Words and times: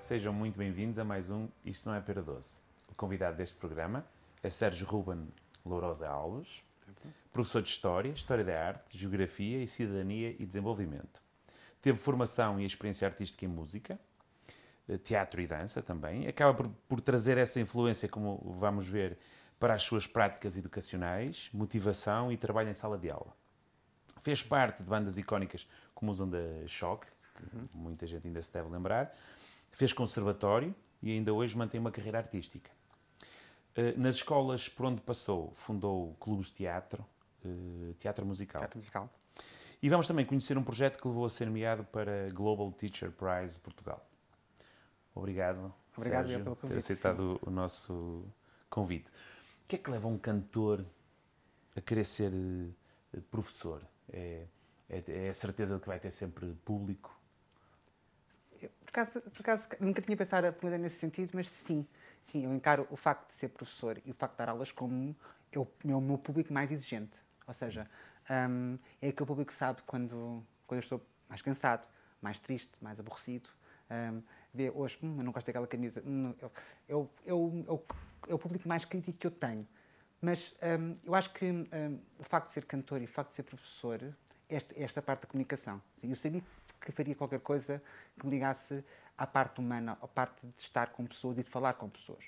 sejam 0.00 0.32
muito 0.32 0.58
bem-vindos 0.58 0.98
a 0.98 1.04
mais 1.04 1.28
um 1.28 1.46
Isto 1.62 1.90
Não 1.90 1.94
é 1.94 2.00
Pera 2.00 2.22
Doce. 2.22 2.62
O 2.88 2.94
convidado 2.94 3.36
deste 3.36 3.56
programa 3.58 4.04
é 4.42 4.48
Sérgio 4.48 4.86
Ruben 4.86 5.28
Lourosa 5.64 6.08
Alves, 6.08 6.64
professor 7.30 7.60
de 7.60 7.68
História, 7.68 8.10
História 8.10 8.42
da 8.42 8.66
Arte, 8.66 8.96
Geografia 8.96 9.62
e 9.62 9.68
Cidadania 9.68 10.34
e 10.38 10.46
Desenvolvimento. 10.46 11.20
Teve 11.82 11.98
formação 11.98 12.58
e 12.58 12.64
experiência 12.64 13.06
artística 13.06 13.44
em 13.44 13.48
música, 13.48 14.00
eh, 14.88 14.96
teatro 14.96 15.38
e 15.42 15.46
dança 15.46 15.82
também. 15.82 16.26
Acaba 16.26 16.54
por, 16.54 16.68
por 16.88 17.00
trazer 17.02 17.36
essa 17.36 17.60
influência, 17.60 18.08
como 18.08 18.56
vamos 18.58 18.88
ver, 18.88 19.18
para 19.58 19.74
as 19.74 19.82
suas 19.82 20.06
práticas 20.06 20.56
educacionais, 20.56 21.50
motivação 21.52 22.32
e 22.32 22.38
trabalho 22.38 22.70
em 22.70 22.74
sala 22.74 22.96
de 22.96 23.10
aula. 23.10 23.36
Fez 24.22 24.42
parte 24.42 24.82
de 24.82 24.88
bandas 24.88 25.18
icónicas 25.18 25.68
como 25.94 26.10
os 26.10 26.18
Onda 26.18 26.66
Choque, 26.66 27.06
que 27.36 27.56
uhum. 27.56 27.68
muita 27.74 28.06
gente 28.06 28.26
ainda 28.26 28.40
se 28.40 28.50
deve 28.50 28.70
lembrar, 28.70 29.14
Fez 29.70 29.92
conservatório 29.92 30.74
e 31.02 31.12
ainda 31.12 31.32
hoje 31.32 31.56
mantém 31.56 31.80
uma 31.80 31.90
carreira 31.90 32.18
artística. 32.18 32.70
Eh, 33.74 33.94
nas 33.96 34.16
escolas 34.16 34.68
por 34.68 34.86
onde 34.86 35.00
passou, 35.00 35.52
fundou 35.52 36.14
clubes 36.18 36.46
de 36.46 36.54
teatro, 36.54 37.04
eh, 37.44 37.94
teatro 37.98 38.26
musical. 38.26 38.60
Teatro 38.60 38.78
musical. 38.78 39.10
E 39.82 39.88
vamos 39.88 40.06
também 40.06 40.26
conhecer 40.26 40.58
um 40.58 40.62
projeto 40.62 41.00
que 41.00 41.08
levou 41.08 41.24
a 41.24 41.30
ser 41.30 41.46
nomeado 41.46 41.84
para 41.84 42.30
Global 42.30 42.70
Teacher 42.72 43.10
Prize 43.10 43.58
Portugal. 43.58 44.06
Obrigado, 45.14 45.72
Obrigado 45.96 46.26
Sérgio, 46.26 46.44
pelo 46.44 46.56
convite. 46.56 46.72
ter 46.72 46.78
aceitado 46.78 47.40
o 47.42 47.50
nosso 47.50 48.24
convite. 48.68 49.10
O 49.64 49.68
que 49.68 49.76
é 49.76 49.78
que 49.78 49.90
leva 49.90 50.08
um 50.08 50.18
cantor 50.18 50.84
a 51.74 51.80
querer 51.80 52.04
ser 52.04 52.32
eh, 53.14 53.20
professor? 53.30 53.82
É, 54.12 54.46
é, 54.88 55.04
é 55.06 55.28
a 55.28 55.34
certeza 55.34 55.76
de 55.76 55.80
que 55.80 55.86
vai 55.86 55.98
ter 55.98 56.10
sempre 56.10 56.52
público? 56.64 57.18
Por 58.90 59.00
acaso, 59.00 59.20
por 59.20 59.40
acaso 59.40 59.68
nunca 59.78 60.02
tinha 60.02 60.16
pensado 60.16 60.46
a 60.46 60.52
pergunta 60.52 60.76
nesse 60.76 60.96
sentido, 60.96 61.30
mas 61.34 61.50
sim, 61.50 61.86
sim, 62.22 62.44
eu 62.44 62.52
encaro 62.52 62.86
o 62.90 62.96
facto 62.96 63.28
de 63.28 63.34
ser 63.34 63.48
professor 63.48 64.00
e 64.04 64.10
o 64.10 64.14
facto 64.14 64.32
de 64.32 64.38
dar 64.38 64.48
aulas 64.48 64.72
como 64.72 65.16
eu, 65.52 65.70
é 65.86 65.94
o 65.94 66.00
meu 66.00 66.18
público 66.18 66.52
mais 66.52 66.70
exigente. 66.70 67.16
Ou 67.46 67.54
seja, 67.54 67.88
um, 68.28 68.78
é 69.00 69.08
aquele 69.08 69.26
público 69.26 69.52
que 69.52 69.56
sabe 69.56 69.82
quando, 69.86 70.44
quando 70.66 70.78
eu 70.78 70.82
estou 70.82 71.06
mais 71.28 71.40
cansado, 71.40 71.88
mais 72.20 72.38
triste, 72.40 72.72
mais 72.80 72.98
aborrecido. 72.98 73.48
Um, 73.90 74.22
vê 74.52 74.70
hoje, 74.70 74.98
hum, 75.02 75.16
eu 75.18 75.24
não 75.24 75.32
gosto 75.32 75.46
daquela 75.46 75.66
camisa. 75.66 76.02
Hum, 76.04 76.34
eu, 76.40 76.52
eu, 76.88 77.10
eu, 77.24 77.64
eu, 77.66 77.86
é 78.28 78.34
o 78.34 78.38
público 78.38 78.68
mais 78.68 78.84
crítico 78.84 79.18
que 79.18 79.26
eu 79.26 79.30
tenho. 79.30 79.66
Mas 80.20 80.54
um, 80.62 80.96
eu 81.04 81.14
acho 81.14 81.32
que 81.32 81.44
um, 81.46 82.00
o 82.18 82.24
facto 82.24 82.48
de 82.48 82.54
ser 82.54 82.64
cantor 82.66 83.00
e 83.00 83.04
o 83.04 83.08
facto 83.08 83.30
de 83.30 83.36
ser 83.36 83.42
professor, 83.44 84.14
esta, 84.48 84.74
esta 84.80 85.02
parte 85.02 85.22
da 85.22 85.26
comunicação. 85.28 85.80
Eu 86.02 86.14
sabia 86.14 86.42
que 86.80 86.92
faria 86.92 87.14
qualquer 87.14 87.40
coisa 87.40 87.82
que 88.18 88.26
me 88.26 88.32
ligasse 88.32 88.84
à 89.16 89.26
parte 89.26 89.60
humana, 89.60 89.98
à 90.00 90.08
parte 90.08 90.46
de 90.46 90.60
estar 90.60 90.88
com 90.88 91.06
pessoas 91.06 91.38
e 91.38 91.42
de 91.42 91.50
falar 91.50 91.74
com 91.74 91.88
pessoas. 91.88 92.24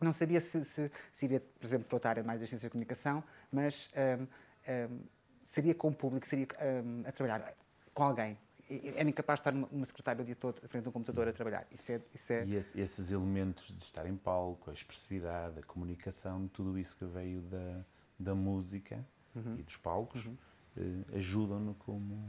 Não 0.00 0.12
sabia 0.12 0.40
se, 0.40 0.64
se, 0.64 0.90
se 1.12 1.24
iria, 1.26 1.40
por 1.40 1.64
exemplo, 1.64 1.86
para 1.86 1.96
outra 1.96 2.10
área 2.10 2.22
mais 2.22 2.40
da 2.40 2.46
ciência 2.46 2.68
de 2.68 2.72
comunicação, 2.72 3.22
mas 3.50 3.90
um, 3.96 4.22
um, 4.22 5.00
seria 5.44 5.74
com 5.74 5.88
o 5.88 5.94
público, 5.94 6.26
seria 6.26 6.46
um, 6.84 7.02
a 7.06 7.12
trabalhar 7.12 7.54
com 7.94 8.02
alguém. 8.04 8.38
Era 8.68 9.08
incapaz 9.08 9.38
de 9.38 9.48
estar 9.48 9.52
numa 9.52 9.86
secretária 9.86 10.22
o 10.22 10.24
dia 10.24 10.36
todo 10.36 10.60
à 10.62 10.68
frente 10.68 10.82
de 10.82 10.88
um 10.88 10.92
computador 10.92 11.26
a 11.26 11.32
trabalhar. 11.32 11.66
Isso 11.72 11.90
é, 11.90 12.00
isso 12.14 12.32
é... 12.32 12.44
E 12.44 12.54
esse, 12.54 12.78
esses 12.78 13.10
elementos 13.10 13.74
de 13.74 13.82
estar 13.82 14.06
em 14.06 14.16
palco, 14.16 14.70
a 14.70 14.74
expressividade, 14.74 15.58
a 15.58 15.62
comunicação, 15.62 16.46
tudo 16.48 16.78
isso 16.78 16.96
que 16.96 17.06
veio 17.06 17.40
da, 17.42 17.84
da 18.18 18.34
música 18.34 19.04
uhum. 19.34 19.56
e 19.58 19.62
dos 19.62 19.78
palcos, 19.78 20.26
uhum. 20.26 20.36
eh, 20.76 21.16
ajudam-no 21.16 21.74
como 21.76 22.28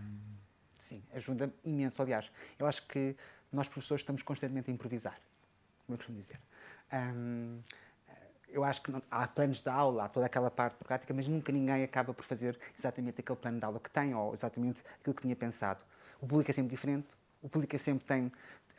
Sim, 0.80 1.04
ajuda 1.14 1.54
imenso. 1.64 2.02
Aliás, 2.02 2.32
eu 2.58 2.66
acho 2.66 2.86
que 2.88 3.16
nós 3.52 3.68
professores 3.68 4.02
estamos 4.02 4.22
constantemente 4.24 4.72
a 4.72 4.74
improvisar, 4.74 5.20
como 5.86 5.96
eu 5.96 5.98
costumo 5.98 6.18
dizer. 6.20 6.40
Um, 6.92 7.62
eu 8.48 8.64
acho 8.64 8.82
que 8.82 8.92
não, 8.92 9.02
há 9.12 9.28
planos 9.28 9.62
de 9.62 9.70
aula, 9.70 10.06
há 10.06 10.10
toda 10.10 10.26
aquela 10.26 10.50
parte 10.50 10.84
prática, 10.84 11.14
mas 11.14 11.28
nunca 11.28 11.52
ninguém 11.52 11.84
acaba 11.84 12.14
por 12.14 12.26
fazer 12.26 12.60
exatamente 12.78 13.22
aquele 13.22 13.38
plano 13.38 13.60
de 13.60 13.66
aula 13.66 13.80
que 13.80 13.90
tem 13.90 14.14
ou 14.14 14.34
exatamente 14.34 14.82
aquilo 15.00 15.14
que 15.16 15.22
tinha 15.22 15.36
pensado. 15.36 15.82
O 16.20 16.28
público 16.28 16.50
é 16.50 16.54
sempre 16.54 16.72
diferente, 16.72 17.08
o 17.42 17.50
público 17.50 17.76
é 17.76 17.80
sempre 17.80 18.06
tem, 18.06 18.32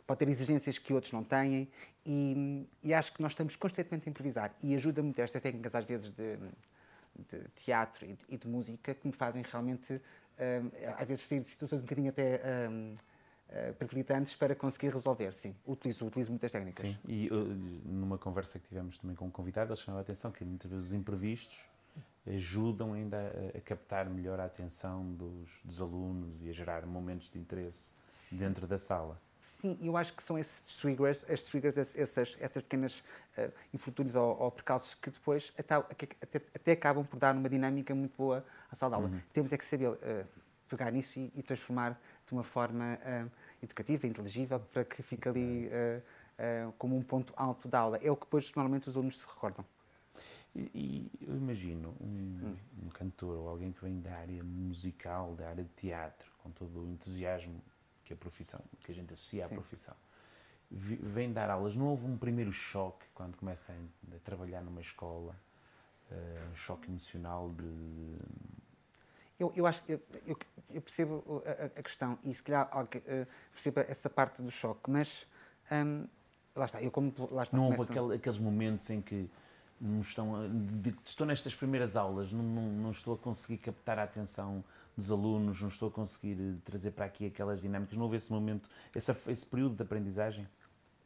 pode 0.07 0.19
ter 0.19 0.29
exigências 0.29 0.79
que 0.79 0.93
outros 0.93 1.13
não 1.13 1.23
têm 1.23 1.69
e, 2.05 2.67
e 2.83 2.93
acho 2.93 3.13
que 3.13 3.23
nós 3.23 3.33
estamos 3.33 3.55
constantemente 3.57 4.09
a 4.09 4.11
improvisar 4.11 4.53
e 4.63 4.75
ajuda 4.75 5.03
muito 5.03 5.21
estas 5.21 5.41
técnicas, 5.41 5.75
às 5.75 5.85
vezes, 5.85 6.11
de, 6.11 6.37
de 7.29 7.49
teatro 7.55 8.07
e 8.07 8.15
de, 8.15 8.25
e 8.29 8.37
de 8.37 8.49
música 8.49 8.95
que 8.95 9.07
me 9.07 9.13
fazem 9.13 9.43
realmente 9.43 10.01
às 10.99 11.09
vezes 11.09 11.27
sair 11.27 11.41
de 11.41 11.49
situações 11.49 11.81
um 11.81 11.83
bocadinho 11.83 12.11
até 12.11 12.41
um, 12.71 12.95
uh, 12.95 12.99
eh, 13.51 13.73
periclitantes 13.73 14.35
para 14.35 14.55
conseguir 14.55 14.93
resolver, 14.93 15.35
sim. 15.35 15.55
Utilizo, 15.67 16.07
utilizo 16.07 16.31
muitas 16.31 16.53
técnicas. 16.53 16.81
Sim, 16.81 16.97
e 17.07 17.29
uh, 17.29 17.35
numa 17.85 18.17
conversa 18.17 18.59
que 18.59 18.69
tivemos 18.69 18.97
também 18.97 19.17
com 19.17 19.27
um 19.27 19.31
convidado, 19.31 19.73
ele 19.73 19.81
chamou 19.81 19.99
a 19.99 20.03
atenção 20.03 20.31
que 20.31 20.45
muitas 20.45 20.71
vezes 20.71 20.87
os 20.87 20.93
imprevistos 20.93 21.61
ajudam 22.27 22.93
ainda 22.93 23.17
a, 23.55 23.59
a 23.59 23.61
captar 23.61 24.09
melhor 24.09 24.39
a 24.41 24.45
atenção 24.45 25.13
dos, 25.13 25.49
dos, 25.65 25.81
alunos 25.81 26.43
e 26.43 26.49
a 26.49 26.53
gerar 26.53 26.87
momentos 26.87 27.31
de 27.31 27.39
interesse 27.39 27.95
sim. 28.29 28.37
dentro 28.37 28.67
da 28.67 28.79
sala. 28.79 29.21
Sim, 29.61 29.77
eu 29.83 29.97
acho 29.97 30.15
que 30.15 30.23
são 30.23 30.39
esses 30.39 30.77
triggers, 30.79 31.25
triggers 31.51 31.77
essas, 31.77 32.37
essas 32.41 32.63
pequenas 32.63 33.03
uh, 33.37 33.53
infortúnios 33.75 34.17
ou, 34.17 34.39
ou 34.41 34.51
percalços 34.51 34.95
que 34.95 35.11
depois 35.11 35.53
até, 35.59 35.75
até, 35.75 36.43
até, 36.55 36.73
acabam 36.73 37.05
por 37.05 37.19
dar 37.19 37.35
uma 37.35 37.49
dinâmica 37.49 37.95
muito 37.95 38.17
boa 38.17 38.45
à 38.71 38.77
sala 38.77 38.97
de 38.97 39.03
aula. 39.03 39.15
Uhum. 39.15 39.21
Temos 39.33 39.53
é 39.53 39.59
que 39.59 39.65
saber 39.65 39.89
uh, 39.89 40.27
pegar 40.69 40.91
nisso 40.91 41.19
e, 41.19 41.33
e, 41.35 41.43
transformar 41.43 42.01
de 42.27 42.33
uma 42.33 42.45
forma 42.45 42.99
uh, 42.99 43.31
educativa, 43.63 44.07
inteligível, 44.07 44.61
para 44.61 44.85
que 44.85 45.03
fique 45.03 45.29
ali 45.29 45.71
como 46.79 46.97
um 46.97 47.03
ponto 47.03 47.35
alto 47.37 47.69
da 47.69 47.81
aula. 47.81 47.99
É 47.99 48.11
o 48.11 48.17
que 48.17 48.25
depois 48.25 48.51
normalmente 48.55 48.89
os 48.89 48.97
alunos 48.97 49.19
se 49.19 49.27
recordam. 49.27 49.63
E, 50.55 50.71
e 50.75 51.27
eu 51.27 51.37
imagino 51.37 51.95
um, 52.01 52.07
hum. 52.07 52.57
um 52.85 52.89
cantor 52.89 53.37
ou 53.37 53.49
alguém 53.49 53.73
que 53.73 53.83
vem 53.83 54.01
da 54.01 54.17
área 54.17 54.43
musical, 54.43 55.35
da 55.35 55.49
área 55.49 55.63
de 55.63 55.71
teatro, 55.71 56.31
com 56.43 56.51
todo 56.51 56.81
o 56.81 56.89
entusiasmo 56.89 57.63
que 58.05 58.13
a 58.13 58.17
profissão, 58.17 58.61
que 58.83 58.91
a 58.91 58.95
gente 58.95 59.13
associa 59.13 59.47
à 59.47 59.49
Sim. 59.49 59.55
profissão, 59.55 59.95
vem 60.71 61.33
dar 61.33 61.51
aulas. 61.51 61.77
Não 61.77 61.87
houve 61.87 62.07
um 62.07 62.17
primeiro 62.17 62.53
choque 62.53 63.07
quando 63.15 63.37
começa 63.37 63.73
a, 63.73 64.19
trabalhar 64.25 64.63
numa 64.63 64.81
escola, 64.81 65.37
uh, 66.11 66.51
um 66.53 66.57
choque 66.57 66.89
emocional 66.89 67.51
de. 67.51 68.17
Eu, 69.41 69.51
eu 69.57 69.67
acho 69.67 69.83
eu, 69.89 69.99
eu, 70.27 70.37
eu 70.69 70.83
percebo 70.83 71.43
a, 71.47 71.81
a, 71.81 71.83
questão 71.83 72.19
e 72.23 72.35
se 72.35 72.43
calhar 72.43 72.71
uh, 72.71 73.27
percebo 73.53 73.81
essa 73.81 74.11
parte 74.11 74.43
do 74.43 74.51
choque, 74.51 74.91
mas 74.91 75.27
um, 75.73 76.05
lá 76.55 76.67
está, 76.67 76.83
eu 76.83 76.91
como 76.91 77.13
lá 77.31 77.45
está, 77.45 77.57
Não 77.57 77.65
houve 77.69 77.83
aquele, 77.83 78.15
aqueles 78.15 78.39
momentos 78.39 78.91
em 78.91 79.01
que 79.01 79.31
não 79.81 80.01
estão 80.01 80.37
a, 80.37 80.47
de, 80.47 80.95
estou 81.03 81.27
nestas 81.27 81.55
primeiras 81.55 81.97
aulas, 81.97 82.31
não, 82.31 82.43
não, 82.43 82.63
não 82.69 82.91
estou 82.91 83.15
a 83.15 83.19
conseguir 83.19 83.57
captar 83.57 83.99
a 83.99 84.03
atenção 84.03 84.63
dos 84.95 85.11
alunos, 85.11 85.63
não 85.63 85.69
estou 85.69 85.89
a 85.89 85.91
conseguir 85.91 86.37
eh, 86.39 86.59
trazer 86.63 86.91
para 86.91 87.07
aqui 87.07 87.27
aquelas 87.27 87.63
dinâmicas. 87.63 87.97
Não 87.97 88.05
houve 88.05 88.17
esse 88.17 88.31
momento, 88.31 88.69
esse, 88.95 89.11
esse 89.29 89.47
período 89.47 89.77
de 89.77 89.83
aprendizagem? 89.83 90.47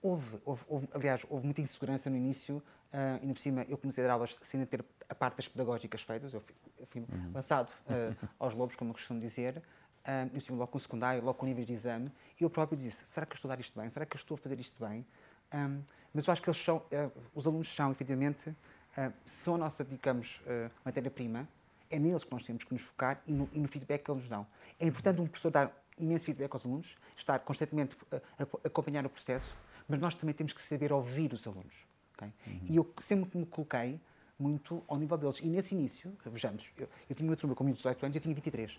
Houve, 0.03 0.41
houve, 0.45 0.63
houve, 0.67 0.89
aliás, 0.93 1.25
houve 1.31 1.45
muita 1.45 1.61
insegurança 1.61 2.11
no 2.11 2.17
início, 2.17 2.57
uh, 2.57 3.23
e 3.23 3.27
no 3.27 3.35
por 3.35 3.41
cima 3.41 3.65
eu 3.69 3.79
comecei 3.79 4.03
a 4.03 4.09
dar 4.09 4.15
aulas 4.15 4.37
sem 4.43 4.65
ter 4.67 4.85
a 5.09 5.15
parte 5.15 5.37
das 5.37 5.49
pedagógicas 5.49 6.03
feitas, 6.03 6.33
eu 6.33 6.41
fui, 6.41 6.55
eu 6.79 6.87
fui 6.87 7.01
uhum. 7.01 7.33
lançado 7.33 7.69
uh, 7.87 8.29
aos 8.39 8.55
lobos, 8.55 8.77
como 8.77 8.91
eu 8.91 8.95
costumo 8.95 9.21
dizer, 9.21 9.63
uh, 10.05 10.35
no 10.35 10.41
cima 10.41 10.59
logo 10.59 10.73
com 10.73 10.79
o 10.79 10.81
secundário, 10.81 11.23
logo 11.23 11.39
com 11.39 11.47
níveis 11.47 11.67
de 11.67 11.73
exame, 11.73 12.11
e 12.39 12.45
eu 12.45 12.51
próprio 12.51 12.79
disse, 12.79 13.05
será 13.07 13.27
que 13.27 13.33
eu 13.33 13.37
estou 13.37 13.51
a 13.51 13.55
dar 13.55 13.61
isto 13.61 13.79
bem? 13.79 13.89
Será 13.91 14.07
que 14.07 14.17
eu 14.17 14.19
estou 14.19 14.35
a 14.37 14.39
fazer 14.39 14.61
isto 14.61 14.85
bem? 14.85 15.07
Um, 15.53 15.83
mas 16.13 16.27
eu 16.27 16.33
acho 16.33 16.43
que 16.43 16.49
eles 16.49 16.63
são, 16.63 16.79
uh, 16.79 17.23
os 17.35 17.47
alunos 17.47 17.73
são, 17.75 17.91
efetivamente, 17.91 18.51
uh, 18.51 19.13
são 19.25 19.57
a 19.57 19.59
nossa, 19.59 19.85
digamos, 19.85 20.41
matéria-prima, 20.85 21.49
é 21.91 21.99
neles 21.99 22.25
que 22.25 22.33
nós 22.33 22.45
temos 22.45 22.65
que 22.65 22.73
nos 22.73 22.83
focar 22.83 23.21
e 23.27 23.33
no, 23.33 23.49
e 23.53 23.59
no, 23.59 23.69
feedback 23.69 24.05
que 24.05 24.11
eles 24.11 24.23
nos 24.23 24.31
dão. 24.31 24.47
É 24.81 24.87
importante 24.87 25.21
um 25.21 25.27
professor 25.27 25.51
dar 25.51 25.85
imenso 25.99 26.25
feedback 26.25 26.53
aos 26.53 26.67
alunos, 26.67 26.97
estar 27.17 27.39
constantemente 27.41 27.97
a, 28.11 28.17
a 28.43 28.67
acompanhar 28.67 29.07
o 29.07 29.09
processo, 29.11 29.55
mas 29.87 30.01
nós 30.01 30.15
também 30.15 30.35
temos 30.35 30.53
que 30.53 30.61
saber 30.61 30.93
ouvir 30.93 31.33
os 31.33 31.47
alunos. 31.47 31.75
Okay? 32.15 32.33
Uhum. 32.47 32.61
E 32.69 32.77
eu 32.77 32.95
sempre 33.01 33.39
me 33.39 33.47
coloquei 33.47 34.01
muito 34.39 34.83
ao 34.89 34.97
nível 34.97 35.17
deles. 35.17 35.39
E 35.41 35.49
nesse 35.49 35.75
início, 35.75 36.13
vejamos, 36.25 36.71
eu, 36.77 36.89
eu 37.09 37.15
tinha 37.15 37.29
uma 37.29 37.37
turma 37.37 37.55
com 37.55 37.71
18 37.71 38.05
anos, 38.05 38.17
eu 38.17 38.23
tinha 38.23 38.35
23. 38.35 38.73
Uh, 38.73 38.79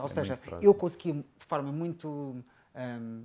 ou 0.00 0.04
é 0.04 0.08
seja, 0.08 0.40
eu 0.60 0.74
conseguia 0.74 1.14
de 1.14 1.44
forma 1.46 1.72
muito 1.72 2.08
um, 2.74 3.24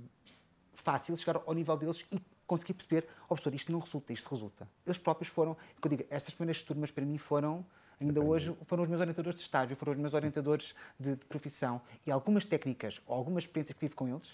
fácil 0.72 1.16
chegar 1.16 1.42
ao 1.46 1.54
nível 1.54 1.76
deles 1.76 2.04
e 2.10 2.20
conseguir 2.46 2.74
perceber, 2.74 3.06
oh 3.24 3.28
professor, 3.28 3.54
isto 3.54 3.72
não 3.72 3.80
resulta, 3.80 4.12
isto 4.12 4.28
resulta. 4.28 4.68
Eles 4.86 4.98
próprios 4.98 5.28
foram, 5.32 5.56
que 5.80 5.86
eu 5.86 5.90
digo, 5.90 6.04
estas 6.10 6.34
primeiras 6.34 6.62
turmas 6.62 6.90
para 6.90 7.04
mim 7.04 7.18
foram 7.18 7.64
Ainda 8.00 8.20
hoje 8.20 8.54
foram 8.66 8.82
os 8.82 8.88
meus 8.88 9.00
orientadores 9.00 9.38
de 9.38 9.44
estágio, 9.44 9.76
foram 9.76 9.92
os 9.92 9.98
meus 9.98 10.14
orientadores 10.14 10.74
de, 10.98 11.16
de 11.16 11.24
profissão. 11.26 11.80
E 12.06 12.10
algumas 12.10 12.44
técnicas 12.44 13.00
ou 13.06 13.14
algumas 13.14 13.44
experiências 13.44 13.74
que 13.76 13.84
vivo 13.84 13.94
com 13.94 14.08
eles, 14.08 14.30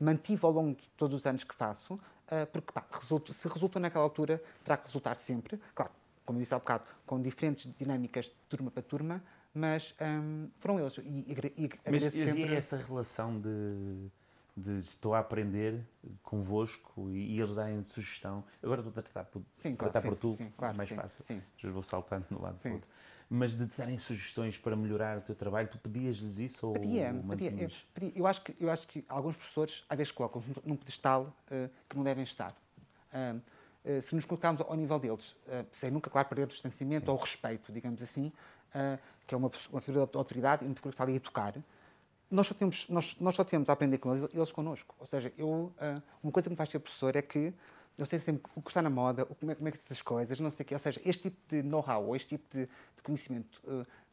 mantive 0.00 0.44
ao 0.44 0.52
longo 0.52 0.76
de 0.76 0.88
todos 0.90 1.14
os 1.14 1.26
anos 1.26 1.44
que 1.44 1.54
faço, 1.54 1.94
uh, 1.94 2.46
porque 2.52 2.72
pá, 2.72 2.84
resulta, 2.90 3.32
se 3.32 3.48
resulta 3.48 3.80
naquela 3.80 4.04
altura, 4.04 4.42
terá 4.64 4.76
que 4.76 4.86
resultar 4.86 5.14
sempre. 5.16 5.60
Claro, 5.74 5.92
como 6.28 6.38
disse 6.38 6.52
há 6.52 6.58
bocado, 6.58 6.84
com 7.06 7.22
diferentes 7.22 7.72
dinâmicas 7.78 8.26
de 8.26 8.34
turma 8.50 8.70
para 8.70 8.82
turma, 8.82 9.24
mas 9.54 9.94
um, 9.98 10.50
foram 10.60 10.78
eles. 10.78 10.98
E, 10.98 11.00
e, 11.00 11.64
e 11.64 11.90
mas 11.90 12.04
havia 12.04 12.26
sempre... 12.26 12.54
essa 12.54 12.76
relação 12.76 13.40
de, 13.40 14.10
de 14.54 14.78
estou 14.78 15.14
a 15.14 15.20
aprender 15.20 15.82
convosco 16.22 17.08
e, 17.08 17.34
e 17.34 17.40
eles 17.40 17.54
darem 17.54 17.82
sugestão. 17.82 18.44
Agora 18.62 18.82
estou 18.82 18.90
a 18.90 19.02
tratar 19.02 19.24
por, 19.24 19.42
Sim, 19.56 19.74
claro, 19.74 19.90
tratar 19.90 20.02
sim, 20.02 20.08
por 20.08 20.18
tu, 20.18 20.34
sim, 20.34 20.52
claro, 20.54 20.76
mais 20.76 20.90
sim, 20.90 20.96
fácil. 20.96 21.24
sim. 21.24 21.40
Já 21.56 21.70
vou 21.70 21.82
saltando 21.82 22.26
de 22.28 22.34
um 22.34 22.42
lado 22.42 22.58
para 22.58 22.72
o 22.72 22.74
outro. 22.74 22.90
Mas 23.30 23.56
de 23.56 23.66
te 23.66 23.78
darem 23.78 23.96
sugestões 23.96 24.58
para 24.58 24.76
melhorar 24.76 25.16
o 25.16 25.20
teu 25.22 25.34
trabalho, 25.34 25.66
tu 25.66 25.78
pedias-lhes 25.78 26.38
isso 26.38 26.66
ou 26.66 26.74
Pedia, 26.74 27.14
pedia, 27.26 27.50
eu, 27.52 27.70
pedia. 27.94 28.12
Eu 28.14 28.26
acho 28.26 28.42
que, 28.42 28.54
eu 28.60 28.70
acho 28.70 28.86
que 28.86 29.02
alguns 29.08 29.34
professores 29.34 29.82
às 29.88 29.96
vezes 29.96 30.12
colocam-se 30.12 30.46
num 30.62 30.76
pedestal 30.76 31.34
eh, 31.50 31.70
que 31.88 31.96
não 31.96 32.04
devem 32.04 32.24
estar. 32.24 32.54
Eh, 33.14 33.36
se 34.00 34.14
nos 34.14 34.24
colocarmos 34.24 34.60
ao 34.60 34.74
nível 34.74 34.98
deles, 34.98 35.36
eh, 35.48 35.64
sem 35.72 35.90
nunca, 35.90 36.10
claro, 36.10 36.28
perder 36.28 36.44
o 36.44 36.46
distanciamento 36.48 37.10
ou 37.10 37.16
o 37.16 37.20
respeito, 37.20 37.72
digamos 37.72 38.02
assim, 38.02 38.32
ah, 38.74 38.98
que 39.26 39.34
é 39.34 39.38
uma, 39.38 39.50
uma 39.70 39.80
figura 39.80 40.06
de 40.06 40.16
autoridade 40.16 40.64
e 40.64 40.68
uma 40.68 40.74
figura 40.74 40.90
que 40.90 40.94
está 40.94 41.04
ali 41.04 41.16
a 41.16 41.20
tocar, 41.20 41.54
nós 42.30 42.46
só 42.46 42.54
temos, 42.54 42.86
nós, 42.88 43.16
nós 43.18 43.34
só 43.34 43.44
temos 43.44 43.70
a 43.70 43.72
aprender 43.72 43.98
com 43.98 44.14
eles, 44.14 44.28
eles 44.34 44.52
connosco. 44.52 44.94
Ou 44.98 45.06
seja, 45.06 45.32
eu, 45.38 45.72
uma 46.22 46.30
coisa 46.30 46.48
que 46.48 46.50
me 46.50 46.56
faz 46.56 46.70
ser 46.70 46.78
professor 46.78 47.16
é 47.16 47.22
que 47.22 47.54
eu 47.96 48.06
sei 48.06 48.18
sempre 48.18 48.42
o 48.54 48.60
que 48.62 48.70
está 48.70 48.82
na 48.82 48.90
moda, 48.90 49.24
como 49.24 49.50
é, 49.50 49.54
como 49.54 49.68
é 49.68 49.72
que 49.72 49.78
se 49.78 49.84
diz 49.84 49.92
as 49.92 50.02
coisas, 50.02 50.38
não 50.38 50.50
sei 50.50 50.62
o 50.62 50.66
quê. 50.66 50.74
Ou 50.74 50.78
seja, 50.78 51.00
este 51.04 51.30
tipo 51.30 51.36
de 51.48 51.62
know-how 51.62 52.04
ou 52.06 52.14
este 52.14 52.28
tipo 52.28 52.44
de, 52.50 52.66
de 52.66 53.02
conhecimento 53.02 53.62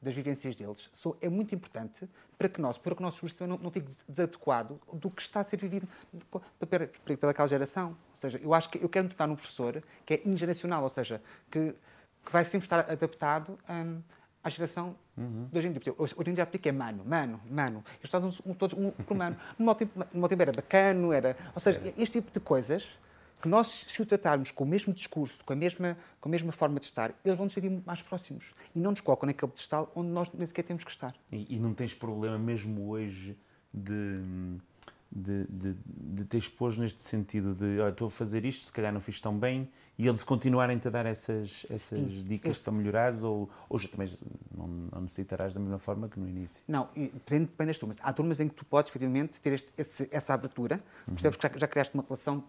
das 0.02 0.14
vivências 0.14 0.56
deles 0.56 0.90
é 1.22 1.30
muito 1.30 1.54
importante 1.54 2.10
para 2.38 2.50
que 2.50 2.62
nós, 2.62 2.78
para 2.78 2.96
que 2.96 3.02
o 3.02 3.04
nosso 3.04 3.28
também 3.36 3.56
não, 3.56 3.64
não 3.64 3.72
fique 3.72 3.92
desadequado 4.08 4.80
do 4.94 5.10
que 5.10 5.22
está 5.22 5.40
a 5.40 5.44
ser 5.44 5.58
vivido 5.58 5.88
pela, 6.32 6.88
pela, 6.88 7.18
pelaquela 7.18 7.48
geração. 7.48 7.96
Seja, 8.26 8.40
eu 8.44 8.54
acho 8.54 8.70
que 8.70 8.84
eu 8.84 8.90
quero 8.90 9.08
notar 9.08 9.28
num 9.28 9.36
professor 9.36 9.84
que 10.06 10.16
é 10.16 10.22
ingeracional, 10.26 10.82
ou 10.82 10.90
seja, 10.90 11.22
que, 11.52 11.76
que 12.26 12.32
vai 12.32 12.44
sempre 12.44 12.66
estar 12.66 12.80
adaptado 12.80 13.58
hum, 13.70 14.02
à 14.44 14.50
geração 14.50 14.96
de 15.16 15.58
hoje 15.58 15.68
em 15.68 15.72
dia. 15.72 15.94
Hoje 15.98 16.16
hoje 16.18 16.30
em 16.32 16.34
dia 16.34 16.44
aplica 16.44 16.68
é 16.68 16.72
mano, 16.72 17.06
mano, 17.06 17.40
mano. 17.50 17.84
Eles 17.94 18.06
estavam 18.06 18.34
um, 18.46 18.54
todos 18.54 18.78
um 18.78 18.90
por 18.92 19.16
mano. 19.16 19.38
No 19.60 19.66
meu 19.66 19.76
tempo, 19.76 20.06
no 20.12 20.20
meu 20.20 20.28
tempo 20.28 20.42
era 20.42 20.52
bacano, 20.52 21.14
era... 21.14 21.38
Ou 21.54 21.62
seja, 21.62 21.82
este 21.98 22.20
tipo 22.20 22.32
de 22.32 22.40
coisas 22.40 22.98
que 23.42 23.48
nós, 23.48 23.86
se 23.88 24.02
o 24.02 24.06
tratarmos 24.08 24.50
com 24.50 24.64
o 24.64 24.68
mesmo 24.68 24.92
discurso, 24.92 25.46
com 25.46 25.54
a 25.54 25.56
mesma, 25.56 25.96
com 26.20 26.28
a 26.28 26.32
mesma 26.32 26.52
forma 26.52 26.80
de 26.80 26.88
estar, 26.88 27.14
eles 27.24 27.38
vão 27.38 27.46
nos 27.46 27.54
sentir 27.54 27.70
mais 27.86 28.02
próximos. 28.02 28.56
E 28.76 28.80
não 28.80 28.90
nos 28.90 29.02
colocam 29.02 29.28
naquele 29.28 29.52
pedestal 29.52 29.92
onde 29.96 30.10
nós 30.10 30.30
nem 30.34 30.48
sequer 30.48 30.64
temos 30.64 30.84
que 30.84 30.90
estar. 30.90 31.14
E, 31.32 31.56
e 31.56 31.60
não 31.60 31.76
tens 31.76 31.94
problema 31.94 32.40
mesmo 32.40 32.90
hoje 32.90 33.38
de, 33.72 34.20
de, 35.12 35.46
de, 35.48 35.76
de 35.88 36.26
te 36.26 36.38
expor 36.38 36.78
neste 36.78 37.02
sentido 37.02 37.54
de 37.56 37.80
olha, 37.80 37.90
estou 37.92 38.08
a 38.08 38.12
fazer 38.12 38.46
isto, 38.46 38.64
se 38.64 38.72
calhar 38.74 38.92
não 38.94 39.00
fiz 39.00 39.22
tão 39.22 39.38
bem, 39.38 39.70
e 39.98 40.08
eles 40.08 40.24
continuarem-te 40.24 40.88
a 40.88 40.92
dar 40.92 41.06
essas, 41.06 41.66
essas 41.70 41.98
Sim, 42.12 42.28
dicas 42.28 42.58
eu- 42.58 42.64
para 42.64 42.74
melhorares, 42.74 43.24
ou, 43.24 43.50
ou 43.70 43.80
já 43.80 43.88
também 43.88 44.08
não, 44.54 44.68
não 44.68 45.02
necessitarás 45.02 45.54
da 45.54 45.60
mesma 45.60 45.80
forma 45.80 46.10
que 46.10 46.20
no 46.20 46.28
início. 46.28 46.62
Não, 46.68 46.90
depende, 46.96 47.50
das 47.66 47.78
turmas. 47.80 47.98
Há 48.02 48.12
turmas 48.12 48.40
em 48.40 48.48
que 48.50 48.56
tu 48.56 48.66
podes, 48.66 48.90
efetivamente, 48.92 49.42
ter 49.42 49.54
este- 49.54 49.72
esse- 49.78 50.10
essa 50.12 50.34
abertura, 50.34 50.84
percebes 51.06 51.38
que 51.38 51.44
já, 51.48 51.60
já 51.60 51.68
criaste 51.68 51.94
uma 51.94 52.04
relação 52.04 52.44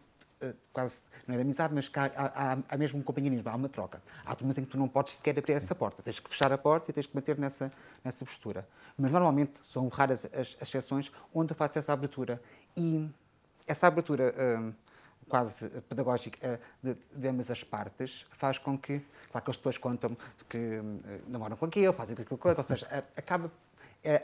quase, 0.72 1.00
não 1.26 1.34
é 1.34 1.38
de 1.38 1.42
amizade, 1.42 1.74
mas 1.74 1.88
que 1.88 1.98
há, 1.98 2.10
há, 2.14 2.58
há- 2.68 2.76
mesmo 2.76 2.98
um 2.98 3.02
companheirismo, 3.02 3.48
há 3.48 3.54
uma 3.54 3.68
troca. 3.68 4.02
Há 4.24 4.34
turmas 4.34 4.56
em 4.58 4.64
que 4.64 4.70
tu 4.70 4.78
não 4.78 4.88
podes 4.88 5.14
sequer 5.14 5.38
abrir 5.38 5.52
essa 5.52 5.74
porta, 5.74 6.02
tens 6.02 6.20
que 6.20 6.28
fechar 6.28 6.52
a 6.52 6.58
porta 6.58 6.90
e 6.90 6.94
tens 6.94 7.06
que 7.06 7.14
manter 7.14 7.38
nessa, 7.38 7.72
nessa 8.04 8.24
postura. 8.24 8.66
Mas 8.98 9.10
normalmente 9.10 9.54
são 9.62 9.88
raras 9.88 10.24
as, 10.26 10.56
as 10.60 10.68
exceções 10.68 11.10
onde 11.34 11.52
eu 11.52 11.56
faço 11.56 11.78
essa 11.78 11.92
abertura. 11.92 12.40
E 12.76 13.08
essa 13.66 13.86
abertura 13.86 14.34
hum, 14.60 14.72
quase 15.28 15.68
pedagógica 15.88 16.38
eh, 16.46 16.58
de, 16.82 16.96
de 17.14 17.28
ambas 17.28 17.50
as 17.50 17.64
partes 17.64 18.26
faz 18.32 18.58
com 18.58 18.78
que, 18.78 19.00
claro 19.30 19.44
que 19.44 19.50
eles 19.50 19.58
depois 19.58 19.78
contam 19.78 20.16
que 20.48 20.58
hum, 20.58 21.00
eh, 21.06 21.20
namoram 21.26 21.56
com 21.56 21.64
aquilo, 21.64 21.92
fazem 21.92 22.14
com 22.14 22.22
aquilo 22.22 22.40
ou 22.56 22.64
seja, 22.64 22.86
acaba 23.16 23.50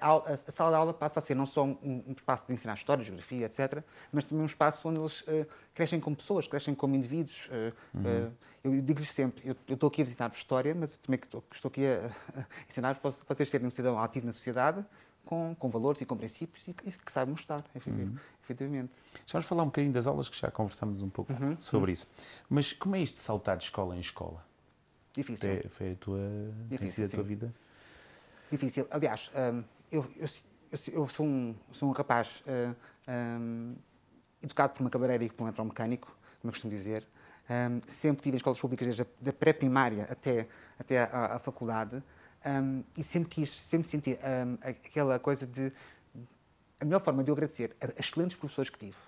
a, 0.01 0.07
aula- 0.07 0.41
a 0.47 0.51
sala 0.53 0.71
de 0.71 0.77
aula 0.77 0.95
passa 0.95 1.19
a 1.19 1.23
ser 1.23 1.35
não 1.35 1.47
só 1.47 1.65
um, 1.65 1.77
um 2.07 2.13
espaço 2.17 2.47
de 2.47 2.53
ensinar 2.53 2.75
história, 2.75 3.05
geografia, 3.05 3.47
etc., 3.47 3.83
mas 4.13 4.25
também 4.25 4.43
um 4.43 4.47
espaço 4.47 4.89
onde 4.89 4.99
eles 5.01 5.25
eh, 5.27 5.47
crescem 5.75 5.99
como 6.01 6.15
pessoas, 6.17 6.47
crescem 6.47 6.75
como 6.75 6.95
indivíduos. 6.95 7.49
eh, 7.51 7.73
eh, 8.05 8.31
eu 8.65 8.81
digo-lhes 8.81 9.11
sempre, 9.11 9.43
eu, 9.45 9.57
estou 9.75 9.89
aqui 9.89 10.03
a 10.03 10.05
visitar 10.05 10.31
história, 10.33 10.73
mas 10.75 10.93
eu 10.93 10.99
também 11.01 11.19
que 11.19 11.27
estou, 11.27 11.43
aqui 11.65 11.85
a, 11.87 12.11
a 12.41 12.45
ensinar 12.69 12.95
vo- 13.03 13.15
vocês 13.29 13.51
serem 13.51 13.67
um 13.67 13.71
cidadão 13.71 13.99
ativo 13.99 14.27
na 14.27 14.33
sociedade, 14.33 14.85
com, 15.27 15.55
com 15.59 15.69
valores 15.69 16.01
e 16.01 16.05
com 16.05 16.17
princípios 16.17 16.67
e, 16.69 16.73
que- 16.73 16.89
e 16.89 16.93
que 16.93 17.11
saibam 17.13 17.35
estar, 17.35 17.65
efetiv- 17.75 18.19
efetivamente. 18.45 18.91
Já 19.27 19.33
vamos 19.35 19.47
falar 19.49 19.63
um 19.65 19.67
bocadinho 19.67 19.93
das 19.93 20.07
aulas, 20.07 20.29
que 20.29 20.37
já 20.37 20.51
conversámos 20.51 21.03
um 21.03 21.09
pouco 21.11 21.33
Uhum, 21.33 21.57
sobre 21.61 21.93
isso. 21.93 22.09
Mas 22.49 22.73
como 22.73 22.95
é 22.97 23.01
isto 23.01 23.15
de 23.17 23.21
saltar 23.21 23.57
de 23.57 23.65
escola 23.65 23.97
em 23.97 24.01
escola? 24.01 24.45
Difícil. 25.13 25.51
É- 25.51 25.69
foi 25.69 25.93
a 25.93 25.97
tua, 25.97 26.19
tem 26.69 26.79
Difícil, 26.79 27.05
sido 27.05 27.13
a 27.13 27.17
tua 27.17 27.25
vida? 27.25 27.55
Difícil. 28.53 28.87
Aliás, 28.91 29.31
hum, 29.35 29.65
eu, 29.91 30.07
eu, 30.15 30.27
eu- 30.93 31.09
sou, 31.09 31.25
um, 31.27 31.55
sou 31.73 31.89
um 31.89 31.93
rapaz 31.93 32.43
hum, 32.47 32.75
hum, 33.09 33.75
educado 34.43 34.75
por 34.75 34.83
uma 34.83 34.91
cabeleireira 34.91 35.25
e 35.25 35.35
por 35.35 35.45
um 35.45 35.47
eletromecânico, 35.47 36.09
como 36.09 36.51
eu 36.51 36.53
costumo 36.53 36.71
dizer. 36.71 37.09
Hum, 37.49 37.81
sempre 37.89 38.23
tive 38.23 38.37
em 38.37 38.39
escolas 38.39 38.61
públicas 38.61 38.87
desde 38.87 39.03
a 39.03 39.07
da 39.23 39.33
pré-primária 39.33 40.07
até, 40.11 40.47
até 40.79 41.03
à, 41.03 41.37
à 41.37 41.39
faculdade 41.39 42.03
hum, 42.45 42.85
e 42.95 43.03
sempre 43.03 43.31
quis, 43.31 43.51
sempre 43.51 43.89
senti 43.89 44.19
hum, 44.47 44.59
aquela 44.61 45.19
coisa 45.19 45.47
de... 45.47 45.73
A 46.79 46.85
melhor 46.85 47.01
forma 47.01 47.25
de 47.25 47.31
eu 47.31 47.35
agradecer 47.35 47.75
a, 47.81 47.87
a 47.87 48.01
excelentes 48.01 48.37
professores 48.37 48.69
que 48.69 48.79
tive 48.79 48.99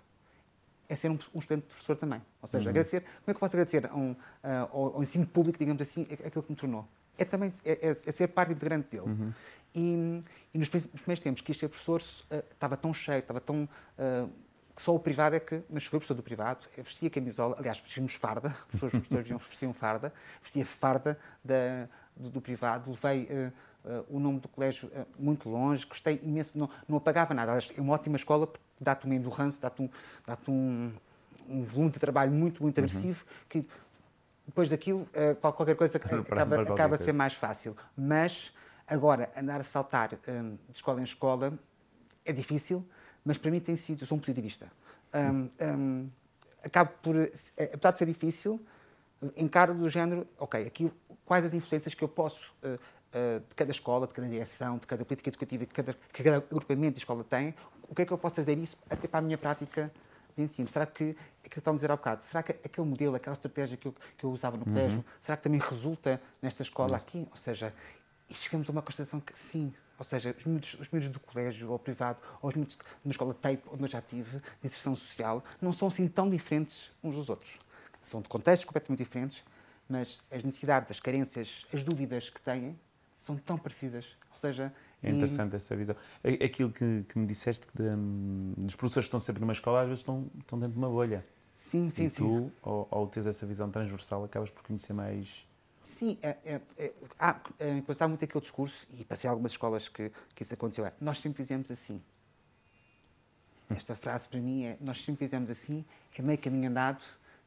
é 0.89 0.97
ser 0.97 1.11
um, 1.11 1.19
um 1.35 1.39
excelente 1.39 1.67
professor 1.67 1.97
também. 1.97 2.23
Ou 2.41 2.49
seja, 2.49 2.71
agradecer, 2.71 3.01
como 3.03 3.13
é 3.21 3.25
que 3.25 3.31
eu 3.33 3.41
posso 3.41 3.57
agradecer 3.57 3.87
a 3.91 3.95
um, 3.95 4.17
ao, 4.73 4.97
ao 4.97 5.03
ensino 5.03 5.27
público, 5.27 5.59
digamos 5.59 5.83
assim, 5.83 6.03
aquilo 6.25 6.43
que 6.43 6.51
me 6.51 6.57
tornou? 6.57 6.89
É 7.17 7.25
também 7.25 7.53
é, 7.65 7.73
é- 7.73 7.91
é 7.91 8.13
ser 8.13 8.29
parte 8.29 8.53
integrante 8.53 8.89
dele. 8.97 9.33
E, 9.75 10.23
e 10.53 10.59
nos, 10.59 10.69
primeiros 10.69 11.21
tempos 11.23 11.41
que 11.43 11.53
ser 11.55 11.69
professor, 11.69 12.01
ah, 12.31 12.43
estava 12.53 12.77
tão 12.77 12.93
cheio, 12.95 13.19
estava 13.19 13.41
tão. 13.41 13.69
ah, 13.99 14.27
que 14.77 14.83
só 14.83 14.95
o 14.95 14.99
privado 14.99 15.37
é 15.37 15.41
que. 15.41 15.63
Mas 15.71 15.85
fui 15.85 15.99
professor 15.99 16.15
do 16.15 16.23
privado, 16.23 16.67
eu 16.77 16.83
vestia 16.83 17.09
camisola, 17.09 17.55
aliás, 17.59 17.79
vestíamos 17.79 18.15
farda, 18.15 18.49
os 18.73 18.81
professores, 18.81 19.29
vestiam- 19.49 19.73
farda, 19.73 20.13
vestia 20.43 20.67
farda 20.67 21.19
da, 21.45 21.89
do, 22.17 22.31
do 22.31 22.41
privado, 22.41 22.91
levei. 22.91 23.29
ah, 23.31 23.53
o 24.09 24.19
nome 24.19 24.41
do 24.41 24.49
colégio 24.49 24.91
muito 25.19 25.47
longe, 25.47 25.85
gostei 25.85 26.19
imenso, 26.23 26.57
não, 26.57 26.71
não 26.89 26.97
apagava 26.97 27.35
nada. 27.35 27.53
Aliás, 27.53 27.71
É 27.77 27.81
uma 27.83 27.93
ótima 27.93 28.17
escola 28.17 28.47
porque 28.47 28.65
dá-te 28.81 29.05
uma 29.05 29.15
endurance, 29.15 29.61
dá-te 29.61 29.83
um, 29.83 29.91
dá 30.27 30.39
um, 30.49 30.91
um 31.47 31.63
volume 31.65 31.91
de 31.91 31.99
trabalho 31.99 32.33
muito, 32.33 32.63
muito 32.63 32.79
agressivo 32.79 33.27
que 33.47 33.67
depois 34.47 34.69
daquilo, 34.71 35.09
eh, 35.13 35.35
qual- 35.35 35.53
qualquer 35.53 35.77
coisa 35.77 35.97
acaba, 35.97 36.61
acaba 36.63 36.95
a 36.95 36.99
ser 36.99 37.05
coisa. 37.05 37.13
mais 37.13 37.35
fácil. 37.35 37.77
Mas, 37.97 38.53
agora, 38.87 39.31
andar 39.37 39.61
a 39.61 39.65
saltar 39.65 40.11
hum, 40.29 40.57
de 40.69 40.77
escola 40.77 41.01
em 41.01 41.05
escola 41.05 41.59
é 42.25 42.33
difícil, 42.33 42.85
mas 43.25 43.39
para 43.39 43.51
mim 43.51 43.61
tem 43.61 43.77
sido, 43.77 44.03
eu 44.03 44.07
sou 44.07 44.17
um 44.17 44.21
positivista. 44.21 44.71
Hum, 45.15 45.49
hum, 45.61 46.11
acabo 46.63 46.91
por, 47.03 47.17
eh, 47.17 47.31
apesar 47.73 47.93
de 47.93 47.99
ser 47.99 48.07
difícil, 48.07 48.61
encaro 49.37 49.75
do 49.75 49.89
género, 49.89 50.27
ok, 50.39 50.67
aqui 50.67 50.93
quais 51.25 51.45
as 51.45 51.55
influências 51.55 51.95
que 51.95 52.05
eu 52.05 52.09
posso, 52.09 52.53
eh, 52.63 52.79
eh, 53.13 53.41
de 53.49 53.55
cada 53.55 53.71
escola, 53.71 54.07
de 54.07 54.13
cada 54.13 54.29
direção, 54.29 54.77
de 54.77 54.87
cada 54.87 55.05
política 55.05 55.31
educativa 55.31 55.65
que 55.65 55.73
cada, 55.73 55.95
que 56.13 56.23
cada 56.23 56.37
agrupamento 56.39 56.95
de 56.95 56.99
escola 57.01 57.25
tem, 57.25 57.55
o 57.89 57.95
que 57.95 58.03
é 58.03 58.05
que 58.07 58.13
eu 58.13 58.19
posso 58.19 58.35
fazer 58.37 58.59
isso 58.59 58.77
até 58.91 59.07
para 59.09 59.21
a 59.21 59.23
minha 59.23 59.39
prática 59.39 59.91
de 60.37 60.43
ensino? 60.43 60.69
Será 60.69 60.87
que, 60.87 61.17
é 61.43 61.49
que 61.49 61.59
estamos 61.59 61.79
a 61.79 61.81
dizer 61.81 61.91
há 61.93 61.97
bocado, 61.97 62.25
será 62.25 62.43
que 62.43 62.53
aquele 62.53 62.87
modelo, 62.87 63.15
aquela 63.15 63.35
estratégia 63.35 63.77
que 63.77 63.87
eu, 63.87 63.95
que 64.17 64.25
eu 64.25 64.31
usava 64.31 64.57
no 64.57 64.65
colégio, 64.65 65.05
será 65.21 65.37
que 65.37 65.43
também 65.43 65.61
resulta 65.61 66.21
nesta 66.43 66.63
escola 66.63 66.97
aqui? 66.97 67.27
Ou 67.31 67.37
seja, 67.37 67.73
e 68.29 68.35
chegamos 68.35 68.69
a 68.69 68.73
uma 68.73 68.83
constatação 68.83 69.21
que 69.21 69.39
sim. 69.39 69.73
Ou 69.99 70.05
seja, 70.05 70.35
os 70.37 70.45
miúdos, 70.45 70.75
os 70.75 70.91
miúdos 70.91 71.09
do 71.09 71.21
colégio 71.21 71.71
ou 71.71 71.79
privado, 71.79 72.19
ou 72.43 72.51
os 72.51 72.57
miúdos 72.57 72.77
de 72.77 72.83
uma 73.05 73.13
escola 73.13 73.33
TAPE, 73.35 73.63
onde 73.71 73.85
eu 73.85 73.89
já 73.89 74.03
tive, 74.03 74.39
de 74.39 74.67
inserção 74.67 74.95
social, 74.95 75.43
não 75.61 75.73
são 75.73 75.89
assim 75.89 76.09
tão 76.09 76.29
diferentes 76.29 76.91
uns 77.03 77.15
dos 77.15 77.29
outros. 77.29 77.59
São 78.03 78.21
de 78.21 78.29
contextos 78.29 78.65
completamente 78.65 78.99
diferentes, 78.99 79.45
mas 79.89 80.21
as 80.31 80.43
necessidades, 80.43 80.91
as 80.91 81.01
carências, 81.01 81.67
as 81.73 81.83
dúvidas 81.83 82.29
que 82.29 82.41
têm 82.41 82.79
são 83.17 83.37
tão 83.37 83.57
parecidas. 83.57 84.05
Ou 84.33 84.37
seja, 84.37 84.73
É 85.07 85.11
interessante 85.11 85.57
essa 85.57 85.77
visão. 85.77 85.97
Aquilo 86.45 86.71
que, 86.71 87.05
que 87.09 87.19
me 87.19 87.27
disseste, 87.27 87.67
que 87.67 87.77
de, 87.77 87.91
dos 88.57 88.75
professores 88.77 89.07
que 89.07 89.09
estão 89.09 89.21
sempre 89.21 89.41
numa 89.41 89.53
escola, 89.53 89.83
às 89.83 89.87
vezes 89.87 90.01
estão, 90.01 90.31
estão 90.39 90.59
dentro 90.59 90.73
de 90.73 90.79
uma 90.79 90.89
bolha. 90.89 91.25
Sim, 91.57 91.89
sim, 91.89 92.05
e 92.05 92.11
sim. 92.11 92.23
tu, 92.23 92.53
ao, 92.63 92.89
ao 92.91 93.07
teres 93.07 93.27
essa 93.27 93.47
visão 93.47 93.71
transversal, 93.71 94.25
acabas 94.25 94.51
por 94.51 94.63
conhecer 94.63 94.93
mais. 94.93 95.47
Sim, 95.83 96.19
é, 96.23 96.37
é, 96.45 96.61
é, 96.79 96.93
há, 97.19 97.41
é, 97.59 97.75
depois 97.75 98.01
há 98.01 98.09
muito 98.09 98.25
aquele 98.25 98.41
discurso, 98.41 98.87
e 98.99 99.05
passei 99.05 99.29
algumas 99.29 99.53
escolas 99.53 99.89
que, 99.89 100.11
que 100.35 100.43
isso 100.43 100.55
aconteceu, 100.55 100.85
é, 100.87 100.93
nós 101.01 101.21
sempre 101.21 101.43
fizemos 101.43 101.71
assim. 101.71 102.03
Esta 103.71 103.95
frase 103.95 104.29
para 104.29 104.41
mim 104.41 104.65
é, 104.65 104.77
nós 104.81 105.03
sempre 105.03 105.27
fizemos 105.27 105.49
assim, 105.51 105.85
é 106.17 106.23
meio 106.23 106.39
caminho 106.39 106.69
andado 106.69 107.03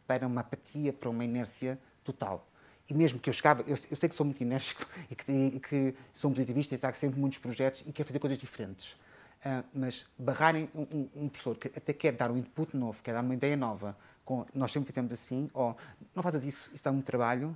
para 0.05 0.25
uma 0.25 0.41
apatia, 0.41 0.91
para 0.91 1.09
uma 1.09 1.23
inércia 1.23 1.79
total. 2.03 2.47
E 2.89 2.93
mesmo 2.93 3.19
que 3.19 3.29
eu 3.29 3.33
chegava, 3.33 3.63
eu, 3.67 3.77
eu 3.91 3.97
sei 3.97 4.07
que 4.07 4.15
sou 4.15 4.25
muito 4.25 4.41
enérgico 4.41 4.85
e 5.11 5.15
que, 5.15 5.31
e 5.31 5.59
que 5.59 5.95
sou 6.13 6.31
um 6.31 6.33
positivista 6.33 6.73
e 6.75 6.77
trago 6.77 6.97
sempre 6.97 7.19
muitos 7.19 7.39
projetos 7.39 7.83
e 7.85 7.91
quero 7.91 8.07
fazer 8.07 8.19
coisas 8.19 8.39
diferentes. 8.39 8.95
Ah, 9.43 9.63
mas 9.73 10.07
barrarem 10.17 10.69
um, 10.73 10.81
um- 10.81 11.09
um 11.23 11.29
professor 11.29 11.55
que 11.57 11.67
até 11.67 11.93
quer 11.93 12.13
dar 12.13 12.31
um 12.31 12.37
input 12.37 12.75
novo, 12.75 13.01
quer 13.03 13.13
dar 13.13 13.21
uma 13.23 13.33
ideia 13.33 13.55
nova, 13.55 13.95
com, 14.25 14.45
nós 14.53 14.71
sempre 14.71 14.87
fizemos 14.91 15.11
assim, 15.13 15.49
ou 15.53 15.77
não 16.15 16.23
fazes 16.23 16.43
isso, 16.45 16.71
isso 16.73 16.83
dá 16.83 16.91
muito 16.91 17.05
trabalho, 17.05 17.55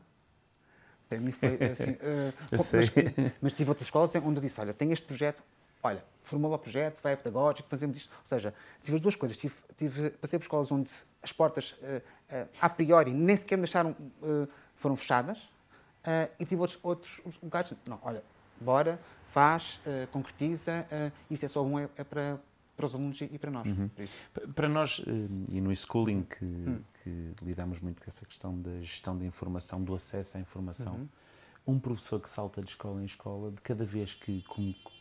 para 1.09 1.19
mim 1.19 1.31
foi 1.31 1.55
assim. 1.71 1.97
Eu 2.01 2.57
bom, 2.57 2.57
sei. 2.63 2.81
Mas, 2.81 3.33
mas 3.41 3.53
tive 3.53 3.69
outras 3.69 3.87
escolas 3.87 4.13
onde 4.15 4.37
eu 4.37 4.41
disse: 4.41 4.61
olha, 4.61 4.73
tenho 4.73 4.93
este 4.93 5.05
projeto, 5.05 5.43
olha, 5.83 6.03
formula 6.23 6.55
o 6.55 6.59
projeto, 6.59 7.01
vai 7.01 7.13
a 7.13 7.17
pedagógico, 7.17 7.67
fazemos 7.67 7.97
isto. 7.97 8.09
Ou 8.11 8.27
seja, 8.29 8.53
tive 8.83 8.95
as 8.97 9.01
duas 9.01 9.15
coisas. 9.15 9.37
Tive, 9.37 9.55
tive, 9.75 10.09
passei 10.11 10.37
por 10.39 10.43
escolas 10.45 10.71
onde 10.71 10.89
as 11.21 11.33
portas, 11.33 11.71
uh, 11.81 11.97
uh, 12.35 12.47
a 12.61 12.69
priori, 12.69 13.11
nem 13.11 13.35
sequer 13.35 13.57
me 13.57 13.63
deixaram, 13.63 13.91
uh, 14.21 14.47
foram 14.81 14.95
fechadas. 14.95 15.37
e 16.39 16.45
tive 16.45 16.61
outros, 16.61 16.79
outros 16.83 17.19
lugares, 17.41 17.73
não, 17.85 17.99
olha, 18.01 18.23
bora, 18.59 18.99
faz, 19.29 19.79
concretiza, 20.11 20.85
isso 21.29 21.45
é 21.45 21.47
só 21.47 21.63
um, 21.63 21.79
é, 21.79 21.89
é 21.95 22.03
para, 22.03 22.39
para 22.75 22.85
os 22.87 22.95
alunos 22.95 23.21
e 23.21 23.37
para 23.37 23.51
nós. 23.51 23.67
Uhum. 23.67 23.89
Para 24.55 24.67
nós, 24.67 25.01
e 25.53 25.61
no 25.61 25.75
schooling, 25.75 26.23
que, 26.23 26.43
hum. 26.43 26.81
que, 27.03 27.33
lidamos 27.43 27.79
muito 27.79 28.01
com 28.01 28.09
essa 28.09 28.25
questão 28.25 28.59
da 28.59 28.79
gestão 28.81 29.17
da 29.17 29.25
informação, 29.25 29.83
do 29.83 29.93
acesso 29.93 30.37
à 30.37 30.39
informação, 30.39 30.95
uhum. 30.95 31.75
um 31.75 31.79
professor 31.79 32.19
que 32.19 32.29
salta 32.29 32.61
de 32.61 32.69
escola 32.69 33.01
em 33.01 33.05
escola, 33.05 33.51
de 33.51 33.61
cada 33.61 33.85
vez 33.85 34.13
que 34.15 34.43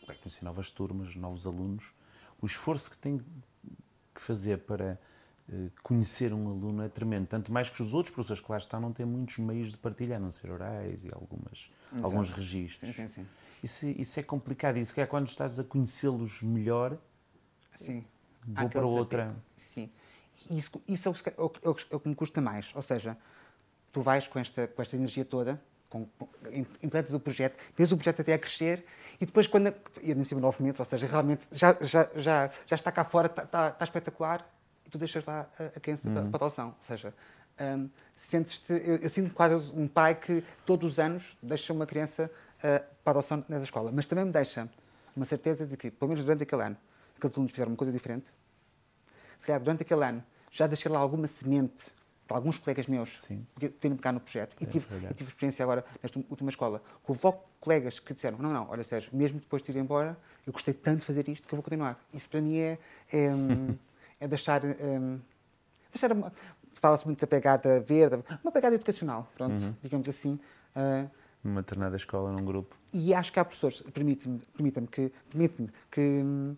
vai 0.05 0.15
conhecer 0.15 0.45
novas 0.45 0.69
turmas, 0.69 1.15
novos 1.15 1.47
alunos, 1.47 1.91
o 2.41 2.45
esforço 2.45 2.91
que 2.91 2.97
tem 2.97 3.19
que 4.13 4.21
fazer 4.21 4.59
para 4.59 4.93
uh, 4.93 5.10
conhecer 5.83 6.33
um 6.33 6.49
aluno 6.49 6.83
é 6.83 6.89
tremendo. 6.89 7.27
Tanto 7.27 7.51
mais 7.51 7.69
que 7.69 7.81
os 7.81 7.93
outros 7.93 8.13
professores 8.13 8.41
que 8.41 8.51
lá 8.51 8.57
estão 8.57 8.79
não 8.79 8.91
têm 8.91 9.05
muitos 9.05 9.37
meios 9.37 9.71
de 9.71 9.77
partilhar, 9.77 10.17
a 10.17 10.19
não 10.19 10.31
ser 10.31 10.49
orais 10.49 11.03
e 11.03 11.09
algumas, 11.13 11.71
alguns 12.01 12.31
registros. 12.31 12.95
Sim, 12.95 13.07
sim, 13.07 13.13
sim. 13.13 13.27
Isso, 13.63 13.87
isso 13.87 14.19
é 14.19 14.23
complicado. 14.23 14.77
Isso 14.77 14.93
que 14.93 15.01
é 15.01 15.05
quando 15.05 15.27
estás 15.27 15.59
a 15.59 15.63
conhecê-los 15.63 16.41
melhor, 16.41 16.97
sim. 17.75 18.03
vou 18.45 18.69
para 18.69 18.85
outra. 18.85 19.35
Sim. 19.57 19.89
Isso, 20.49 20.81
isso 20.87 21.07
é, 21.07 21.11
o, 21.11 21.15
é, 21.15 21.69
o, 21.69 21.75
é 21.91 21.95
o 21.95 21.99
que 21.99 22.09
me 22.09 22.15
custa 22.15 22.41
mais. 22.41 22.71
Ou 22.75 22.81
seja, 22.81 23.17
tu 23.91 24.01
vais 24.01 24.27
com 24.27 24.39
esta, 24.39 24.67
com 24.67 24.81
esta 24.81 24.95
energia 24.95 25.23
toda, 25.23 25.61
com, 25.89 26.07
implantas 26.81 27.13
o 27.13 27.19
projeto, 27.19 27.55
vês 27.77 27.91
o 27.91 27.97
projeto 27.97 28.21
até 28.21 28.33
a 28.33 28.39
crescer 28.39 28.85
e 29.19 29.25
depois, 29.25 29.45
quando. 29.45 29.73
E 30.01 30.25
cima 30.25 30.41
nove 30.41 30.63
meses, 30.63 30.79
ou 30.79 30.85
seja, 30.85 31.05
realmente 31.05 31.47
já, 31.51 31.77
já, 31.81 32.09
já, 32.15 32.49
já 32.65 32.75
está 32.75 32.91
cá 32.91 33.03
fora, 33.05 33.27
está, 33.27 33.43
está, 33.43 33.69
está 33.69 33.85
espetacular 33.85 34.39
e 34.41 34.50
tu 34.91 34.97
deixas 34.97 35.25
lá 35.25 35.47
a, 35.57 35.63
a 35.65 35.79
criança 35.79 36.07
uhum. 36.07 36.13
para, 36.13 36.23
para 36.23 36.43
a 36.43 36.45
adoção. 36.45 36.67
Ou 36.67 36.75
seja, 36.79 37.13
um, 37.59 37.89
sentes-te. 38.15 38.73
Eu, 38.73 38.97
eu, 38.97 39.09
sinto 39.09 39.33
quase 39.33 39.73
um 39.73 39.87
pai 39.87 40.15
que 40.15 40.43
todos 40.65 40.93
os 40.93 40.99
anos 40.99 41.37
deixa 41.41 41.73
uma 41.73 41.85
criança 41.85 42.29
uh, 42.57 42.61
para 43.03 43.11
a 43.13 43.19
adoção 43.19 43.43
na 43.47 43.59
escola, 43.59 43.91
mas 43.91 44.05
também 44.05 44.25
me 44.25 44.31
deixa 44.31 44.69
uma 45.15 45.25
certeza 45.25 45.65
de 45.65 45.75
que, 45.77 45.91
pelo 45.91 46.09
menos 46.09 46.23
durante 46.23 46.43
aquele 46.43 46.63
ano, 46.63 46.77
aqueles 47.17 47.35
alunos 47.35 47.51
fizeram 47.51 47.71
uma 47.71 47.77
coisa 47.77 47.91
diferente. 47.91 48.31
Se 49.39 49.45
calhar 49.47 49.61
durante 49.61 49.83
aquele 49.83 50.03
ano 50.03 50.23
já 50.51 50.67
deixei 50.67 50.91
lá 50.91 50.99
alguma 50.99 51.27
semente 51.27 51.91
para 52.27 52.37
alguns 52.37 52.57
colegas 52.57 52.87
meus 52.87 53.13
Sim. 53.19 53.45
que 53.59 53.69
têm 53.69 53.95
cá 53.97 54.11
no 54.11 54.19
projeto. 54.19 54.55
É, 54.59 54.63
e, 54.63 54.65
tive, 54.65 54.85
e 55.09 55.13
tive 55.13 55.29
experiência 55.29 55.63
agora 55.63 55.83
nesta 56.01 56.19
última 56.29 56.49
escola. 56.49 56.81
Houve 57.05 57.19
logo 57.23 57.43
colegas 57.59 57.99
que 57.99 58.13
disseram: 58.13 58.37
Não, 58.37 58.53
não, 58.53 58.69
olha, 58.69 58.83
Sérgio, 58.83 59.11
mesmo 59.13 59.39
depois 59.39 59.61
de 59.61 59.71
ir 59.71 59.77
embora, 59.77 60.17
eu 60.45 60.53
gostei 60.53 60.73
tanto 60.73 61.01
de 61.01 61.05
fazer 61.05 61.27
isto 61.27 61.47
que 61.47 61.53
eu 61.53 61.57
vou 61.57 61.63
continuar. 61.63 61.99
Isso 62.13 62.29
para 62.29 62.41
mim 62.41 62.57
é, 62.57 62.79
é, 63.11 63.29
é 64.21 64.27
deixar. 64.27 64.63
Um, 64.63 65.19
deixar 65.91 66.13
uma, 66.13 66.31
Fala-se 66.75 67.05
muito 67.05 67.19
da 67.19 67.27
pegada 67.27 67.79
verde, 67.81 68.23
uma 68.43 68.51
pegada 68.51 68.73
educacional, 68.73 69.27
pronto, 69.35 69.61
uhum. 69.61 69.75
digamos 69.83 70.07
assim. 70.07 70.39
Uh, 70.75 71.07
uma 71.43 71.61
determinada 71.61 71.95
escola, 71.95 72.31
num 72.31 72.45
grupo. 72.45 72.75
E 72.93 73.13
acho 73.13 73.31
que 73.31 73.39
há 73.39 73.45
professores, 73.45 73.81
permite-me 73.93 74.39
permite 74.53 74.81
que, 74.87 75.11
permite 75.29 75.69
que 75.91 76.01
hum, 76.01 76.55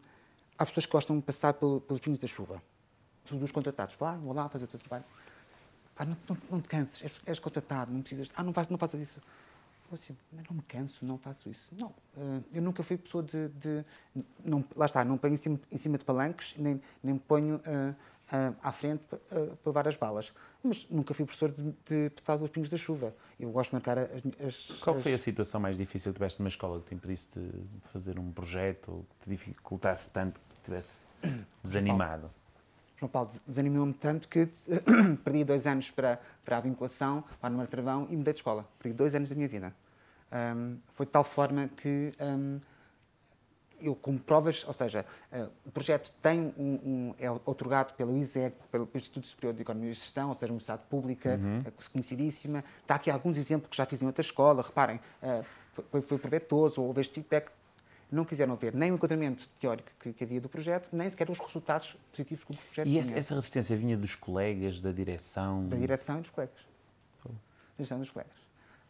há 0.57 0.65
pessoas 0.65 0.85
que 0.85 0.91
gostam 0.91 1.17
de 1.17 1.23
passar 1.23 1.53
pelo, 1.53 1.81
pelos 1.81 2.01
pingos 2.01 2.19
da 2.19 2.27
chuva. 2.27 2.61
São 3.25 3.37
dos 3.37 3.51
contratados. 3.51 3.95
Vá, 3.95 4.13
vou 4.13 4.33
lá 4.33 4.47
fazer 4.49 4.65
o 4.65 4.67
teu 4.67 4.79
trabalho. 4.79 5.05
Ah, 5.95 6.05
não, 6.05 6.17
não, 6.27 6.37
não, 6.51 6.61
te 6.61 6.67
canses, 6.67 7.01
és, 7.03 7.21
és 7.25 7.39
contratado, 7.39 7.91
não 7.91 8.01
precisas. 8.01 8.29
Ah, 8.35 8.43
não, 8.43 8.53
faz, 8.53 8.67
não 8.67 8.77
faças 8.77 8.99
isso. 8.99 9.21
Eu 9.93 9.95
assim, 9.95 10.17
não 10.49 10.55
me 10.55 10.63
canso, 10.63 11.05
não 11.05 11.19
faço 11.19 11.47
isso. 11.51 11.69
Não, 11.77 11.89
uh, 12.17 12.43
eu 12.51 12.63
nunca 12.63 12.81
fui 12.81 12.97
pessoa 12.97 13.23
de. 13.23 13.47
de 13.49 13.85
não, 14.43 14.65
lá 14.75 14.87
está, 14.87 15.05
não 15.05 15.19
ponho 15.19 15.35
em 15.35 15.37
cima, 15.37 15.59
em 15.71 15.77
cima 15.77 15.99
de 15.99 16.03
palanques, 16.03 16.55
nem, 16.57 16.81
nem 17.03 17.13
me 17.13 17.19
ponho 17.19 17.57
uh, 17.57 17.59
uh, 17.61 18.55
à 18.63 18.71
frente 18.71 19.03
para 19.05 19.19
levar 19.63 19.87
as 19.87 19.95
balas. 19.95 20.33
Mas 20.63 20.87
nunca 20.89 21.13
fui 21.13 21.25
professor 21.25 21.51
de, 21.51 21.63
de 21.85 22.09
petar 22.09 22.41
os 22.41 22.49
pingos 22.49 22.71
da 22.71 22.77
chuva. 22.77 23.13
Eu 23.39 23.51
gosto 23.51 23.69
de 23.69 23.75
marcar 23.75 23.99
as. 23.99 24.07
as 24.47 24.79
Qual 24.79 24.95
foi 24.95 25.13
a 25.13 25.17
situação 25.17 25.61
mais 25.61 25.77
difícil 25.77 26.11
que 26.11 26.17
tiveste 26.17 26.39
numa 26.39 26.49
escola 26.49 26.79
que 26.79 26.87
te 26.87 26.95
impedisse 26.95 27.39
de 27.39 27.51
fazer 27.91 28.17
um 28.17 28.31
projeto 28.31 28.91
ou 28.91 29.05
que 29.11 29.25
te 29.25 29.29
dificultasse 29.29 30.09
tanto 30.09 30.39
que 30.39 30.55
te 30.55 30.63
tivesse 30.63 31.05
desanimado? 31.61 32.31
João 32.97 33.11
Paulo 33.11 33.29
desanimou-me 33.45 33.93
tanto 33.93 34.27
que 34.27 34.47
perdi 35.23 35.43
dois 35.43 35.67
anos 35.67 35.91
para, 35.91 36.19
para 36.43 36.57
a 36.57 36.61
vinculação, 36.61 37.23
para 37.39 37.51
no 37.51 37.67
Travão 37.67 38.07
e 38.09 38.15
mudei 38.15 38.33
de 38.33 38.39
escola. 38.39 38.67
Perdi 38.79 38.97
dois 38.97 39.13
anos 39.13 39.29
da 39.29 39.35
minha 39.35 39.47
vida. 39.47 39.75
Um, 40.33 40.79
foi 40.93 41.05
de 41.05 41.11
tal 41.11 41.23
forma 41.23 41.69
que 41.77 42.11
um, 42.19 42.59
eu, 43.79 43.95
como 43.95 44.17
provas, 44.17 44.63
ou 44.65 44.73
seja, 44.73 45.05
uh, 45.31 45.49
o 45.65 45.71
projeto 45.71 46.11
tem 46.21 46.53
um, 46.57 46.79
um, 46.83 47.15
é 47.19 47.29
otorgado 47.29 47.93
pelo 47.93 48.17
ISEC, 48.17 48.55
pelo 48.71 48.89
Instituto 48.95 49.27
Superior 49.27 49.53
de 49.53 49.61
Economia 49.61 49.91
e 49.91 49.93
Gestão, 49.93 50.29
ou 50.29 50.33
seja, 50.33 50.45
uma 50.47 50.53
universidade 50.53 50.81
pública, 50.89 51.39
uhum. 51.39 51.59
uh, 51.59 51.91
conhecidíssima. 51.91 52.63
Está 52.81 52.95
aqui 52.95 53.11
alguns 53.11 53.37
exemplos 53.37 53.69
que 53.69 53.77
já 53.77 53.85
fiz 53.85 54.01
em 54.01 54.07
outra 54.07 54.21
escola. 54.21 54.63
Reparem, 54.63 54.99
uh, 55.21 55.45
foi, 55.91 56.01
foi 56.01 56.17
proveitoso, 56.17 56.81
houve 56.81 57.01
este 57.01 57.13
feedback 57.15 57.51
não 58.11 58.23
quiseram 58.23 58.55
ver 58.55 58.75
nem 58.75 58.91
o 58.91 58.95
enquadramento 58.95 59.49
teórico 59.59 59.89
que, 59.99 60.13
que, 60.13 60.23
havia 60.23 60.39
do 60.39 60.47
projeto, 60.47 60.87
nem 60.93 61.09
sequer 61.09 61.29
os 61.31 61.39
resultados 61.39 61.97
positivos 62.11 62.43
que 62.45 62.51
o 62.51 62.55
projeto 62.55 62.87
e 62.87 62.91
tinha. 62.91 63.15
E 63.15 63.17
essa 63.17 63.33
resistência 63.33 63.75
vinha 63.75 63.97
dos 63.97 64.13
colegas, 64.13 64.79
da 64.81 64.91
direção? 64.91 65.67
Da 65.67 65.75
direção 65.75 66.19
e 66.19 66.21
dos 66.21 66.29
colegas. 66.29 66.59
Da 67.25 67.31
direção 67.75 67.99
dos 67.99 68.11
colegas. 68.11 68.42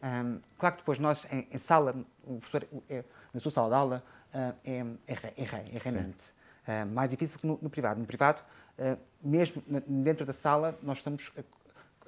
Um, 0.04 0.38
claro 0.58 0.74
que 0.74 0.82
depois 0.82 0.98
nós, 0.98 1.26
em, 1.32 1.48
em 1.50 1.58
sala, 1.58 1.94
o 2.24 2.38
professor, 2.38 2.68
é, 2.90 3.02
na 3.32 3.40
sua 3.40 3.50
sala 3.50 3.68
de 3.68 3.74
aula, 3.74 4.04
uh, 4.34 4.54
é, 4.62 4.78
é, 5.06 5.14
é, 5.14 5.76
é 5.76 5.78
reinante. 5.78 6.24
Uh, 6.68 6.86
mais 6.92 7.08
difícil 7.08 7.38
que 7.38 7.46
no, 7.46 7.58
no 7.62 7.70
privado. 7.70 7.98
No 7.98 8.06
privado, 8.06 8.42
uh, 8.78 8.98
mesmo 9.22 9.62
na, 9.66 9.80
dentro 9.86 10.26
da 10.26 10.34
sala, 10.34 10.78
nós 10.82 10.98
estamos 10.98 11.32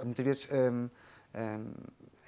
muitas 0.05 0.25
vezes 0.25 0.49
um, 0.53 0.91
um, 1.35 1.73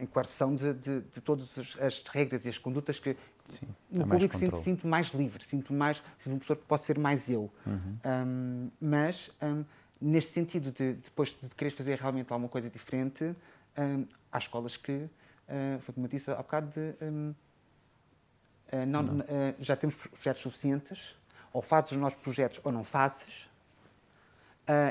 em 0.00 0.06
coerção 0.06 0.54
de, 0.54 0.72
de, 0.72 1.00
de, 1.02 1.20
todas 1.20 1.58
as, 1.58 1.76
as, 1.78 2.02
regras 2.08 2.46
e 2.46 2.48
as 2.48 2.56
condutas 2.56 2.98
que 2.98 3.14
Sim, 3.44 3.68
no 3.90 4.06
público 4.08 4.38
sinto, 4.38 4.56
sinto 4.56 4.87
mais 4.87 5.08
livre, 5.08 5.44
sinto 5.44 5.72
mais, 5.75 6.02
sinto 6.18 6.34
um 6.34 6.38
professor 6.38 6.56
que 6.56 6.64
posso 6.64 6.84
ser 6.84 6.98
mais 6.98 7.28
eu. 7.28 7.50
Uhum. 7.66 7.98
Um, 8.06 8.70
mas 8.80 9.30
neste 10.00 10.32
sentido 10.32 10.70
de 10.72 10.94
depois 10.94 11.37
de 11.42 11.48
querer 11.54 11.72
fazer 11.72 11.98
realmente 11.98 12.32
alguma 12.32 12.48
coisa 12.48 12.70
diferente, 12.70 13.34
há 14.30 14.38
escolas 14.38 14.76
que, 14.76 15.08
uh, 15.49 15.81
foi 15.81 15.95
como 15.95 16.07
eu 16.07 16.11
disse 16.11 16.31
há 16.31 16.37
bocado, 16.37 16.71
de, 16.71 17.05
uh, 17.05 17.35
não, 18.87 19.02
não. 19.02 19.21
Uh, 19.21 19.55
já 19.59 19.76
temos 19.76 19.95
projetos 19.95 20.43
suficientes, 20.43 21.14
ou 21.52 21.62
fazes 21.62 21.93
os 21.93 21.99
nossos 21.99 22.21
projetos 22.21 22.61
ou 22.62 22.71
não 22.71 22.85
fazes, 22.85 23.49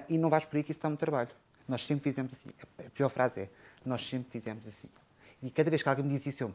e 0.10 0.18
não 0.18 0.28
vais 0.28 0.44
por 0.44 0.58
aí 0.58 0.64
que 0.64 0.72
isso 0.72 0.80
está 0.80 0.90
no 0.90 0.98
trabalho. 0.98 1.30
Nós 1.68 1.86
sempre 1.86 2.10
fizemos 2.10 2.34
assim. 2.34 2.50
A 2.80 2.90
pior 2.90 3.10
frase 3.10 3.42
é: 3.42 3.50
nós 3.86 4.10
sempre 4.10 4.32
fizemos 4.32 4.68
assim. 4.68 4.90
E 5.42 5.52
cada 5.52 5.70
vez 5.70 5.84
que 5.84 5.90
alguém 5.90 6.04
me 6.04 6.12
diz 6.12 6.26
isso, 6.26 6.46
eu. 6.46 6.54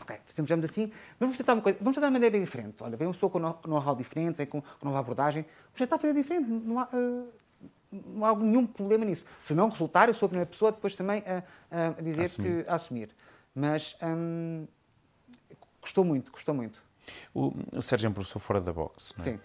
Ok, 0.00 0.18
fizemos 0.26 0.64
assim, 0.64 0.92
vamos 1.18 1.36
tentar 1.36 1.52
uma 1.54 1.62
coisa, 1.62 1.78
vamos 1.78 1.94
tentar 1.94 2.06
de 2.06 2.12
maneira 2.14 2.40
diferente. 2.40 2.82
Olha, 2.82 2.96
vem 2.96 3.06
uma 3.06 3.12
pessoa 3.12 3.28
com 3.30 3.38
um 3.38 3.68
know-how 3.68 3.94
diferente, 3.94 4.36
vem 4.36 4.46
com, 4.46 4.62
com 4.62 4.86
nova 4.86 4.98
abordagem, 4.98 5.42
vamos 5.42 5.78
tentar 5.78 5.98
fazer 5.98 6.14
diferente. 6.14 6.48
Não 6.48 6.78
há, 6.78 6.88
não 7.92 8.24
há 8.24 8.36
nenhum 8.36 8.66
problema 8.66 9.04
nisso. 9.04 9.24
Se 9.40 9.54
não 9.54 9.68
resultar, 9.68 10.08
eu 10.08 10.14
sou 10.14 10.26
a 10.26 10.28
primeira 10.28 10.50
pessoa 10.50 10.72
depois 10.72 10.94
também 10.94 11.22
a, 11.26 11.88
a 11.88 12.00
dizer 12.00 12.22
assumir. 12.22 12.64
que 12.64 12.70
a 12.70 12.74
assumir. 12.74 13.10
Mas 13.54 13.96
hum, 14.02 14.66
custou 15.80 16.04
muito, 16.04 16.30
custou 16.30 16.54
muito. 16.54 16.82
O, 17.34 17.52
o 17.72 17.82
Sérgio 17.82 18.06
é 18.06 18.10
um 18.10 18.12
professor 18.12 18.38
fora 18.38 18.60
da 18.60 18.72
box, 18.72 19.14
é? 19.18 19.22
Sim. 19.22 19.40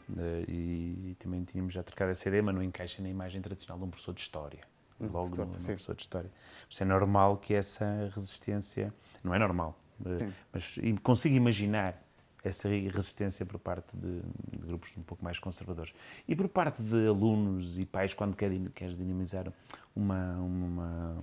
E, 0.47 1.11
e, 1.11 1.17
também 1.17 1.43
tínhamos 1.43 1.73
já 1.73 1.81
trocado 1.81 2.11
essa 2.11 2.27
ideia, 2.27 2.43
mas 2.43 2.53
não 2.53 2.61
encaixa 2.61 3.01
na 3.01 3.09
imagem 3.09 3.41
tradicional 3.41 3.79
de 3.79 3.85
um 3.85 3.89
professor 3.89 4.13
de 4.13 4.21
História. 4.21 4.61
Hum, 4.99 5.09
Logo 5.11 5.35
no, 5.35 5.45
no 5.45 5.51
professor 5.51 5.95
de 5.95 6.03
História. 6.03 6.31
Isso 6.69 6.83
é 6.83 6.85
normal 6.85 7.37
que 7.37 7.53
essa 7.53 8.11
resistência... 8.13 8.93
Não 9.23 9.33
é 9.33 9.39
normal, 9.39 9.79
Sim. 10.19 10.31
mas 10.53 10.75
consigo 11.01 11.35
imaginar 11.35 11.99
essa 12.47 12.69
resistência 12.69 13.45
por 13.45 13.59
parte 13.59 13.95
de, 13.97 14.21
de, 14.51 14.65
grupos 14.65 14.95
um 14.97 15.03
pouco 15.03 15.23
mais 15.23 15.39
conservadores. 15.39 15.93
E 16.27 16.35
por 16.35 16.47
parte 16.47 16.81
de 16.81 17.07
alunos 17.07 17.77
e 17.79 17.85
pais, 17.85 18.13
quando 18.13 18.35
queres, 18.35 18.97
dinamizar 18.97 19.51
uma, 19.95 20.35
uma, 20.37 21.17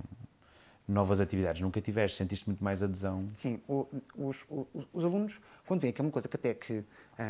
novas 0.87 1.21
atividades? 1.21 1.61
Nunca 1.61 1.81
tiveste? 1.81 2.19
Sentiste 2.19 2.49
muito 2.49 2.63
mais 2.63 2.83
adesão? 2.83 3.29
Sim, 3.35 3.61
o, 3.69 3.87
os, 4.17 4.45
os, 4.49 4.87
os, 4.93 5.05
alunos, 5.05 5.41
quando 5.67 5.81
veem 5.81 5.93
que 5.93 6.01
é 6.01 6.05
uma 6.05 6.11
coisa 6.11 6.29
que 6.29 6.37
até 6.37 6.55
que 6.55 6.79
uh, 6.79 6.85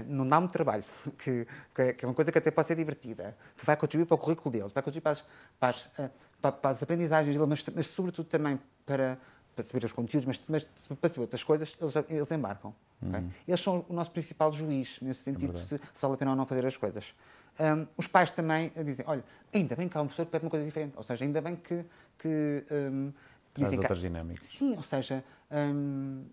não 0.06 0.26
dá 0.26 0.40
muito 0.40 0.52
trabalho, 0.52 0.84
que, 1.18 1.46
que, 1.74 2.04
é 2.04 2.06
uma 2.06 2.14
coisa 2.14 2.32
que 2.32 2.38
até 2.38 2.50
pode 2.50 2.68
ser 2.68 2.76
divertida, 2.76 3.36
que 3.56 3.66
vai 3.66 3.76
contribuir 3.76 4.06
para 4.06 4.14
o 4.14 4.18
currículo 4.18 4.50
deles, 4.50 4.72
vai 4.72 4.82
contribuir 4.82 5.02
para 5.02 5.12
as, 5.12 5.24
para 5.60 5.70
as, 5.70 6.10
para, 6.40 6.52
para 6.52 6.70
as 6.70 6.82
aprendizagens 6.82 7.36
deles, 7.36 7.48
mas, 7.48 7.64
mas, 7.74 7.86
sobretudo 7.86 8.26
também 8.26 8.58
para, 8.84 9.18
para 9.54 9.64
saber 9.64 9.84
os 9.84 9.92
conteúdos, 9.92 10.26
mas, 10.26 10.42
mas 10.48 10.64
para 10.98 11.08
saber 11.08 11.20
outras 11.20 11.42
coisas, 11.42 11.76
eles, 11.80 11.94
eles 12.08 12.30
embarcam. 12.30 12.74
Okay? 13.02 13.20
Uhum. 13.20 13.30
Eles 13.46 13.60
são 13.60 13.84
o 13.88 13.92
nosso 13.92 14.10
principal 14.10 14.52
juiz, 14.52 14.98
nesse 15.00 15.22
sentido, 15.22 15.56
é 15.56 15.60
se, 15.60 15.78
se 15.78 16.02
vale 16.02 16.14
a 16.14 16.16
pena 16.16 16.30
ou 16.30 16.36
não 16.36 16.46
fazer 16.46 16.64
as 16.66 16.76
coisas. 16.76 17.14
Um, 17.60 17.86
os 17.96 18.06
pais 18.06 18.30
também 18.30 18.72
dizem, 18.84 19.04
olha, 19.06 19.22
ainda 19.52 19.76
bem 19.76 19.88
que 19.88 19.96
há 19.96 20.00
uma 20.00 20.08
pessoa 20.08 20.24
que 20.24 20.32
pede 20.32 20.44
uma 20.44 20.50
coisa 20.50 20.64
diferente, 20.64 20.94
ou 20.96 21.02
seja, 21.02 21.24
ainda 21.24 21.40
bem 21.40 21.56
que, 21.56 21.84
que 22.18 22.64
um, 22.70 23.12
Traz 23.54 23.76
outras 23.76 24.00
dinâmicas. 24.00 24.46
Sim, 24.46 24.74
ou 24.76 24.82
seja, 24.82 25.22
hum, 25.50 26.24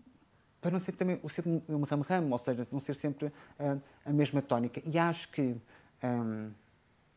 para 0.61 0.71
não 0.71 0.79
ser 0.79 0.93
também 0.93 1.19
o 1.21 1.29
ser 1.29 1.43
um 1.45 1.83
ramo-ramo, 1.83 2.31
ou 2.31 2.38
seja, 2.38 2.65
não 2.71 2.79
ser 2.79 2.95
sempre 2.95 3.27
uh, 3.27 3.81
a 4.05 4.13
mesma 4.13 4.41
tónica. 4.41 4.81
E 4.85 4.97
acho 4.97 5.29
que 5.29 5.55
um, 6.03 6.51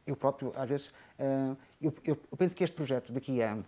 eu 0.06 0.16
próprio, 0.16 0.52
às 0.56 0.68
vezes, 0.68 0.86
uh, 0.88 1.56
eu, 1.80 1.94
eu, 2.04 2.16
penso 2.36 2.54
que 2.54 2.64
este 2.64 2.74
projeto 2.74 3.12
daqui 3.12 3.40
a 3.42 3.58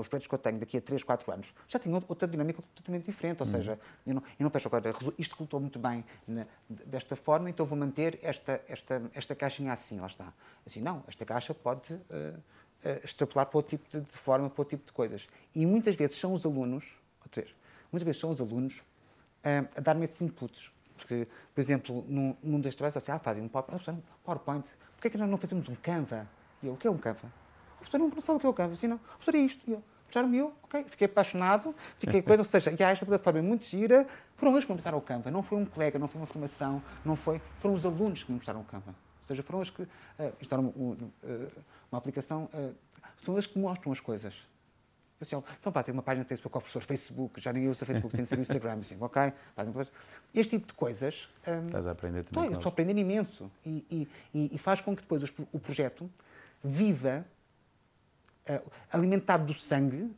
os 0.00 0.08
projetos 0.08 0.26
que 0.26 0.34
eu 0.34 0.38
tenho 0.38 0.58
daqui 0.58 0.78
a 0.78 0.80
3, 0.80 1.02
4 1.02 1.32
anos, 1.32 1.54
já 1.68 1.78
tem 1.78 1.92
outra 1.94 2.26
dinâmica 2.26 2.62
totalmente 2.74 3.04
diferente. 3.04 3.40
Ou 3.42 3.46
uhum. 3.46 3.52
seja, 3.52 3.78
eu 4.06 4.14
não, 4.14 4.22
eu 4.22 4.44
não 4.44 4.50
fecho 4.50 4.68
agora, 4.68 4.90
isto 5.18 5.32
resultou 5.32 5.60
muito 5.60 5.78
bem 5.78 6.04
na, 6.26 6.46
desta 6.68 7.14
forma, 7.14 7.50
então 7.50 7.66
vou 7.66 7.76
manter 7.76 8.18
esta, 8.22 8.60
esta, 8.68 9.02
esta 9.14 9.34
caixinha 9.34 9.72
assim, 9.72 10.00
lá 10.00 10.06
está. 10.06 10.32
Assim, 10.66 10.80
não, 10.80 11.04
esta 11.06 11.24
caixa 11.24 11.52
pode 11.52 11.92
uh, 11.92 11.98
uh, 11.98 12.40
extrapolar 13.04 13.46
para 13.46 13.58
outro 13.58 13.76
tipo 13.76 13.90
de, 13.90 14.04
de, 14.04 14.16
forma, 14.16 14.48
para 14.48 14.60
outro 14.60 14.76
tipo 14.76 14.86
de 14.86 14.92
coisas. 14.92 15.28
E 15.54 15.66
muitas 15.66 15.94
vezes 15.94 16.18
são 16.18 16.32
os 16.32 16.46
alunos, 16.46 16.84
outra 17.22 17.42
vez, 17.42 17.54
muitas 17.90 18.04
vezes 18.04 18.20
são 18.20 18.30
os 18.30 18.40
alunos 18.40 18.78
uh, 18.78 19.68
a 19.76 19.80
dar-me 19.80 20.04
esses 20.04 20.20
inputs. 20.22 20.72
Porque, 20.96 21.26
por 21.54 21.60
exemplo, 21.60 22.04
num, 22.08 22.36
num 22.42 22.60
destes 22.60 22.76
trabalhos, 22.76 22.96
assim, 22.96 23.10
ah, 23.10 23.18
fazem 23.18 23.42
um 23.42 23.48
PowerPoint, 23.48 24.64
porquê 24.94 25.08
é 25.08 25.10
que 25.10 25.18
nós 25.18 25.28
não 25.28 25.36
fazemos 25.36 25.68
um 25.68 25.74
Canva? 25.74 26.28
E 26.62 26.66
eu, 26.66 26.74
o 26.74 26.76
que 26.76 26.86
é 26.86 26.90
um 26.90 26.98
Canva? 26.98 27.41
A 27.82 27.90
professora 27.90 28.04
não 28.04 28.22
sabe 28.22 28.36
o 28.36 28.40
que 28.40 28.46
é 28.46 28.48
o 28.48 28.54
Canva, 28.54 28.72
assim, 28.74 28.86
não. 28.86 28.96
A 28.96 29.16
professora 29.16 29.36
é 29.38 29.40
isto. 29.40 29.62
E 29.68 29.72
eu, 29.72 29.82
mostraram-me 30.06 30.38
eu, 30.38 30.52
ok, 30.62 30.84
fiquei 30.84 31.06
apaixonado, 31.06 31.74
fiquei 31.98 32.20
coisa, 32.20 32.42
ou 32.42 32.44
seja, 32.44 32.70
e 32.70 32.82
esta 32.82 33.06
plataforma 33.06 33.38
é 33.38 33.42
muito 33.42 33.64
gira, 33.64 34.06
foram 34.34 34.52
eles 34.52 34.64
que 34.64 34.70
me 34.70 34.76
mostraram 34.76 34.98
o 34.98 35.00
Canva, 35.00 35.30
não 35.30 35.42
foi 35.42 35.58
um 35.58 35.64
colega, 35.64 35.98
não 35.98 36.06
foi 36.06 36.20
uma 36.20 36.26
formação, 36.26 36.82
não 37.04 37.16
foi, 37.16 37.40
foram 37.58 37.74
os 37.74 37.86
alunos 37.86 38.22
que 38.22 38.30
me 38.30 38.36
mostraram 38.36 38.60
o 38.60 38.64
Canva. 38.64 38.90
Ou 38.90 39.26
seja, 39.26 39.42
foram 39.42 39.60
eles 39.60 39.70
que 39.70 39.82
uh, 39.82 39.88
mostraram 40.38 40.66
uh, 40.66 41.12
uma 41.90 41.98
aplicação, 41.98 42.48
uh, 42.52 42.74
são 43.22 43.34
eles 43.34 43.46
que 43.46 43.58
mostram 43.58 43.90
as 43.90 44.00
coisas. 44.00 44.34
Assim, 45.22 45.36
então, 45.60 45.72
pá, 45.72 45.84
tem 45.84 45.94
uma 45.94 46.02
página 46.02 46.24
de 46.24 46.28
Facebook, 46.28 46.56
o 46.56 46.60
professor 46.60 46.82
Facebook, 46.82 47.40
já 47.40 47.52
ninguém 47.52 47.68
usa 47.68 47.86
Facebook, 47.86 48.14
tem 48.14 48.24
que 48.24 48.28
ser 48.28 48.40
Instagram, 48.40 48.80
assim, 48.80 48.96
ok? 49.00 49.32
Este 50.34 50.58
tipo 50.58 50.66
de 50.66 50.74
coisas. 50.74 51.28
Um, 51.46 51.66
Estás 51.66 51.86
a 51.86 51.92
aprender 51.92 52.24
também. 52.24 52.44
Estou, 52.46 52.58
estou 52.58 52.70
a 52.70 52.72
aprender 52.72 53.00
imenso. 53.00 53.48
E, 53.64 54.08
e, 54.34 54.50
e, 54.52 54.58
faz 54.58 54.80
com 54.80 54.96
que 54.96 55.02
depois 55.02 55.22
o 55.52 55.60
projeto 55.60 56.10
viva, 56.62 57.24
alimentado 58.90 59.46
do 59.46 59.54
sangue, 59.54 60.10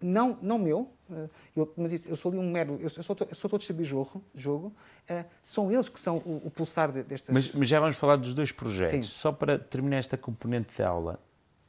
não, 0.00 0.38
não 0.40 0.58
meu, 0.58 0.90
uh, 1.10 1.30
eu, 1.54 1.72
mas 1.76 1.92
isso, 1.92 2.08
eu 2.08 2.16
sou 2.16 2.32
ali 2.32 2.40
um 2.40 2.50
mero, 2.50 2.74
eu, 2.80 2.90
eu 2.96 3.02
sou, 3.02 3.16
eu 3.20 3.34
sou 3.34 3.50
todo 3.50 3.60
de 3.60 3.84
jogo, 3.84 4.24
jogo 4.34 4.68
uh, 5.10 5.24
são 5.42 5.70
eles 5.70 5.88
que 5.88 6.00
são 6.00 6.16
o, 6.18 6.46
o 6.46 6.50
pulsar 6.50 6.90
de, 6.90 7.02
destas... 7.02 7.32
Mas, 7.32 7.52
mas, 7.52 7.68
já 7.68 7.78
vamos 7.78 7.96
falar 7.96 8.16
dos 8.16 8.32
dois 8.32 8.50
projetos. 8.50 9.06
Sim. 9.06 9.14
Só 9.14 9.30
para 9.30 9.58
terminar 9.58 9.98
esta 9.98 10.16
componente 10.16 10.74
de 10.74 10.82
aula, 10.82 11.20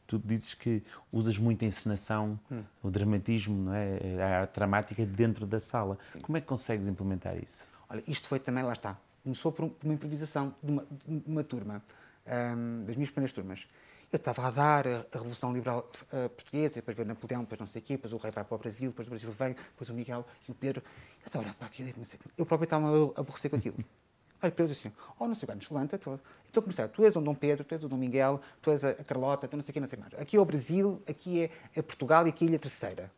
tu 0.07 0.17
dizes 0.23 0.53
que 0.53 0.81
usas 1.11 1.37
muito 1.37 1.65
a 1.65 1.67
encenação, 1.67 2.39
hum. 2.49 2.63
o 2.81 2.89
dramatismo, 2.89 3.55
não 3.65 3.73
é? 3.73 4.21
a 4.21 4.39
arte 4.41 4.55
dramática 4.55 5.05
dentro 5.05 5.45
da 5.45 5.59
sala. 5.59 5.97
Sim. 6.13 6.19
Como 6.21 6.37
é 6.37 6.41
que 6.41 6.47
consegues 6.47 6.87
implementar 6.87 7.37
isso? 7.37 7.67
Olha, 7.89 8.03
isto 8.07 8.29
foi 8.29 8.39
também, 8.39 8.63
lá 8.63 8.73
está, 8.73 8.97
começou 9.23 9.51
por, 9.51 9.69
uma 9.83 9.93
improvisação 9.93 10.55
de 10.63 10.71
uma, 10.71 10.87
de 11.05 11.29
uma 11.29 11.43
turma, 11.43 11.83
um, 12.25 12.85
das 12.85 12.95
minhas 12.95 13.09
primeiras 13.09 13.33
turmas. 13.33 13.67
Eu 14.11 14.17
estava 14.17 14.45
a 14.45 14.51
dar 14.51 14.85
a, 14.85 15.05
a 15.13 15.17
Revolução 15.17 15.53
Liberal 15.53 15.89
uh, 16.11 16.27
Portuguesa, 16.29 16.75
depois 16.75 16.97
veio 16.97 17.07
Napoleão, 17.07 17.43
depois 17.43 17.57
não 17.57 17.65
sei 17.65 17.81
o 17.81 17.85
quê, 17.85 17.93
depois 17.93 18.11
o 18.11 18.17
rei 18.17 18.29
vai 18.29 18.43
para 18.43 18.55
o 18.55 18.57
Brasil, 18.57 18.89
depois 18.89 19.07
o 19.07 19.09
Brasil 19.09 19.31
vem, 19.31 19.53
depois 19.53 19.89
o 19.89 19.93
Miguel 19.93 20.25
e 20.49 20.51
o 20.51 20.53
Pedro. 20.53 20.83
Eu 21.21 21.27
estava 21.27 21.45
a 21.45 21.47
olhar 21.47 21.55
para 21.55 21.67
aquilo 21.67 21.87
e 21.87 21.93
eu 22.37 22.45
próprio 22.45 22.65
estava 22.65 22.87
a 22.87 23.21
aborrecer 23.21 23.49
com 23.49 23.55
aquilo. 23.55 23.77
Olha 24.43 24.53
eles 24.57 24.71
assim, 24.71 24.91
oh, 25.17 25.27
não 25.27 25.35
sei 25.35 25.45
quantos, 25.45 25.69
levanta-te. 25.69 26.09
Estou 26.45 26.59
a 26.59 26.61
começar, 26.61 26.89
tu 26.89 27.05
és 27.05 27.15
o 27.15 27.21
Dom 27.21 27.35
Pedro, 27.35 27.63
tu 27.63 27.73
és 27.73 27.83
o 27.85 27.87
Dom 27.87 27.95
Miguel, 27.95 28.41
tu 28.61 28.71
és 28.71 28.83
a 28.83 28.93
Carlota, 28.95 29.47
tu 29.47 29.55
não 29.55 29.63
sei 29.63 29.71
o 29.71 29.73
que, 29.73 29.79
não 29.79 29.87
sei 29.87 29.97
mais. 29.97 30.13
Aqui 30.15 30.35
é 30.35 30.39
o 30.41 30.43
Brasil, 30.43 31.01
aqui 31.07 31.43
é, 31.43 31.51
é 31.73 31.81
Portugal 31.81 32.27
e 32.27 32.31
aqui 32.31 32.43
é 32.43 32.47
a 32.47 32.49
Ilha 32.49 32.59
Terceira. 32.59 33.11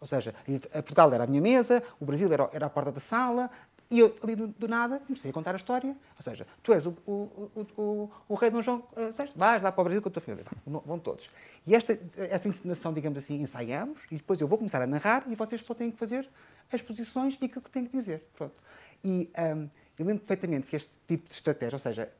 Ou 0.00 0.06
seja, 0.06 0.34
a 0.72 0.82
Portugal 0.82 1.12
era 1.12 1.24
a 1.24 1.26
minha 1.26 1.42
mesa, 1.42 1.82
o 2.00 2.06
Brasil 2.06 2.32
era, 2.32 2.48
era 2.52 2.66
a 2.66 2.70
porta 2.70 2.92
da 2.92 3.00
sala, 3.00 3.50
e 3.90 4.00
eu, 4.00 4.14
ali 4.22 4.36
do, 4.36 4.48
do, 4.48 4.68
nada, 4.68 5.00
comecei 5.00 5.30
a 5.30 5.34
contar 5.34 5.54
a 5.54 5.56
história. 5.56 5.96
Ou 6.16 6.22
seja, 6.22 6.46
tu 6.62 6.72
és 6.72 6.84
o, 6.84 6.90
o, 7.06 7.66
o, 7.76 8.10
o 8.28 8.34
rei 8.34 8.50
Dom 8.50 8.60
João 8.60 8.84
VI, 8.94 9.24
uh, 9.24 9.32
vais 9.34 9.62
lá 9.62 9.72
para 9.72 9.80
o 9.80 9.84
Brasil 9.84 10.02
com 10.02 10.08
a 10.08 10.12
tua 10.12 10.22
família. 10.22 10.44
Vão 10.66 10.98
todos. 10.98 11.30
E 11.66 11.74
esta, 11.74 11.98
essa 12.16 12.48
encenação, 12.48 12.92
digamos 12.92 13.18
assim, 13.18 13.40
ensaiamos, 13.40 14.04
e 14.10 14.16
depois 14.16 14.40
eu 14.40 14.48
vou 14.48 14.58
começar 14.58 14.82
a 14.82 14.86
narrar, 14.86 15.24
e 15.28 15.34
vocês 15.34 15.62
só 15.64 15.74
têm 15.74 15.90
que 15.90 15.96
fazer 15.96 16.28
as 16.72 16.82
posições 16.82 17.38
e 17.40 17.44
aquilo 17.46 17.62
que 17.62 17.70
têm 17.70 17.86
que 17.86 17.96
dizer. 17.96 18.24
Pronto. 18.36 18.54
E 19.02 19.30
um, 19.56 19.68
eu 19.98 20.06
lembro 20.06 20.24
perfeitamente 20.24 20.66
que 20.66 20.76
este 20.76 20.98
tipo 21.06 21.26
de 21.26 21.34
estratégia, 21.34 21.76
ou 21.76 21.80
seja, 21.80 22.10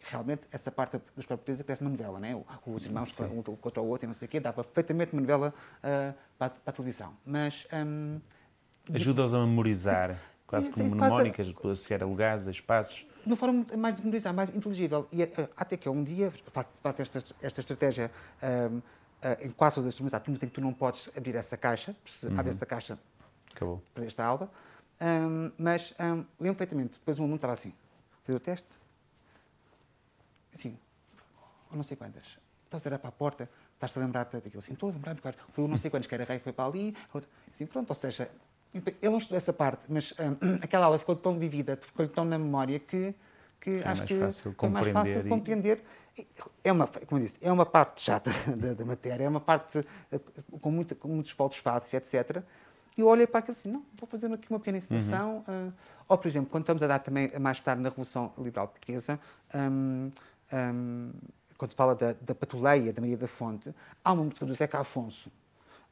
realmente 0.00 0.42
essa 0.52 0.70
parte 0.70 0.98
dos 0.98 1.04
escola 1.18 1.38
portuguesa 1.38 1.64
parece 1.64 1.82
uma 1.82 1.90
novela, 1.90 2.20
né? 2.20 2.40
os 2.66 2.86
irmãos 2.86 3.20
um 3.20 3.42
contra 3.56 3.82
o 3.82 3.88
outro 3.88 4.06
e 4.06 4.08
não 4.08 4.14
sei 4.14 4.26
o 4.26 4.28
quê, 4.28 4.40
dava 4.40 4.62
perfeitamente 4.62 5.12
uma 5.12 5.20
novela 5.20 5.52
uh, 5.78 6.14
para, 6.38 6.50
para, 6.50 6.60
a 6.66 6.72
televisão. 6.72 7.14
Mas. 7.24 7.66
Um, 7.72 8.20
Ajuda-os 8.92 9.34
a 9.34 9.40
memorizar, 9.40 10.16
quase 10.46 10.70
como 10.70 10.94
mnemónicas, 10.94 11.48
a 11.48 11.50
associar 11.50 12.02
a 12.02 12.06
lugares, 12.06 12.46
a 12.46 12.50
espaços. 12.50 13.06
De 13.22 13.26
uma 13.26 13.36
forma 13.36 13.66
mais 13.76 13.98
memorizar, 13.98 14.32
mais 14.32 14.48
inteligível. 14.54 15.08
E 15.10 15.22
uh, 15.22 15.28
até 15.56 15.76
que 15.76 15.88
um 15.88 16.02
dia 16.02 16.32
faço, 16.80 17.02
esta, 17.02 17.24
esta 17.42 17.60
estratégia. 17.60 18.10
Um, 18.42 18.80
uh, 19.22 19.46
em 19.46 19.50
quase 19.50 19.76
todas 19.76 19.88
as 19.88 19.94
turmas, 19.94 20.14
há 20.14 20.20
turmas 20.20 20.42
em 20.42 20.46
que 20.46 20.52
tu 20.52 20.60
não 20.60 20.72
podes 20.72 21.10
abrir 21.16 21.34
essa 21.34 21.56
caixa, 21.56 21.94
se 22.04 22.26
uhum. 22.26 22.38
abre 22.38 22.50
essa 22.50 22.66
caixa 22.66 22.98
Acabou. 23.54 23.82
para 23.94 24.04
esta 24.04 24.24
aula. 24.24 24.50
Um, 25.00 25.50
mas 25.58 25.94
um, 26.00 26.24
lembro 26.40 26.56
perfeitamente, 26.56 26.94
depois 26.94 27.18
um 27.18 27.22
aluno 27.22 27.36
estava 27.36 27.52
assim, 27.52 27.72
fez 28.24 28.36
o 28.36 28.40
teste, 28.40 28.68
assim, 30.54 30.76
ou 31.70 31.76
não 31.76 31.84
sei 31.84 31.96
quantas. 31.96 32.24
Estás 32.64 32.86
a 32.86 32.88
olhar 32.88 32.98
para 32.98 33.10
a 33.10 33.12
porta, 33.12 33.48
estás-te 33.74 33.98
a 33.98 34.02
lembrar 34.02 34.24
daquilo 34.24 34.58
assim, 34.58 34.72
estou 34.72 34.88
a 34.88 34.92
lembrar-me, 34.92 35.20
claro, 35.20 35.36
foi 35.52 35.64
o 35.64 35.68
não 35.68 35.76
sei 35.76 35.90
quantos 35.90 36.06
que 36.08 36.14
era 36.14 36.24
rei, 36.24 36.38
foi 36.38 36.52
para 36.52 36.64
ali, 36.64 36.96
assim, 37.52 37.66
pronto, 37.66 37.90
ou 37.90 37.94
seja, 37.94 38.30
ele 38.78 39.10
não 39.10 39.18
estudou 39.18 39.36
essa 39.36 39.52
parte, 39.52 39.82
mas 39.88 40.12
um, 40.18 40.56
aquela 40.62 40.86
aula 40.86 40.98
ficou 40.98 41.16
tão 41.16 41.38
vivida, 41.38 41.76
ficou 41.76 42.06
tão 42.08 42.24
na 42.24 42.38
memória 42.38 42.78
que, 42.78 43.14
que 43.60 43.82
acho 43.84 44.04
que 44.04 44.18
foi 44.56 44.68
mais 44.68 44.88
fácil 44.88 45.26
e... 45.26 45.28
compreender. 45.28 45.82
É 46.64 46.72
uma, 46.72 46.86
como 46.86 47.20
eu 47.20 47.26
disse, 47.26 47.38
é 47.42 47.52
uma 47.52 47.66
parte 47.66 48.00
chata 48.00 48.30
da, 48.56 48.72
da 48.72 48.84
matéria, 48.84 49.24
é 49.24 49.28
uma 49.28 49.40
parte 49.40 49.84
eh, 50.10 50.18
com, 50.62 50.70
muita, 50.70 50.94
com 50.94 51.08
muitos 51.08 51.30
voltos 51.32 51.58
fáceis, 51.58 51.92
etc. 51.92 52.42
E 52.96 53.02
eu 53.02 53.08
olhei 53.08 53.26
para 53.26 53.40
aquilo 53.40 53.52
assim, 53.52 53.70
não, 53.70 53.84
vou 53.98 54.08
fazer 54.08 54.32
aqui 54.32 54.48
uma 54.48 54.58
pequena 54.58 54.78
encenação. 54.78 55.44
Uhum. 55.46 55.68
Uh, 55.68 55.72
ou, 56.08 56.16
por 56.16 56.26
exemplo, 56.26 56.48
quando 56.50 56.62
estamos 56.62 56.82
a 56.82 56.86
dar 56.86 57.00
também, 57.00 57.30
mais 57.38 57.60
tarde, 57.60 57.82
na 57.82 57.90
Revolução 57.90 58.32
Liberal 58.38 58.68
Portuguesa, 58.68 59.20
um, 59.54 60.10
um, 60.50 61.12
quando 61.58 61.72
se 61.72 61.76
fala 61.76 61.94
da, 61.94 62.14
da 62.14 62.34
Patuleia, 62.34 62.92
da 62.94 63.00
Maria 63.02 63.18
da 63.18 63.26
Fonte, 63.26 63.74
há 64.02 64.12
uma 64.12 64.24
música 64.24 64.46
do 64.46 64.54
Zeca 64.54 64.78
Afonso, 64.78 65.30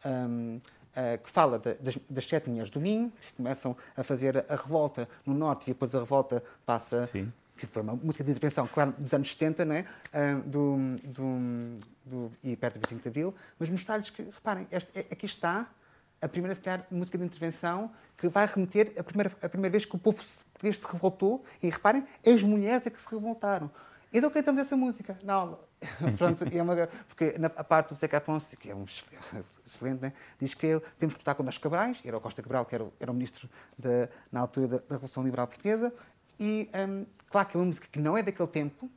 um, 0.05 0.59
ah, 0.63 0.84
que 1.23 1.31
fala 1.31 1.59
das, 1.59 1.99
das, 2.09 2.25
sete 2.25 2.49
mulheres 2.49 2.71
do 2.71 2.81
Minho, 2.81 3.11
que 3.11 3.33
começam 3.37 3.77
a 3.97 4.03
fazer 4.03 4.45
a, 4.49 4.55
revolta 4.55 5.09
no 5.27 5.35
Norte 5.35 5.65
e 5.65 5.67
depois 5.73 5.95
a 5.95 5.99
revolta 5.99 6.43
passa... 6.65 7.03
Sim. 7.05 7.33
Que 7.57 7.67
foi 7.69 7.83
uma 7.83 7.95
música 7.95 8.25
de 8.25 8.33
intervenção, 8.33 8.67
claro, 8.67 8.93
dos 8.99 9.15
anos 9.15 9.31
70, 9.31 9.65
né? 9.65 9.87
Uh, 10.13 10.43
do, 10.43 10.77
do, 11.05 11.79
do, 12.05 12.33
e 12.43 12.57
perto 12.57 12.81
do 12.81 12.89
25 12.89 13.03
de 13.03 13.09
Abril, 13.09 13.35
mas 13.61 13.71
mostrar-lhes 13.71 14.11
que, 14.11 14.23
reparem, 14.23 14.67
este, 14.73 14.99
é, 14.99 15.07
aqui 15.09 15.25
está 15.25 15.69
a 16.21 16.29
primeira, 16.29 16.55
se 16.55 16.61
calhar, 16.61 16.85
música 16.91 17.17
de 17.17 17.25
intervenção 17.25 17.93
que 18.17 18.27
vai 18.29 18.47
remeter 18.47 18.93
a 18.99 19.05
primeira, 19.05 19.31
a 19.41 19.49
primeira 19.49 19.71
vez 19.71 19.85
que 19.85 19.95
o 19.95 19.99
povo 19.99 20.19
português 20.65 20.79
se 20.79 20.87
revoltou. 20.91 21.45
E 21.63 21.69
reparem, 21.69 22.05
as 22.27 22.43
mulheres 22.43 22.87
é 22.87 22.91
que 22.91 23.01
se 23.01 23.11
revoltaram. 23.11 23.71
Então 24.13 24.31
cantamos 24.31 24.61
essa 24.61 24.77
música 24.77 25.19
na 25.23 25.35
aula. 25.35 25.64
Pronto, 26.19 26.45
é 26.51 26.63
uma, 26.63 26.89
porque 27.09 27.37
na, 27.39 27.49
a 27.49 27.65
parte 27.65 27.91
do 27.91 27.95
Zeca 27.95 28.19
Afonso, 28.19 28.57
que 28.57 28.71
é 28.71 28.75
um 28.75 28.85
excelente, 28.85 30.01
né? 30.01 30.13
diz 30.41 30.55
que 30.55 30.67
ele, 30.67 30.83
temos 30.99 31.15
que 31.15 31.21
lutar 31.21 31.35
contra 31.35 31.51
os 31.51 31.59
Cabrais, 31.59 31.99
era 32.05 32.17
o 32.17 32.21
Costa 32.21 32.43
Cabral, 32.43 32.65
que 32.65 32.75
era, 32.75 32.87
era 32.99 33.11
o 33.11 33.15
ministro 33.15 33.49
de, 33.79 34.09
na 34.31 34.41
altura 34.41 34.67
da, 34.67 34.77
da, 34.77 34.85
Revolução 34.91 35.25
Liberal 35.25 35.47
Portuguesa, 35.47 35.93
e 36.39 36.69
um, 36.89 37.07
claro 37.31 37.49
que 37.49 37.57
é 37.57 37.61
uma 37.61 37.67
música 37.67 37.87
que 37.91 37.99
não 37.99 38.17
é 38.17 38.23
daquele 38.23 38.49
tempo, 38.49 38.91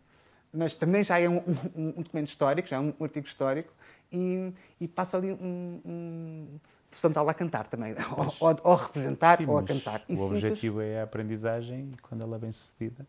mas 0.54 0.76
também 0.76 1.04
já 1.04 1.20
é 1.20 1.30
um, 1.30 1.38
um, 1.76 1.94
um 1.98 2.02
documento 2.02 2.30
histórico, 2.30 2.68
já 2.68 2.78
é 2.78 2.80
um, 2.80 2.94
artigo 3.00 3.28
histórico, 3.28 3.74
e, 4.12 4.54
e 4.80 4.88
passa 4.88 5.18
ali 5.18 5.32
um 5.32 6.60
possamos 6.98 7.14
estar 7.14 7.22
lá 7.22 7.32
a 7.32 7.36
cantar 7.36 7.68
também, 7.68 7.96
ou, 8.40 8.58
ou, 8.64 8.76
representar 8.76 9.38
sim, 9.38 9.46
ou 9.46 9.58
a 9.58 9.64
cantar. 9.64 10.04
E 10.10 10.16
o 10.16 10.22
objetivo 10.22 10.82
é 10.82 11.02
a 11.02 11.04
aprendizagem 11.04 11.92
e 11.94 11.98
quando 12.02 12.24
ela 12.24 12.36
é 12.36 12.40
bem 12.40 12.52
sucedida. 12.52 13.06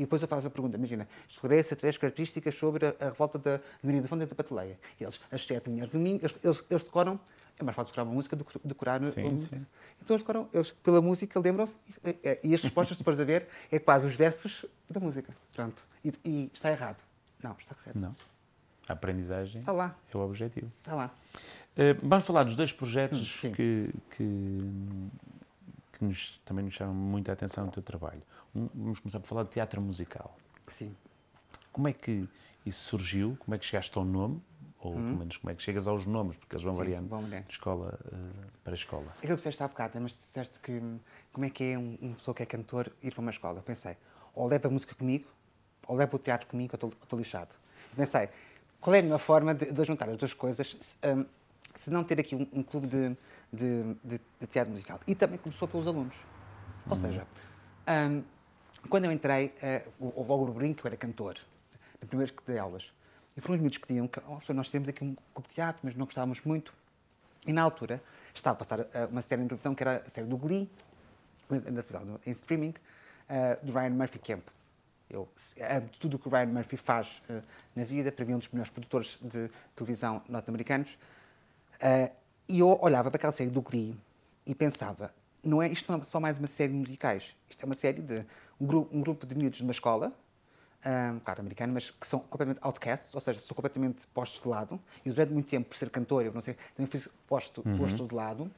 E 0.00 0.04
depois 0.04 0.22
eu 0.22 0.26
faço 0.26 0.46
a 0.46 0.50
pergunta, 0.50 0.78
imagina, 0.78 1.06
esclareça 1.28 1.76
três 1.76 1.98
características 1.98 2.54
sobre 2.54 2.86
a, 2.86 2.94
a 2.98 3.04
revolta 3.10 3.38
da 3.38 3.58
da 3.58 4.08
Fonte 4.08 4.24
da 4.24 4.34
Pateleia. 4.34 4.78
E 4.98 5.04
eles, 5.04 5.20
as 5.30 5.46
sete 5.46 5.68
mulheres 5.68 5.92
de 5.92 5.98
mim, 5.98 6.18
eles, 6.22 6.34
eles, 6.42 6.64
eles, 6.70 6.84
decoram, 6.84 7.20
é 7.58 7.62
mais 7.62 7.76
fácil 7.76 7.92
decorar 7.92 8.04
uma 8.08 8.14
música 8.14 8.34
do 8.34 8.42
que 8.42 8.58
decorar... 8.64 9.04
Sim, 9.10 9.24
um, 9.24 9.36
sim. 9.36 9.66
Então 10.02 10.16
eles 10.16 10.22
decoram, 10.22 10.48
eles, 10.54 10.70
pela 10.70 11.02
música, 11.02 11.38
lembram-se, 11.38 11.78
e, 12.02 12.38
e, 12.44 12.54
as 12.54 12.62
respostas, 12.62 12.96
se 12.96 13.04
fores 13.04 13.20
a 13.20 13.24
ver, 13.24 13.46
é 13.70 13.78
quase 13.78 14.06
os 14.06 14.14
versos 14.14 14.64
da 14.88 14.98
música. 14.98 15.36
Pronto. 15.54 15.84
E, 16.02 16.14
e 16.24 16.50
está 16.54 16.70
errado. 16.70 17.04
Não, 17.42 17.54
está 17.60 17.74
correto. 17.74 17.98
Não. 17.98 18.16
A 18.88 18.94
aprendizagem 18.94 19.60
está 19.60 19.72
lá. 19.72 19.94
é 20.14 20.16
o 20.16 20.20
objetivo. 20.20 20.72
Está 20.78 20.94
lá. 20.94 21.10
Uh, 21.76 22.00
vamos 22.02 22.26
falar 22.26 22.44
dos 22.44 22.56
dois 22.56 22.72
projetos 22.72 23.44
hum, 23.44 23.52
que, 23.52 23.90
que, 24.16 24.70
que 26.00 26.04
nos, 26.06 26.40
também 26.46 26.64
nos 26.64 26.74
chamam 26.74 26.94
muita 26.94 27.32
atenção 27.32 27.66
no 27.66 27.70
teu 27.70 27.82
trabalho. 27.82 28.22
Um, 28.54 28.68
vamos 28.74 29.00
começar 29.00 29.20
por 29.20 29.26
falar 29.26 29.42
de 29.44 29.50
teatro 29.50 29.80
musical. 29.80 30.34
Sim. 30.66 30.96
Como 31.70 31.86
é 31.86 31.92
que 31.92 32.26
isso 32.64 32.88
surgiu? 32.88 33.36
Como 33.38 33.54
é 33.54 33.58
que 33.58 33.66
chegaste 33.66 33.96
ao 33.96 34.04
nome? 34.04 34.42
Ou 34.80 34.94
pelo 34.94 35.18
menos 35.18 35.36
como 35.36 35.50
é 35.50 35.54
que 35.54 35.62
chegas 35.62 35.86
aos 35.86 36.06
nomes, 36.06 36.38
porque 36.38 36.56
eles 36.56 36.64
vão 36.64 36.72
Sim, 36.72 36.78
variando 36.78 37.08
variando. 37.08 37.44
de 37.44 37.52
escola 37.52 37.98
uh, 38.02 38.50
para 38.64 38.74
escola. 38.74 39.08
Aquilo 39.18 39.32
que 39.32 39.36
disseste 39.36 39.62
há 39.62 39.68
bocado, 39.68 40.00
mas 40.00 40.12
disseste 40.12 40.58
que 40.58 40.72
hum, 40.72 40.98
como 41.34 41.44
é 41.44 41.50
que 41.50 41.64
é 41.64 41.78
um, 41.78 41.98
uma 42.00 42.14
pessoa 42.14 42.34
que 42.34 42.42
é 42.42 42.46
cantor 42.46 42.90
ir 43.02 43.12
para 43.12 43.20
uma 43.20 43.30
escola? 43.30 43.58
Eu 43.58 43.62
pensei, 43.62 43.98
ou 44.34 44.48
leva 44.48 44.68
a 44.68 44.70
música 44.70 44.94
comigo, 44.94 45.26
ou 45.86 45.96
leva 45.96 46.16
o 46.16 46.18
teatro 46.18 46.48
comigo, 46.48 46.74
eu 46.80 46.88
estou 47.02 47.18
lixado. 47.18 47.54
Eu 47.90 47.96
pensei, 47.96 48.30
qual 48.80 48.94
é 48.94 49.00
a 49.00 49.02
melhor 49.02 49.18
forma 49.18 49.54
de, 49.54 49.70
de 49.70 49.84
juntar 49.84 50.08
as 50.08 50.16
duas 50.16 50.32
coisas, 50.32 50.74
um, 51.04 51.26
se 51.76 51.90
não 51.90 52.04
ter 52.04 52.20
aqui 52.20 52.34
um, 52.34 52.46
um 52.52 52.62
clube 52.62 52.86
de, 52.86 53.16
de, 53.52 53.94
de, 54.04 54.20
de, 54.40 54.46
teatro 54.46 54.72
musical? 54.72 55.00
E 55.06 55.14
também 55.14 55.38
começou 55.38 55.66
pelos 55.68 55.86
alunos. 55.86 56.14
Ou 56.86 56.96
uhum. 56.96 57.02
seja, 57.02 57.26
um, 57.88 58.22
quando 58.88 59.04
eu 59.04 59.12
entrei, 59.12 59.54
uh, 60.00 60.22
logo 60.22 60.44
o 60.48 60.52
brinco, 60.52 60.80
eu 60.80 60.88
era 60.88 60.96
cantor, 60.96 61.38
na 62.00 62.08
primeira 62.08 62.32
que 62.32 62.42
dei 62.46 62.58
aulas. 62.58 62.92
E 63.36 63.40
foram 63.40 63.54
os 63.54 63.60
miúdos 63.60 63.78
que 63.78 63.86
diziam 63.86 64.08
que 64.08 64.20
oh, 64.26 64.52
nós 64.52 64.70
temos 64.70 64.88
aqui 64.88 65.04
um 65.04 65.14
clube 65.34 65.48
de 65.48 65.54
teatro, 65.54 65.80
mas 65.84 65.94
não 65.94 66.04
gostávamos 66.04 66.40
muito. 66.42 66.74
E 67.46 67.52
na 67.52 67.62
altura 67.62 68.02
estava 68.34 68.54
a 68.54 68.58
passar 68.58 68.80
eh, 68.80 69.06
uma 69.10 69.22
série 69.22 69.42
em 69.42 69.46
televisão 69.46 69.74
que 69.74 69.82
era 69.82 70.04
a 70.06 70.10
série 70.10 70.26
do 70.26 70.36
Glee, 70.36 70.68
na 71.48 71.82
televisão, 71.82 72.20
em 72.26 72.30
streaming, 72.32 72.74
uh, 73.28 73.64
do 73.64 73.72
Ryan 73.72 73.90
Murphy 73.90 74.18
Camp. 74.18 74.46
Eu 75.08 75.28
amo 75.58 75.88
tudo 75.98 76.16
o 76.16 76.18
que 76.18 76.28
o 76.28 76.30
Ryan 76.30 76.46
Murphy 76.46 76.76
faz 76.76 77.22
uh, 77.28 77.42
na 77.74 77.82
vida, 77.82 78.12
para 78.12 78.24
mim, 78.24 78.34
um 78.34 78.38
dos 78.38 78.48
melhores 78.50 78.70
produtores 78.70 79.18
de 79.22 79.50
televisão 79.74 80.22
norte-americanos. 80.28 80.96
Uh, 81.82 82.10
e 82.48 82.58
eu 82.58 82.78
olhava 82.80 83.10
para 83.10 83.16
aquela 83.16 83.32
série 83.32 83.50
do 83.50 83.62
Glee 83.62 83.96
e 84.46 84.54
pensava: 84.54 85.14
não 85.42 85.62
é, 85.62 85.68
isto 85.68 85.90
não 85.90 86.00
é 86.00 86.04
só 86.04 86.20
mais 86.20 86.38
uma 86.38 86.46
série 86.46 86.72
de 86.72 86.78
musicais, 86.78 87.36
isto 87.48 87.62
é 87.62 87.66
uma 87.66 87.74
série 87.74 88.02
de 88.02 88.26
um, 88.60 88.66
gru 88.66 88.88
um 88.92 89.00
grupo 89.00 89.26
de 89.26 89.34
miúdos 89.34 89.58
de 89.58 89.64
uma 89.64 89.72
escola 89.72 90.12
um, 90.84 91.18
claro, 91.20 91.40
americano, 91.40 91.72
mas 91.74 91.90
que 91.90 92.06
são 92.06 92.20
completamente 92.20 92.60
outcasts, 92.62 93.14
ou 93.14 93.20
seja, 93.20 93.40
são 93.40 93.54
completamente 93.54 94.06
postos 94.08 94.40
de 94.40 94.48
lado. 94.48 94.80
E 95.04 95.10
durante 95.10 95.32
muito 95.32 95.48
tempo, 95.48 95.68
por 95.68 95.76
ser 95.76 95.90
cantor, 95.90 96.24
eu 96.24 96.32
não 96.32 96.40
sei, 96.40 96.56
também 96.74 96.90
fui 96.90 97.10
posto, 97.26 97.62
uhum. 97.66 97.78
posto 97.78 98.06
de 98.06 98.14
lado. 98.14 98.50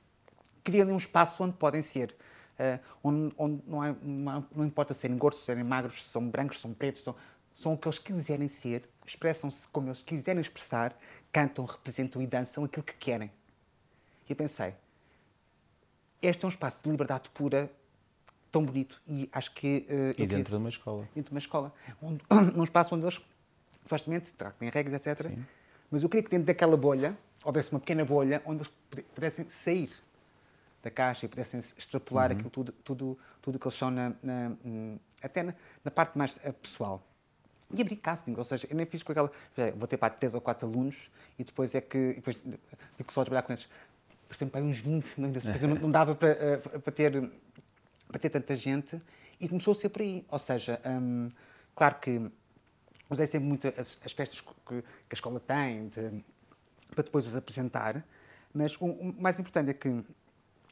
Que 0.63 0.81
ali 0.81 0.93
um 0.93 0.97
espaço 0.97 1.43
onde 1.43 1.57
podem 1.57 1.83
ser, 1.83 2.15
uh, 2.53 2.79
onde, 3.03 3.35
onde 3.37 3.63
não, 3.67 3.83
há, 3.83 3.95
não, 4.01 4.47
não, 4.55 4.65
importa 4.65 4.95
serem 4.95 5.17
gordos, 5.17 5.41
serem 5.41 5.65
magros, 5.65 6.05
se 6.05 6.11
são 6.11 6.29
brancos, 6.29 6.59
se 6.59 6.63
são 6.63 6.73
pretos, 6.73 7.03
são, 7.03 7.17
são 7.53 7.73
o 7.75 7.79
que 7.79 7.89
eles 7.89 7.99
quiserem 7.99 8.47
ser, 8.47 8.89
expressam-se 9.05 9.67
como 9.69 9.89
eles 9.89 10.03
quiserem 10.03 10.41
expressar, 10.41 10.97
cantam, 11.33 11.65
representam 11.65 12.21
e 12.21 12.27
dançam 12.27 12.65
aquilo 12.65 12.85
que 12.85 12.95
querem. 12.95 13.31
E 14.29 14.33
eu 14.33 14.37
pensei, 14.37 14.75
este 16.21 16.45
é 16.45 16.47
um 16.47 16.51
espaço 16.51 16.81
de 16.83 16.91
liberdade 16.91 17.31
pura 17.31 17.71
tão 18.51 18.65
bonito 18.65 19.01
e 19.09 19.29
acho 19.33 19.53
que... 19.53 19.87
Uh, 19.89 20.11
e 20.11 20.27
dentro 20.27 20.27
queria, 20.29 20.45
de 20.45 20.55
uma 20.57 20.69
escola. 20.69 21.09
Dentro 21.15 21.31
de 21.31 21.35
uma 21.35 21.39
escola. 21.39 21.75
Onde, 22.01 22.23
num 22.55 22.65
espaço 22.65 22.95
onde 22.95 23.05
eles, 23.05 23.21
supostamente, 23.83 24.33
têm 24.59 24.69
regras, 24.69 25.07
etc. 25.07 25.27
Sim. 25.29 25.45
Mas 25.91 26.03
eu 26.03 26.09
queria 26.09 26.23
que 26.23 26.31
dentro 26.31 26.47
daquela 26.47 26.77
bolha 26.77 27.17
houvesse 27.45 27.73
uma 27.73 27.81
pequena 27.81 28.05
bolha 28.05 28.43
onde 28.45 28.63
eles 28.63 29.05
pudessem 29.15 29.47
sair 29.49 29.91
da 30.83 30.91
caixa 30.91 31.27
e 31.27 31.29
pudessem 31.29 31.61
extrapolar 31.61 32.31
uhum. 32.31 32.37
aquilo 32.37 32.51
tudo, 32.51 32.73
tudo, 32.85 33.19
tudo 33.41 33.59
que 33.59 33.67
eles 33.67 33.77
são 33.77 33.91
na, 33.91 34.13
na 34.23 34.53
até 35.23 35.43
na, 35.43 35.55
na, 35.85 35.91
parte 35.91 36.19
mais 36.19 36.37
uh, 36.37 36.53
pessoal. 36.55 37.03
E 37.73 37.81
abrir 37.81 37.97
casting, 37.97 38.35
ou 38.37 38.45
seja, 38.45 38.67
eu 38.71 38.77
nem 38.77 38.87
fiz 38.87 39.03
com 39.03 39.13
aquela. 39.13 39.31
Vou 39.77 39.89
ter 39.89 39.97
para 39.97 40.13
três 40.13 40.35
ou 40.35 40.41
quatro 40.41 40.69
alunos 40.69 41.11
e 41.39 41.45
depois 41.45 41.75
é 41.75 41.81
que. 41.81 42.15
Depois 42.15 42.45
fico 42.97 43.13
só 43.13 43.23
a 43.23 43.25
trabalhar 43.25 43.43
com 43.43 43.53
eles. 43.53 43.67
Por 44.29 44.37
exemplo, 44.37 44.61
uns 44.63 44.79
20, 44.79 45.19
não, 45.19 45.75
não 45.75 45.91
dava 45.91 46.15
para, 46.15 46.33
uh, 46.33 46.81
para 46.81 46.93
ter 46.93 47.31
para 48.13 48.21
ter 48.21 48.29
tanta 48.29 48.55
gente 48.55 49.01
e 49.41 49.49
começou 49.49 49.73
a 49.73 49.75
ser 49.75 49.89
por 49.89 50.03
aí. 50.03 50.25
Ou 50.29 50.39
seja, 50.39 50.81
hum, 50.87 51.31
claro 51.75 51.97
que 51.99 52.31
usei 53.11 53.27
sempre 53.27 53.49
muito 53.49 53.67
as, 53.69 53.99
as 54.05 54.13
festas 54.13 54.41
que, 54.41 54.53
que, 54.69 54.85
a 55.11 55.15
escola 55.15 55.41
tem 55.41 55.89
de, 55.89 56.25
para 56.91 57.03
depois 57.03 57.27
os 57.27 57.35
apresentar, 57.35 58.05
mas 58.53 58.77
o, 58.77 58.87
o, 58.87 59.15
mais 59.21 59.41
importante 59.41 59.71
é 59.71 59.75
que 59.75 60.05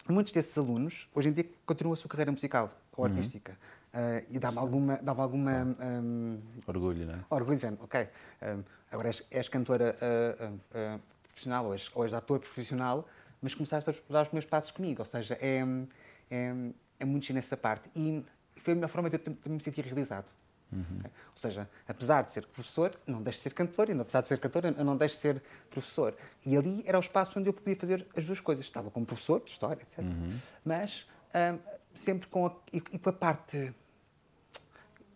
muitos 0.08 0.32
desses 0.32 0.56
alunos 0.56 1.08
hoje 1.14 1.30
em 1.30 1.32
dia 1.32 1.46
continuam 1.66 1.94
a 1.94 1.96
sua 1.96 2.08
carreira 2.08 2.30
musical 2.30 2.79
ou 2.96 3.04
uhum. 3.04 3.10
artística. 3.10 3.52
Uh, 3.92 4.24
e 4.30 4.38
dá-me 4.38 4.58
alguma. 4.58 4.98
Dá 5.02 5.12
alguma 5.12 5.76
um, 5.80 6.38
orgulho, 6.66 7.06
não 7.06 7.14
é? 7.14 7.24
Orgulho, 7.28 7.58
já, 7.58 7.72
ok. 7.80 8.08
Um, 8.42 8.62
agora 8.90 9.08
és, 9.08 9.26
és 9.30 9.48
cantora 9.48 9.96
uh, 10.00 10.54
uh, 10.54 11.00
profissional 11.24 11.66
ou 11.66 11.72
és, 11.72 11.90
ou 11.94 12.04
és 12.04 12.14
ator 12.14 12.38
profissional, 12.38 13.06
mas 13.42 13.54
começaste 13.54 13.90
a 13.90 13.92
explorar 13.92 14.22
os 14.22 14.32
meus 14.32 14.44
passos 14.44 14.70
comigo. 14.70 15.00
Ou 15.00 15.06
seja, 15.06 15.36
é, 15.40 15.60
é, 16.30 16.54
é 17.00 17.04
muito 17.04 17.32
nessa 17.32 17.56
parte. 17.56 17.90
E 17.96 18.24
foi 18.56 18.72
a 18.72 18.76
melhor 18.76 18.88
forma 18.88 19.10
de 19.10 19.16
eu 19.16 19.52
me 19.52 19.60
sentir 19.60 19.84
realizado. 19.84 20.26
Uhum. 20.72 21.00
Ou 21.04 21.36
seja, 21.36 21.68
apesar 21.88 22.22
de 22.22 22.32
ser 22.32 22.46
professor, 22.46 22.94
não 23.06 23.20
deixo 23.22 23.38
de 23.38 23.42
ser 23.42 23.54
cantor, 23.54 23.88
e 23.88 23.92
apesar 23.92 24.20
de 24.20 24.28
ser 24.28 24.38
cantor, 24.38 24.66
eu 24.66 24.84
não 24.84 24.96
deixo 24.96 25.16
de 25.16 25.20
ser 25.20 25.42
professor. 25.68 26.14
E 26.46 26.56
ali 26.56 26.84
era 26.86 26.96
o 26.96 27.00
espaço 27.00 27.38
onde 27.38 27.48
eu 27.48 27.52
podia 27.52 27.74
fazer 27.74 28.06
as 28.16 28.24
duas 28.24 28.40
coisas. 28.40 28.64
Estava 28.64 28.90
como 28.90 29.04
professor 29.04 29.40
de 29.40 29.50
história, 29.50 29.82
etc. 29.82 29.98
Uhum. 29.98 30.38
Mas 30.64 31.08
um, 31.34 31.58
sempre 31.94 32.28
com 32.28 32.46
a, 32.46 32.52
e, 32.72 32.78
e, 32.92 32.98
com 32.98 33.10
a 33.10 33.12
parte. 33.12 33.72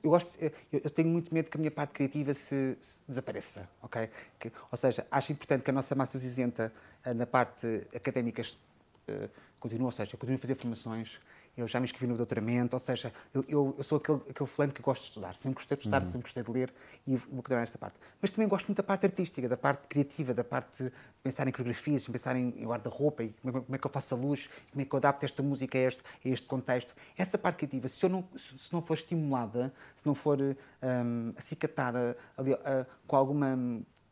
Eu, 0.03 0.11
gosto, 0.11 0.39
eu, 0.43 0.53
eu, 0.71 0.91
tenho 0.91 1.09
muito 1.09 1.33
medo 1.33 1.51
que 1.51 1.57
a 1.57 1.61
minha 1.61 1.71
parte 1.71 1.93
criativa 1.93 2.35
se, 2.35 2.77
se 2.81 3.01
desapareça, 3.09 3.69
ok? 3.83 4.11
Que, 4.39 4.53
ou 4.71 4.77
seja, 4.77 5.07
acho 5.11 5.33
importante 5.33 5.63
que 5.63 5.71
a 5.71 5.73
nossa 5.73 5.95
massa 5.95 6.19
cinzenta 6.19 6.73
eh, 7.03 7.15
na 7.15 7.27
parte 7.27 7.87
académica 7.95 8.43
uh, 8.43 9.31
continue, 9.59 9.87
ou 9.87 9.91
seja, 9.91 10.15
continue 10.19 10.37
a 10.37 10.41
fazer 10.41 10.57
formações, 10.57 11.19
eu 11.57 11.69
já 11.69 11.79
me 11.79 11.85
inscrevi 11.85 12.07
no 12.07 12.17
doutoramento, 12.17 12.75
ou 12.75 12.81
seja, 12.81 13.13
eu, 13.33 13.45
eu, 13.49 13.75
eu 13.79 13.85
sou 13.85 13.99
aquele, 13.99 14.21
aquele 14.29 14.49
fulano 14.49 14.73
que 14.73 14.83
gosta 14.83 15.03
de 15.03 15.09
estudar, 15.09 15.35
sempre 15.35 15.55
gostei 15.55 15.77
de 15.77 15.83
estudar, 15.83 16.01
uhum. 16.03 16.07
sempre 16.07 16.23
gostei 16.23 16.43
de 16.43 16.51
ler 16.51 16.75
e 17.07 17.17
vou 17.17 17.37
continuar 17.37 17.61
nesta 17.61 17.79
parte. 17.79 17.97
Mas 18.21 18.31
também 18.31 18.49
gosto 18.49 18.67
muito 18.67 18.79
da 18.79 18.83
parte 18.83 19.07
artística, 19.07 19.49
da 19.49 19.57
parte 19.57 19.87
criativa, 19.87 20.35
da 20.35 20.43
parte 20.43 20.85
de 20.85 20.93
pensar 21.23 21.47
em 21.47 21.53
coreografias, 21.53 22.03
de 22.03 22.11
pensar 22.11 22.35
em, 22.35 22.49
em 22.57 22.67
guarda-roupa, 22.67 23.25
como 23.41 23.59
é, 23.59 23.61
como 23.61 23.77
é, 23.77 23.79
que 23.79 23.87
eu 23.87 23.91
faço 23.91 24.15
a 24.15 24.19
luz, 24.19 24.51
como 24.71 24.83
é 24.83 24.85
que 24.85 24.93
eu 24.93 24.97
adapto 24.97 25.25
esta 25.25 25.43
música 25.43 25.79
a 25.79 25.83
este, 25.83 26.03
a 26.25 26.29
este 26.29 26.47
contexto. 26.47 26.93
Essa 27.17 27.39
parte 27.39 27.59
criativa, 27.59 27.87
se, 27.89 28.05
eu 28.05 28.09
não, 28.09 28.25
se 28.37 28.73
não 28.73 28.83
for 28.83 28.95
estimulada, 28.95 29.73
se 29.97 30.05
não 30.07 30.15
for 30.15 30.41
um, 30.41 31.33
acicatada 31.37 32.17
ali, 32.37 32.53
uh, 32.53 32.59
com, 33.07 33.17
alguma, 33.17 33.57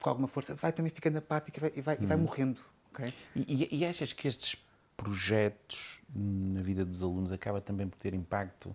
com 0.01 0.09
alguma 0.09 0.29
força, 0.29 0.55
vai 0.55 0.73
também 0.73 0.93
ficando 0.93 1.19
apática 1.19 1.59
e 1.59 1.61
vai, 1.61 1.73
e 1.75 1.81
vai, 1.81 1.97
uhum. 1.97 2.03
e 2.03 2.07
vai 2.07 2.17
morrendo. 2.17 2.61
Okay? 2.93 3.13
E, 3.35 3.69
e, 3.73 3.79
e 3.79 3.85
achas 3.87 4.13
que 4.13 4.29
estes 4.29 4.55
projetos 4.97 6.01
na 6.15 6.63
vida 6.63 6.85
dos 6.85 7.03
alunos 7.03 7.33
acaba 7.33 7.61
também 7.61 7.89
por 7.89 7.97
ter 7.97 8.15
impacto 8.15 8.75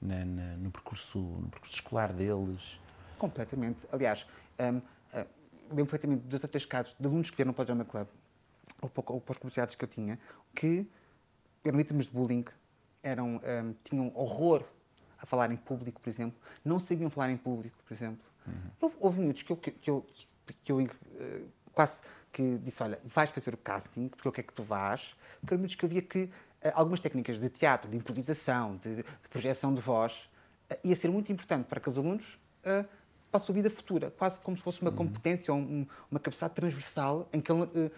na, 0.00 0.24
na, 0.24 0.56
no, 0.56 0.70
percurso, 0.70 1.18
no 1.18 1.48
percurso 1.48 1.74
escolar 1.74 2.12
deles? 2.12 2.78
Completamente. 3.18 3.86
Aliás, 3.90 4.26
um, 4.58 4.78
uh, 4.78 4.82
lembro 5.70 5.86
perfeitamente 5.86 6.22
de 6.22 6.28
dois 6.28 6.42
ou 6.42 6.48
três 6.48 6.66
casos 6.66 6.94
de 6.98 7.06
alunos 7.06 7.30
que 7.30 7.36
vieram 7.36 7.52
para 7.52 7.62
o 7.62 7.64
Drama 7.64 7.84
Club, 7.84 8.06
ou 8.82 8.88
para, 8.88 9.12
ou 9.12 9.20
para 9.20 9.32
os 9.32 9.38
comerciais 9.38 9.74
que 9.74 9.84
eu 9.84 9.88
tinha, 9.88 10.18
que 10.54 10.86
eram 11.64 11.78
vítimas 11.78 12.06
de 12.06 12.12
bullying, 12.12 12.44
eram, 13.02 13.36
um, 13.36 13.74
tinham 13.82 14.12
horror 14.14 14.64
a 15.18 15.26
falar 15.26 15.50
em 15.50 15.56
público, 15.56 16.00
por 16.00 16.10
exemplo, 16.10 16.38
não 16.64 16.78
sabiam 16.78 17.08
falar 17.08 17.30
em 17.30 17.36
público, 17.36 17.76
por 17.86 17.94
exemplo. 17.94 18.24
Uhum. 18.46 18.70
Houve, 18.80 18.96
houve 19.00 19.20
minutos 19.20 19.42
que 19.42 19.52
eu, 19.52 19.56
que, 19.56 19.70
que 19.70 19.90
eu, 19.90 20.06
que 20.62 20.72
eu 20.72 20.78
uh, 20.78 21.48
quase 21.72 22.02
que 22.34 22.58
disse, 22.58 22.82
olha, 22.82 22.98
vais 23.04 23.30
fazer 23.30 23.54
o 23.54 23.56
casting, 23.56 24.08
porque 24.08 24.26
eu 24.26 24.32
quero 24.32 24.48
que 24.48 24.52
tu 24.52 24.64
vás, 24.64 25.14
porque 25.40 25.54
eram 25.54 25.64
que 25.64 25.84
eu 25.84 25.88
via 25.88 26.02
que 26.02 26.24
uh, 26.24 26.30
algumas 26.74 27.00
técnicas 27.00 27.38
de 27.38 27.48
teatro, 27.48 27.88
de 27.88 27.96
improvisação, 27.96 28.76
de, 28.78 28.96
de 28.96 29.28
projeção 29.30 29.72
de 29.72 29.80
voz, 29.80 30.28
uh, 30.68 30.76
ia 30.82 30.96
ser 30.96 31.08
muito 31.08 31.30
importante 31.30 31.66
para 31.66 31.78
que 31.78 31.88
os 31.88 31.96
alunos 31.96 32.24
uh, 32.64 32.84
para 33.30 33.40
a 33.40 33.44
sua 33.44 33.54
vida 33.54 33.70
futura, 33.70 34.10
quase 34.10 34.40
como 34.40 34.56
se 34.56 34.62
fosse 34.64 34.82
uma 34.82 34.90
uhum. 34.90 34.96
competência 34.96 35.54
ou 35.54 35.60
um, 35.60 35.86
uma 36.10 36.18
capacidade 36.18 36.54
transversal 36.54 37.28
em 37.32 37.40
que 37.40 37.52
ele 37.52 37.62
uh, 37.62 37.90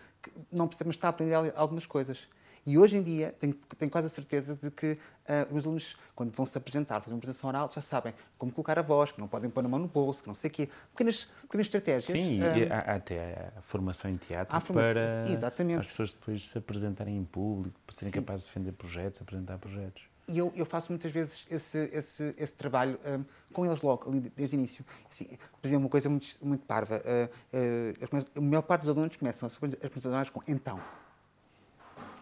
não 0.53 0.69
precisa, 0.69 0.85
mas 0.87 0.97
está 0.97 1.09
a 1.09 1.11
aprender 1.11 1.35
algumas 1.57 1.87
coisas. 1.87 2.29
E 2.67 2.77
hoje 2.77 2.97
em 2.97 3.03
dia, 3.03 3.33
tenho, 3.39 3.55
tenho 3.79 3.91
quase 3.91 4.09
a 4.09 4.11
certeza 4.11 4.59
de 4.61 4.73
que 4.73 4.93
uh, 4.93 5.55
os 5.55 5.65
alunos, 5.65 5.97
quando 6.17 6.33
vão 6.33 6.45
se 6.45 6.59
apresentar, 6.59 7.01
fazer 7.01 7.15
uma 7.15 7.19
apresentação 7.19 7.49
oral, 7.49 7.71
já 7.73 7.81
sabem 7.81 8.13
como 8.37 8.51
colocar 8.51 8.77
a 8.77 8.83
voz, 8.83 9.13
que 9.13 9.21
não 9.21 9.29
podem 9.29 9.49
pôr 9.49 9.65
a 9.65 9.69
mão 9.69 9.79
no 9.79 9.87
bolso, 9.87 10.21
que 10.21 10.27
não 10.27 10.35
sei 10.35 10.51
o 10.51 10.53
quê. 10.53 10.69
Pequenas, 10.91 11.29
pequenas 11.43 11.67
estratégias. 11.69 12.11
Sim, 12.11 12.43
um, 12.43 12.57
e 12.57 12.65
há, 12.65 12.79
há 12.81 12.95
até 12.97 13.53
a 13.57 13.63
formação 13.63 14.11
em 14.11 14.17
teatro 14.17 14.61
formação, 14.61 14.93
para 14.93 15.31
exatamente. 15.31 15.79
as 15.79 15.87
pessoas 15.87 16.13
depois 16.13 16.49
se 16.49 16.59
apresentarem 16.59 17.17
em 17.17 17.25
público, 17.25 17.79
para 17.87 17.95
serem 17.95 18.13
Sim. 18.13 18.21
capazes 18.21 18.47
de 18.47 18.49
defender 18.49 18.73
projetos, 18.73 19.23
apresentar 19.23 19.59
projetos. 19.59 20.03
E 20.27 20.37
eu, 20.37 20.53
eu, 20.57 20.67
faço 20.67 20.91
muitas 20.91 21.13
vezes 21.13 21.47
esse, 21.49 21.89
esse, 21.93 22.35
esse 22.37 22.57
trabalho 22.57 22.99
um, 23.07 23.25
com 23.53 23.65
eles 23.65 23.81
logo, 23.81 24.11
ali, 24.11 24.33
desde 24.35 24.57
o 24.57 24.59
início. 24.59 24.85
Assim, 25.09 25.27
por 25.63 25.69
exemplo, 25.69 25.85
uma 25.85 25.89
coisa 25.89 26.09
muito, 26.09 26.27
muito 26.43 26.67
parva. 26.67 26.97
Uh, 26.97 27.57
uh, 27.57 28.29
a 28.35 28.41
maior 28.41 28.63
parte 28.63 28.81
dos 28.81 28.91
alunos 28.91 29.15
começam 29.15 29.47
as 29.47 29.55
apresentações 29.55 30.31
com 30.31 30.43
então. 30.49 30.81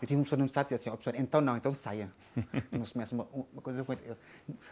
Eu 0.04 0.06
tive 0.06 0.20
um 0.20 0.22
professor 0.22 0.38
no 0.38 0.44
estado 0.44 0.66
que 0.66 0.74
dizia 0.74 0.92
assim, 0.92 0.94
oh, 0.94 1.02
professor, 1.02 1.18
então 1.18 1.40
não, 1.40 1.56
então 1.56 1.74
saia. 1.74 2.10
não 2.70 2.84
se 2.84 2.92
começa 2.92 3.14
uma, 3.14 3.26
uma 3.32 3.62
coisa 3.62 3.82
com... 3.82 3.96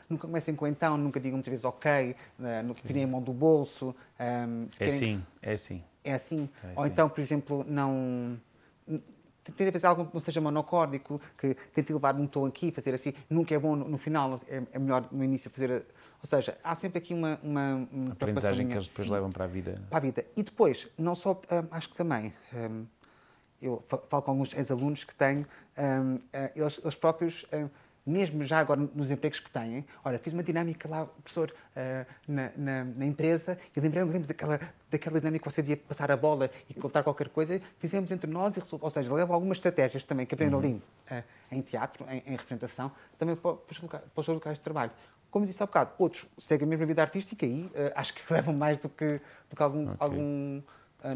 Nunca 0.06 0.26
comecem 0.26 0.54
com 0.54 0.66
então, 0.66 0.98
nunca 0.98 1.18
digam 1.18 1.38
muitas 1.38 1.50
vezes 1.50 1.64
ok, 1.64 2.14
uh, 2.38 2.74
tirem 2.86 3.04
a 3.04 3.06
mão 3.06 3.22
do 3.22 3.32
bolso. 3.32 3.96
Um, 4.20 4.64
é, 4.64 4.76
querem... 4.76 4.92
sim, 4.92 5.24
é 5.40 5.56
sim, 5.56 5.82
é 6.04 6.12
assim. 6.12 6.50
É 6.62 6.66
Ou 6.76 6.82
assim. 6.82 6.92
então, 6.92 7.08
por 7.08 7.20
exemplo, 7.22 7.64
não... 7.66 8.38
tente 9.42 9.72
fazer 9.72 9.86
algo 9.86 10.04
que 10.04 10.12
não 10.12 10.20
seja 10.20 10.38
monocórdico, 10.38 11.18
que 11.38 11.56
tente 11.72 11.94
levar 11.94 12.14
um 12.14 12.26
tom 12.26 12.44
aqui, 12.44 12.70
fazer 12.70 12.92
assim, 12.92 13.14
nunca 13.30 13.54
é 13.54 13.58
bom 13.58 13.74
no, 13.74 13.88
no 13.88 13.96
final, 13.96 14.38
é, 14.46 14.62
é, 14.70 14.78
melhor 14.78 15.08
no 15.10 15.24
início 15.24 15.50
fazer. 15.50 15.86
Ou 16.22 16.28
seja, 16.28 16.58
há 16.62 16.74
sempre 16.74 16.98
aqui 16.98 17.14
uma. 17.14 17.40
uma, 17.42 17.88
uma 17.90 18.12
aprendizagem 18.12 18.68
que 18.68 18.74
eles 18.74 18.86
depois 18.86 19.08
levam 19.08 19.30
para 19.30 19.44
a 19.44 19.48
vida. 19.48 19.80
Para 19.88 19.96
a 19.96 20.00
vida. 20.00 20.26
E 20.36 20.42
depois, 20.42 20.88
não 20.98 21.14
só, 21.14 21.32
um, 21.32 21.68
acho 21.70 21.88
que 21.88 21.96
também. 21.96 22.34
Um, 22.52 22.84
eu 23.62 23.82
falo 24.08 24.22
com 24.22 24.30
alguns 24.30 24.54
ex-alunos 24.54 25.04
que 25.04 25.14
tenho, 25.14 25.46
um, 25.78 26.16
uh, 26.16 26.20
eles, 26.54 26.80
eles, 26.82 26.94
próprios 26.94 27.46
mesmo 28.04 28.44
já 28.44 28.58
agora 28.58 28.80
nos 28.94 29.10
empregos 29.10 29.38
que 29.40 29.50
têm, 29.50 29.84
olha, 30.04 30.18
fiz 30.18 30.32
uma 30.32 30.42
dinâmica 30.42 30.88
lá, 30.88 31.06
professor, 31.06 31.52
uh, 31.52 32.06
na, 32.26 32.50
na, 32.56 32.84
na, 32.84 33.06
empresa, 33.06 33.56
e 33.74 33.80
lembrei-me 33.80 34.18
daquela, 34.20 34.60
daquela 34.90 35.20
dinâmica 35.20 35.48
que 35.48 35.54
você 35.54 35.62
dizia 35.62 35.76
passar 35.76 36.10
a 36.10 36.16
bola 36.16 36.50
e 36.68 36.74
contar 36.74 37.02
qualquer 37.02 37.28
coisa, 37.28 37.60
fizemos 37.78 38.10
entre 38.10 38.30
nós, 38.30 38.56
e, 38.56 38.62
ou 38.80 38.90
seja, 38.90 39.12
levo 39.14 39.32
algumas 39.32 39.58
estratégias 39.58 40.04
também 40.04 40.26
que 40.26 40.34
aprendo 40.34 40.56
uhum. 40.56 40.62
ali 40.62 40.82
uh, 41.10 41.24
em 41.50 41.60
teatro, 41.62 42.04
em, 42.08 42.22
em, 42.26 42.30
representação, 42.32 42.90
também 43.18 43.36
para, 43.36 43.54
para, 43.54 43.72
os 43.72 43.80
locais, 43.80 44.04
para 44.12 44.20
os 44.20 44.28
locais 44.28 44.58
de 44.58 44.64
trabalho. 44.64 44.90
Como 45.30 45.46
disse 45.46 45.62
há 45.62 45.66
bocado, 45.66 45.92
outros 45.98 46.26
seguem 46.36 46.66
a 46.66 46.68
mesma 46.68 46.84
vida 46.84 47.02
artística 47.02 47.46
e 47.46 47.66
uh, 47.66 47.70
acho 47.94 48.14
que 48.14 48.20
levam 48.32 48.52
mais 48.52 48.78
do 48.78 48.88
que, 48.88 49.20
do 49.48 49.56
que 49.56 49.62
algum, 49.62 49.84
okay. 49.84 49.96
algum 50.00 50.60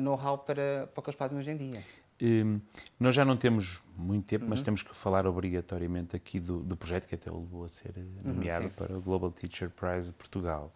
know-how 0.01 0.39
para, 0.39 0.89
para 0.93 1.01
o 1.01 1.03
que 1.03 1.11
eles 1.11 1.19
fazem 1.19 1.39
hoje 1.39 1.51
em 1.51 1.57
dia. 1.57 1.83
Um, 2.21 2.61
nós 2.99 3.15
já 3.15 3.25
não 3.25 3.37
temos 3.37 3.83
muito 3.95 4.27
tempo, 4.27 4.45
uhum. 4.45 4.51
mas 4.51 4.63
temos 4.63 4.83
que 4.83 4.95
falar 4.95 5.27
obrigatoriamente 5.27 6.17
aqui 6.17 6.41
do, 6.41 6.61
do, 6.61 6.77
projeto 6.77 7.07
que 7.07 7.15
até 7.15 7.31
levou 7.31 7.65
a 7.65 7.69
ser 7.69 7.93
uhum, 7.97 8.33
nomeado 8.33 8.67
uhum, 8.67 8.71
para 8.71 8.97
o 8.97 9.01
Global 9.03 9.31
Teacher 9.31 9.71
Prize 9.71 10.09
de 10.09 10.15
Portugal. 10.15 10.73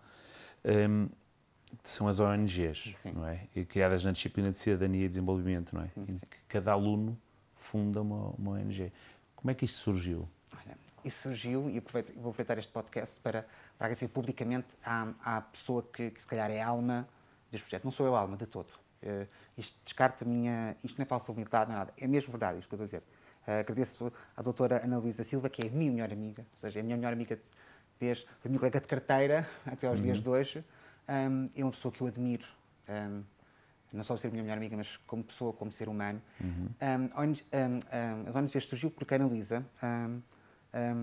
Um, 0.64 1.08
são 1.82 2.08
as 2.08 2.20
ONGs, 2.20 2.94
sim. 3.02 3.12
não 3.12 3.26
é? 3.26 3.46
E 3.54 3.64
criadas 3.64 4.04
na 4.04 4.12
disciplina 4.12 4.50
de 4.50 4.56
cidadania 4.56 5.04
e 5.06 5.08
desenvolvimento, 5.08 5.74
não 5.74 5.82
é? 5.82 5.90
Em 5.96 6.18
que 6.18 6.38
cada 6.48 6.72
aluno 6.72 7.18
funda 7.56 8.02
uma, 8.02 8.30
uma 8.30 8.52
ONG. 8.52 8.92
Como 9.34 9.50
é 9.50 9.54
que 9.54 9.64
isso 9.64 9.82
surgiu? 9.82 10.28
Olha, 10.52 10.76
isso 11.04 11.22
surgiu, 11.22 11.70
e 11.70 11.78
aproveito, 11.78 12.12
vou 12.14 12.30
aproveitar 12.30 12.58
este 12.58 12.72
podcast 12.72 13.18
para, 13.20 13.46
para 13.78 13.86
agradecer 13.86 14.08
publicamente 14.08 14.68
à, 14.84 15.12
à 15.24 15.40
pessoa 15.40 15.82
que, 15.82 16.10
que, 16.10 16.20
se 16.20 16.26
calhar 16.26 16.50
é 16.50 16.60
a 16.60 16.68
alma 16.68 17.08
deste 17.50 17.64
projeto. 17.64 17.84
Não 17.84 17.92
sou 17.92 18.04
eu 18.04 18.14
a 18.14 18.20
alma, 18.20 18.36
de 18.36 18.46
todo 18.46 18.68
Uh, 19.02 19.26
isto 19.56 19.78
descarta 19.84 20.24
a 20.24 20.28
minha. 20.28 20.76
Isto 20.84 20.98
não 20.98 21.04
é 21.04 21.06
falsa 21.06 21.32
humildade, 21.32 21.70
não 21.70 21.76
é 21.76 21.78
nada. 21.78 21.92
É 21.98 22.06
mesmo 22.06 22.30
verdade 22.30 22.58
isto 22.58 22.68
que 22.68 22.74
eu 22.74 22.84
estou 22.84 22.98
a 22.98 23.00
dizer. 23.00 23.02
Uh, 23.46 23.60
agradeço 23.60 24.12
à 24.36 24.42
doutora 24.42 24.84
Ana 24.84 24.98
Luísa 24.98 25.24
Silva, 25.24 25.48
que 25.48 25.62
é 25.62 25.68
a 25.68 25.70
minha 25.70 25.90
melhor 25.90 26.12
amiga, 26.12 26.46
ou 26.52 26.58
seja, 26.58 26.78
é 26.78 26.82
a 26.82 26.84
minha 26.84 26.96
melhor 26.96 27.12
amiga 27.12 27.38
desde 27.98 28.26
a 28.44 28.48
minha 28.48 28.58
colega 28.58 28.80
de 28.80 28.86
carteira 28.86 29.48
até 29.66 29.86
aos 29.86 29.98
uhum. 29.98 30.04
dias 30.04 30.22
de 30.22 30.28
hoje. 30.28 30.64
Um, 31.08 31.50
é 31.54 31.62
uma 31.62 31.70
pessoa 31.70 31.92
que 31.92 32.00
eu 32.00 32.06
admiro. 32.06 32.46
Um, 32.88 33.22
não 33.92 34.04
só 34.04 34.16
ser 34.16 34.28
a 34.28 34.30
minha 34.30 34.42
melhor 34.42 34.56
amiga, 34.56 34.76
mas 34.76 34.96
como 34.98 35.24
pessoa, 35.24 35.52
como 35.52 35.72
ser 35.72 35.88
humano. 35.88 36.22
Uhum. 36.40 36.68
Um, 36.80 37.22
um, 37.24 38.28
as 38.28 38.36
ONGs 38.36 38.64
surgiu 38.64 38.90
porque 38.90 39.14
a 39.14 39.16
Ana 39.16 39.26
Luísa 39.26 39.66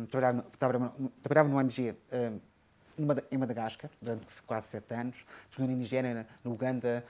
trabalhava, 0.09 0.45
trabalhava, 0.57 0.95
trabalhava 1.21 1.49
no 1.49 1.57
ONG 1.57 1.93
em 3.31 3.37
Madagascar, 3.37 3.89
durante 4.01 4.25
quase 4.43 4.67
sete 4.67 4.93
anos, 4.93 5.25
depois 5.49 5.69
na 5.69 5.75
Nigéria, 5.75 6.27
na 6.43 6.51
Uganda, 6.51 7.05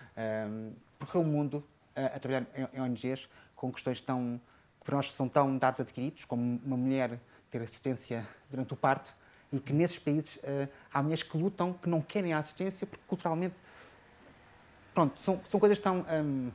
um, 0.50 0.74
percorreu 1.00 1.28
o 1.28 1.32
mundo 1.32 1.64
a, 1.96 2.06
a 2.06 2.20
trabalhar 2.20 2.46
em, 2.56 2.78
em, 2.78 2.82
ONGs 2.82 3.28
com 3.56 3.72
questões 3.72 4.02
tão, 4.02 4.40
que 4.80 4.86
para 4.86 4.96
nós 4.98 5.12
são 5.12 5.28
tão 5.30 5.58
dados 5.58 5.80
adquiridos, 5.80 6.26
como 6.26 6.60
uma 6.64 6.78
mulher 6.78 7.20
ter 7.50 7.62
assistência 7.62 8.28
durante 8.50 8.74
o 8.74 8.76
parto, 8.76 9.14
e 9.52 9.60
que 9.60 9.72
nesses 9.72 9.98
países 9.98 10.36
uh, 10.38 10.70
há 10.94 11.02
mulheres 11.02 11.24
que 11.24 11.38
lutam, 11.38 11.74
que 11.74 11.90
não 11.90 12.02
querem 12.02 12.34
a 12.34 12.40
assistência, 12.40 12.86
porque 12.86 13.04
culturalmente, 13.08 13.56
pronto, 14.94 15.20
são, 15.20 15.40
são 15.46 15.60
coisas 15.60 15.80
tão... 15.80 16.06
Um, 16.12 16.52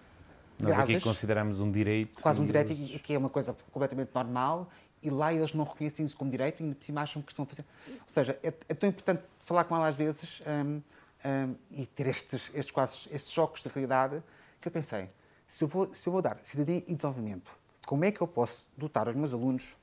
nós 0.60 0.78
aqui 0.78 1.00
consideramos 1.00 1.58
um 1.58 1.72
direito. 1.72 2.22
Quase 2.22 2.40
um 2.40 2.46
direito, 2.46 2.72
que 3.00 3.14
é 3.14 3.18
uma 3.18 3.30
coisa 3.30 3.56
completamente 3.72 4.10
normal 4.14 4.70
e 5.02 5.10
lá 5.10 5.32
eles 5.32 5.52
não 5.52 5.64
reconhecem 5.64 6.04
isso 6.04 6.16
como 6.16 6.30
direito 6.30 6.60
e 6.60 6.64
ainda 6.64 6.76
por 6.76 6.84
cima 6.84 7.02
acham 7.02 7.20
que 7.22 7.32
estão 7.32 7.44
a 7.44 7.46
fazer. 7.46 7.64
Ou 7.88 8.08
seja, 8.08 8.38
é, 8.42 8.52
é 8.68 8.74
tão 8.74 8.88
importante 8.88 9.22
falar 9.44 9.64
com 9.64 9.74
ela 9.74 9.88
às 9.88 9.96
vezes 9.96 10.40
um, 10.46 10.80
um, 11.24 11.54
e 11.70 11.86
ter 11.86 12.06
estes, 12.06 12.50
estes, 12.54 12.70
quase, 12.70 13.08
estes 13.10 13.30
choques 13.30 13.62
de 13.62 13.68
realidade 13.68 14.22
que 14.60 14.68
eu 14.68 14.72
pensei, 14.72 15.10
se 15.48 15.64
eu 15.64 15.68
vou, 15.68 15.92
se 15.92 16.06
eu 16.08 16.12
vou 16.12 16.22
dar 16.22 16.38
cidadania 16.44 16.84
e 16.86 16.94
desenvolvimento, 16.94 17.50
como 17.86 18.04
é 18.04 18.12
que 18.12 18.20
eu 18.20 18.26
posso 18.26 18.68
dotar 18.76 19.08
os 19.08 19.14
meus 19.14 19.34
alunos 19.34 19.76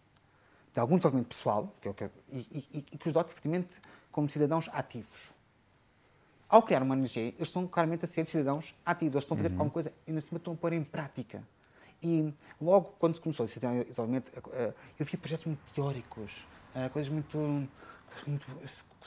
de 0.73 0.79
algum 0.79 0.95
desenvolvimento 0.95 1.35
pessoal 1.35 1.73
que 1.81 1.89
é 1.89 1.93
que, 1.93 2.09
e, 2.31 2.37
e, 2.73 2.85
e, 2.93 2.97
que 2.97 3.07
os 3.07 3.13
dote 3.13 3.31
efetivamente 3.31 3.79
como 4.11 4.29
cidadãos 4.29 4.69
ativos? 4.71 5.19
Ao 6.47 6.63
criar 6.63 6.81
uma 6.81 6.95
ONG, 6.95 7.19
eles 7.19 7.47
estão 7.49 7.67
claramente 7.67 8.05
a 8.05 8.07
ser 8.07 8.25
cidadãos 8.25 8.73
ativos, 8.83 9.13
eles 9.13 9.23
estão 9.23 9.35
a 9.35 9.37
fazer 9.37 9.49
uhum. 9.49 9.59
alguma 9.59 9.71
coisa 9.71 9.93
e, 10.07 10.09
ainda 10.09 10.21
cima, 10.21 10.37
estão 10.37 10.53
a 10.53 10.57
pôr 10.57 10.73
em 10.73 10.83
prática. 10.83 11.43
E 12.01 12.33
logo 12.61 12.95
quando 12.99 13.15
se 13.15 13.21
começou 13.21 13.45
a 13.45 13.47
e 13.47 13.83
desenvolvimento, 13.83 14.31
eh, 14.53 14.73
eu 14.97 15.05
vi 15.05 15.17
projetos 15.17 15.45
muito 15.45 15.59
teóricos, 15.73 16.31
eh, 16.73 16.87
coisas 16.89 17.11
muito, 17.11 17.37
muito 18.25 18.45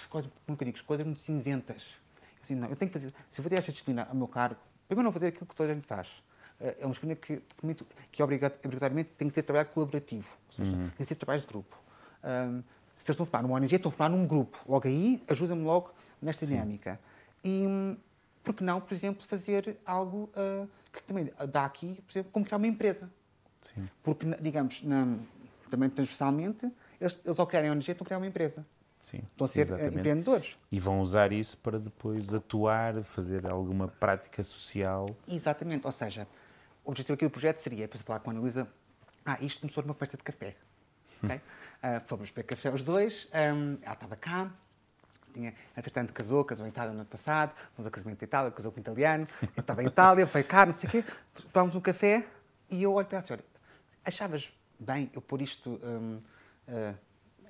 coisas, 0.08 0.30
nunca 0.46 0.64
digo, 0.64 0.82
coisas 0.84 1.06
muito 1.06 1.20
cinzentas. 1.20 1.84
Eu, 2.20 2.42
assim, 2.42 2.54
não, 2.54 2.68
eu 2.68 2.76
tenho 2.76 2.90
que 2.90 2.98
fazer, 2.98 3.14
se 3.30 3.40
eu 3.40 3.42
vou 3.42 3.48
ter 3.48 3.58
esta 3.58 3.72
disciplina 3.72 4.06
ao 4.08 4.14
meu 4.14 4.28
cargo, 4.28 4.60
primeiro 4.86 5.04
não 5.04 5.12
fazer 5.12 5.28
aquilo 5.28 5.46
que 5.46 5.54
toda 5.54 5.72
a 5.72 5.74
gente 5.74 5.86
faz. 5.86 6.08
Eh, 6.60 6.76
é 6.80 6.84
uma 6.84 6.90
disciplina 6.90 7.16
que, 7.16 7.36
que, 7.36 7.84
que 8.12 8.22
obrigatoriamente 8.22 9.10
tem 9.16 9.28
que 9.28 9.34
ter 9.34 9.42
trabalho 9.42 9.68
colaborativo, 9.68 10.28
ou 10.48 10.52
seja, 10.52 10.70
uhum. 10.70 10.88
tem 10.88 10.96
que 10.98 11.04
ser 11.06 11.14
trabalhos 11.14 11.44
de 11.44 11.48
grupo. 11.48 11.76
Um, 12.22 12.62
se 12.94 13.10
eles 13.10 13.20
estão 13.20 13.24
a 13.24 13.26
formar 13.26 13.42
numa 13.42 13.56
ONG, 13.56 13.74
estão 13.74 13.90
a 13.90 13.92
formar 13.92 14.16
num 14.16 14.26
grupo. 14.26 14.58
Logo 14.68 14.86
aí, 14.86 15.22
ajuda-me 15.28 15.62
logo 15.62 15.92
nesta 16.20 16.44
Sim. 16.46 16.54
dinâmica. 16.54 17.00
E, 17.42 17.66
hum, 17.66 17.96
por 18.44 18.54
que 18.54 18.62
não, 18.62 18.80
por 18.80 18.94
exemplo, 18.94 19.24
fazer 19.26 19.76
algo 19.84 20.30
uh, 20.36 20.68
que 20.92 21.02
também 21.02 21.32
dá 21.50 21.64
aqui, 21.64 22.00
por 22.06 22.12
exemplo, 22.12 22.32
como 22.32 22.44
criar 22.44 22.58
uma 22.58 22.66
empresa. 22.66 23.10
Sim. 23.60 23.88
Porque, 24.02 24.26
digamos, 24.40 24.82
na, 24.82 25.16
também 25.70 25.88
transversalmente, 25.88 26.70
eles, 27.00 27.18
eles 27.24 27.38
ao 27.38 27.46
criarem 27.46 27.70
a 27.70 27.72
ONG 27.72 27.90
estão 27.90 28.04
a 28.04 28.06
criar 28.06 28.18
uma 28.18 28.26
empresa. 28.26 28.66
Sim, 29.00 29.22
estão 29.32 29.46
a 29.46 29.48
ser 29.48 29.60
eh, 29.60 29.62
exatamente. 29.62 29.98
empreendedores. 29.98 30.56
E 30.70 30.78
vão 30.78 31.00
usar 31.00 31.32
isso 31.32 31.58
para 31.58 31.78
depois 31.78 32.32
atuar, 32.34 33.02
fazer 33.02 33.50
alguma 33.50 33.88
prática 33.88 34.42
social. 34.42 35.08
Exatamente, 35.26 35.86
ou 35.86 35.92
seja, 35.92 36.28
o 36.84 36.90
objetivo 36.90 37.14
aqui 37.14 37.24
do 37.24 37.30
projeto 37.30 37.58
seria, 37.58 37.86
depois 37.86 38.02
falar 38.02 38.20
com 38.20 38.30
a 38.30 38.32
Ana 38.32 38.40
Luísa, 38.40 38.68
ah, 39.24 39.38
isto 39.40 39.60
começou 39.60 39.82
numa 39.82 39.94
festa 39.94 40.16
de 40.16 40.22
café. 40.22 40.54
Okay? 41.22 41.36
uh, 41.36 41.40
fomos 42.06 42.30
beber 42.30 42.44
café 42.44 42.70
os 42.70 42.82
dois, 42.82 43.28
um, 43.32 43.78
ela 43.82 43.94
estava 43.94 44.14
cá, 44.14 44.52
tinha, 45.32 45.54
entretanto, 45.76 46.12
casou, 46.12 46.44
casou 46.44 46.66
em 46.66 46.68
Itália 46.70 46.92
no 46.92 47.00
ano 47.00 47.08
passado, 47.08 47.52
fomos 47.74 47.86
ao 47.86 47.90
casamento 47.90 48.22
em 48.22 48.24
Itália, 48.24 48.50
casou 48.50 48.70
com 48.70 48.78
um 48.78 48.82
italiano, 48.82 49.26
eu 49.56 49.60
estava 49.60 49.82
em 49.82 49.86
Itália, 49.86 50.26
foi 50.26 50.42
cá, 50.42 50.66
não 50.66 50.72
sei 50.72 50.88
o 50.88 50.90
quê, 50.90 51.04
tomámos 51.52 51.74
um 51.74 51.80
café 51.80 52.24
e 52.70 52.82
eu 52.82 52.92
olho 52.92 53.06
para 53.06 53.18
ela 53.18 53.26
e 53.28 53.32
olha, 53.32 53.44
achavas 54.04 54.52
bem 54.78 55.10
eu 55.14 55.20
pôr 55.20 55.42
isto... 55.42 55.80
Um, 55.82 56.20
uh, 56.68 56.94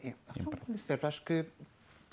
é, 0.05 0.15
certo, 0.79 1.07
acho 1.07 1.23
que 1.23 1.47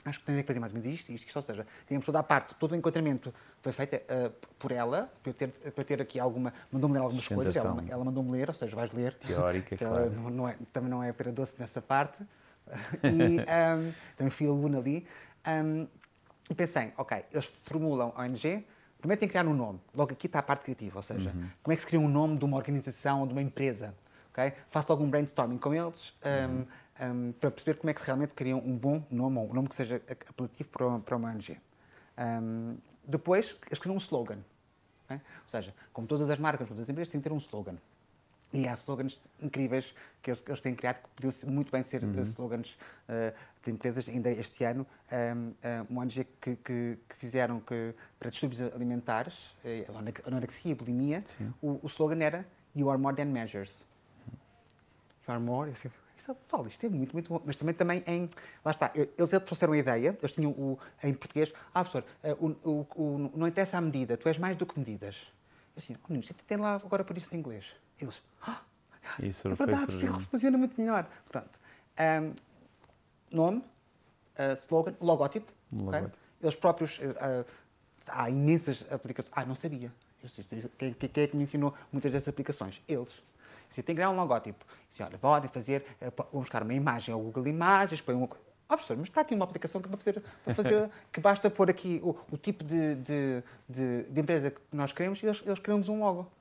acho 0.05 0.19
que 0.19 0.25
tem 0.25 0.36
que 0.38 0.43
fazer 0.43 0.60
mais 0.60 0.71
ou 0.73 0.79
menos 0.79 0.93
isto, 0.93 1.12
isto, 1.12 1.27
isto, 1.27 1.36
ou 1.36 1.41
seja, 1.41 1.67
tínhamos 1.88 2.05
toda 2.05 2.19
a 2.19 2.23
parte, 2.23 2.55
todo 2.55 2.71
o 2.71 2.75
encontramento 2.75 3.34
foi 3.62 3.71
feito 3.71 3.95
uh, 3.95 4.32
por 4.58 4.71
ela, 4.71 5.12
para 5.21 5.29
eu 5.29 5.34
ter, 5.34 5.47
para 5.49 5.84
ter 5.84 6.01
aqui 6.01 6.19
alguma, 6.19 6.53
mandou-me 6.71 6.95
ler 6.95 7.03
algumas 7.03 7.27
coisas, 7.27 7.55
ela, 7.55 7.84
ela 7.88 8.03
mandou-me 8.03 8.32
ler, 8.32 8.47
ou 8.47 8.53
seja, 8.53 8.75
vais 8.75 8.91
ler. 8.93 9.13
Teórica, 9.15 9.77
claro. 9.77 9.95
Ela 9.95 10.10
não, 10.10 10.29
não 10.29 10.47
é, 10.47 10.55
também 10.71 10.89
não 10.89 11.03
é 11.03 11.12
para 11.12 11.32
doce 11.32 11.53
nessa 11.60 11.82
parte. 11.82 12.17
e 13.03 13.39
um, 13.39 13.93
também 14.15 14.32
fui 14.32 14.47
aluna 14.47 14.77
ali. 14.77 15.05
Um, 15.47 15.88
e 16.49 16.56
pensei, 16.56 16.93
ok, 16.97 17.25
eles 17.32 17.45
formulam 17.63 18.12
a 18.15 18.23
ONG, 18.23 18.65
primeiro 18.99 19.19
tem 19.19 19.30
que 19.30 19.34
criar 19.34 19.45
um 19.45 19.54
nome. 19.54 19.80
Logo 19.93 20.12
aqui 20.12 20.25
está 20.25 20.39
a 20.39 20.43
parte 20.43 20.63
criativa, 20.63 20.97
ou 20.97 21.04
seja, 21.04 21.30
uhum. 21.30 21.49
como 21.62 21.73
é 21.73 21.75
que 21.75 21.82
se 21.82 21.88
cria 21.88 21.99
um 21.99 22.10
nome 22.10 22.38
de 22.38 22.45
uma 22.45 22.58
organização 22.58 23.21
ou 23.21 23.28
de 23.28 23.34
uma 23.34 23.41
empresa. 23.41 23.93
Okay? 24.32 24.54
Faço 24.71 24.91
logo 24.91 25.04
um 25.04 25.10
brainstorming 25.10 25.58
com 25.58 25.73
eles 25.73 26.13
um, 26.23 26.56
uhum. 27.06 27.28
um, 27.30 27.32
para 27.34 27.52
perceber 27.52 27.80
como 27.80 27.91
é 27.91 27.93
que 27.93 28.04
realmente 28.04 28.34
criam 28.34 28.60
um 28.60 28.75
bom 28.75 29.06
nome, 29.12 29.38
ou 29.38 29.49
um 29.49 29.54
nome 29.54 29.69
que 29.69 29.75
seja 29.75 30.02
apelativo 30.30 30.69
para, 30.69 30.99
para 30.99 31.15
uma 31.15 31.30
ONG. 31.30 31.58
Depois, 33.06 33.56
eles 33.67 33.80
criam 33.80 33.95
um 33.95 33.99
slogan. 33.99 34.39
Okay? 35.06 35.17
Ou 35.17 35.49
seja, 35.49 35.73
como 35.93 36.08
todas 36.08 36.30
as 36.30 36.39
marcas, 36.39 36.67
todas 36.67 36.84
as 36.84 36.89
empresas, 36.89 37.12
têm 37.12 37.21
que 37.21 37.28
ter 37.30 37.34
um 37.34 37.38
slogan. 37.38 37.75
E 38.51 38.67
há 38.67 38.73
slogans 38.73 39.21
incríveis 39.41 39.93
que 40.21 40.31
eles, 40.31 40.43
eles 40.47 40.62
têm 40.62 40.73
criado, 40.73 41.03
que 41.03 41.09
podiam 41.09 41.53
muito 41.53 41.71
bem 41.71 41.83
ser 41.83 42.03
uhum. 42.03 42.19
slogans 42.21 42.77
uh, 43.07 43.35
de 43.63 43.71
empresas. 43.71 44.09
Ainda 44.09 44.31
este 44.31 44.63
ano, 44.63 44.88
um, 45.12 45.53
eh, 45.62 45.85
uma 45.88 46.01
ONG 46.01 46.25
que, 46.41 46.55
que, 46.55 46.97
que, 47.07 47.15
fizeram 47.15 47.59
que, 47.59 47.93
para 48.17 48.29
distúrbios 48.29 48.62
alimentares, 48.73 49.35
uh, 49.63 50.27
anorexia 50.27 50.71
e 50.71 50.75
bulimia, 50.75 51.23
o, 51.62 51.79
o, 51.83 51.88
slogan 51.88 52.23
era 52.23 52.45
You 52.75 52.89
are 52.89 52.99
more 52.99 53.15
than 53.15 53.25
measures. 53.25 53.85
You 55.27 55.33
are 55.33 55.39
more. 55.39 55.71
Isto, 55.71 55.91
falo, 56.47 56.67
isto 56.67 56.83
é 56.85 56.89
muito, 56.89 57.13
muito 57.13 57.29
bom. 57.29 57.41
Mas 57.45 57.55
também, 57.55 57.75
também 57.75 58.03
em. 58.07 58.29
Lá 58.65 58.71
está, 58.71 58.91
eles 58.95 59.29
trouxeram 59.45 59.73
a 59.73 59.77
ideia, 59.77 60.17
eles 60.19 60.33
tinham 60.33 60.51
o, 60.51 60.79
em 61.03 61.13
português, 61.13 61.53
ah, 61.73 61.83
professor, 61.83 62.03
o, 62.39 62.47
o, 62.67 62.88
o, 62.95 63.31
não 63.35 63.47
interessa 63.47 63.77
a 63.77 63.81
medida, 63.81 64.17
tu 64.17 64.27
és 64.27 64.39
mais 64.39 64.57
do 64.57 64.65
que 64.65 64.79
medidas. 64.79 65.15
Eu 65.75 65.79
assim, 65.79 65.95
oh, 65.95 66.07
meninos, 66.09 66.31
tem 66.47 66.57
lá 66.57 66.75
agora 66.75 67.03
por 67.03 67.17
isso 67.17 67.33
em 67.35 67.39
inglês. 67.39 67.65
Eles, 67.99 68.21
ah, 68.45 68.62
isso 69.21 69.47
é 69.47 69.55
verdade, 69.55 69.91
sim, 69.93 70.07
funciona 70.07 70.57
muito 70.57 70.79
melhor. 70.79 71.07
Pronto. 71.27 71.59
Um, 71.99 72.33
nome, 73.31 73.57
uh, 74.38 74.53
slogan, 74.62 74.95
logótipo. 75.01 75.51
Okay? 75.71 76.07
Eles 76.41 76.55
próprios, 76.55 76.99
uh, 76.99 77.45
há 78.07 78.29
imensas 78.29 78.85
aplicações. 78.91 79.33
Ah, 79.35 79.45
não 79.45 79.55
sabia. 79.55 79.91
Quem, 80.77 80.93
quem 80.93 81.23
é 81.23 81.27
que 81.27 81.35
me 81.35 81.43
ensinou 81.43 81.73
muitas 81.91 82.12
dessas 82.12 82.27
aplicações? 82.29 82.81
Eles. 82.88 83.13
Você 83.69 83.83
tem 83.83 83.95
que 83.95 84.01
criar 84.01 84.09
um 84.09 84.15
logótipo. 84.15 84.65
Assim, 84.91 85.03
olha, 85.03 85.17
podem 85.17 85.49
fazer, 85.49 85.85
eh, 86.01 86.12
vão 86.31 86.41
buscar 86.41 86.63
uma 86.63 86.73
imagem 86.73 87.13
ao 87.13 87.21
Google 87.21 87.47
Imagens, 87.47 88.01
põe 88.01 88.15
uma 88.15 88.27
ah, 88.67 88.77
professor, 88.77 88.97
mas 88.97 89.07
está 89.07 89.21
aqui 89.21 89.33
uma 89.33 89.45
aplicação 89.45 89.81
que, 89.81 89.88
para 89.88 89.97
fazer, 89.97 90.21
para 90.43 90.53
fazer, 90.53 90.89
que 91.12 91.19
basta 91.19 91.49
pôr 91.49 91.71
aqui 91.71 91.99
o, 92.03 92.15
o 92.31 92.38
tipo 92.38 92.63
de, 92.63 92.95
de, 92.95 93.43
de, 93.67 94.03
de, 94.03 94.21
empresa 94.21 94.51
que 94.51 94.62
nós 94.71 94.91
queremos 94.91 95.21
e 95.23 95.25
eles, 95.25 95.41
eles 95.43 95.57
criam-nos 95.57 95.89
um 95.89 95.99
logo. 95.99 96.31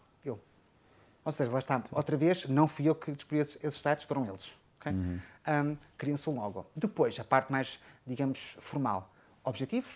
Ou 1.29 1.33
seja, 1.33 1.53
lá 1.53 1.59
está, 1.59 1.83
outra 1.93 2.17
vez, 2.17 2.49
não 2.49 2.67
fui 2.67 2.89
eu 2.89 2.95
que 2.95 3.13
descobri 3.13 3.41
esses, 3.41 3.63
esses 3.63 3.83
sites, 3.83 4.07
foram 4.07 4.27
eles. 4.27 4.51
Okay? 4.81 4.93
Uhum. 4.93 5.21
Um, 5.47 5.77
criam-se 5.99 6.31
um 6.31 6.37
logo. 6.37 6.65
Depois, 6.75 7.21
a 7.21 7.25
parte 7.25 7.53
mais, 7.53 7.79
digamos, 8.07 8.57
formal. 8.61 9.13
Objetivos, 9.45 9.91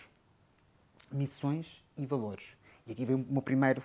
missões 1.11 1.83
e 1.97 2.05
valores. 2.05 2.43
E 2.85 2.91
aqui 2.91 3.03
vem 3.03 3.15
o 3.15 3.25
meu 3.27 3.41
primeiro 3.41 3.83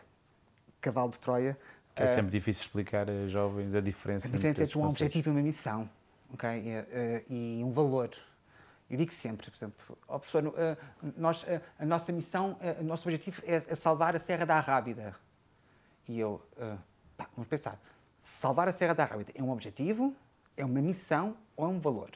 cavalo 0.78 1.10
de 1.10 1.18
Troia. 1.18 1.58
É 1.96 2.06
sempre 2.06 2.28
uh, 2.28 2.32
difícil 2.32 2.60
explicar 2.60 3.08
a 3.08 3.26
jovens 3.28 3.74
a 3.74 3.80
diferença, 3.80 4.28
a 4.28 4.30
diferença 4.30 4.62
entre 4.64 4.78
um 4.78 4.84
objetivo 4.84 5.30
e 5.30 5.32
uma 5.32 5.40
missão. 5.40 5.88
Okay? 6.34 6.50
E, 6.50 6.78
uh, 6.80 7.24
e 7.30 7.64
um 7.64 7.72
valor. 7.72 8.10
Eu 8.90 8.98
digo 8.98 9.10
sempre, 9.10 9.50
por 9.50 9.56
exemplo, 9.56 9.98
oh, 10.06 10.18
professor, 10.18 10.48
uh, 10.48 10.76
nós, 11.16 11.44
uh, 11.44 11.62
a 11.78 11.86
nossa 11.86 12.12
missão, 12.12 12.58
uh, 12.60 12.82
o 12.82 12.84
nosso 12.84 13.08
objetivo 13.08 13.40
é, 13.46 13.54
é, 13.54 13.74
salvar 13.74 14.14
a 14.14 14.18
Serra 14.18 14.44
da 14.44 14.58
Arrábida. 14.58 15.16
E 16.06 16.20
eu, 16.20 16.42
pá, 17.18 17.28
vamos 17.36 17.48
pensar, 17.48 17.78
salvar 18.22 18.68
a 18.68 18.72
Serra 18.72 18.94
da 18.94 19.02
Arrábida 19.02 19.32
é 19.34 19.42
um 19.42 19.50
objetivo, 19.50 20.14
é 20.56 20.64
uma 20.64 20.80
missão 20.80 21.36
ou 21.56 21.66
é 21.66 21.68
um 21.68 21.78
valor? 21.78 22.10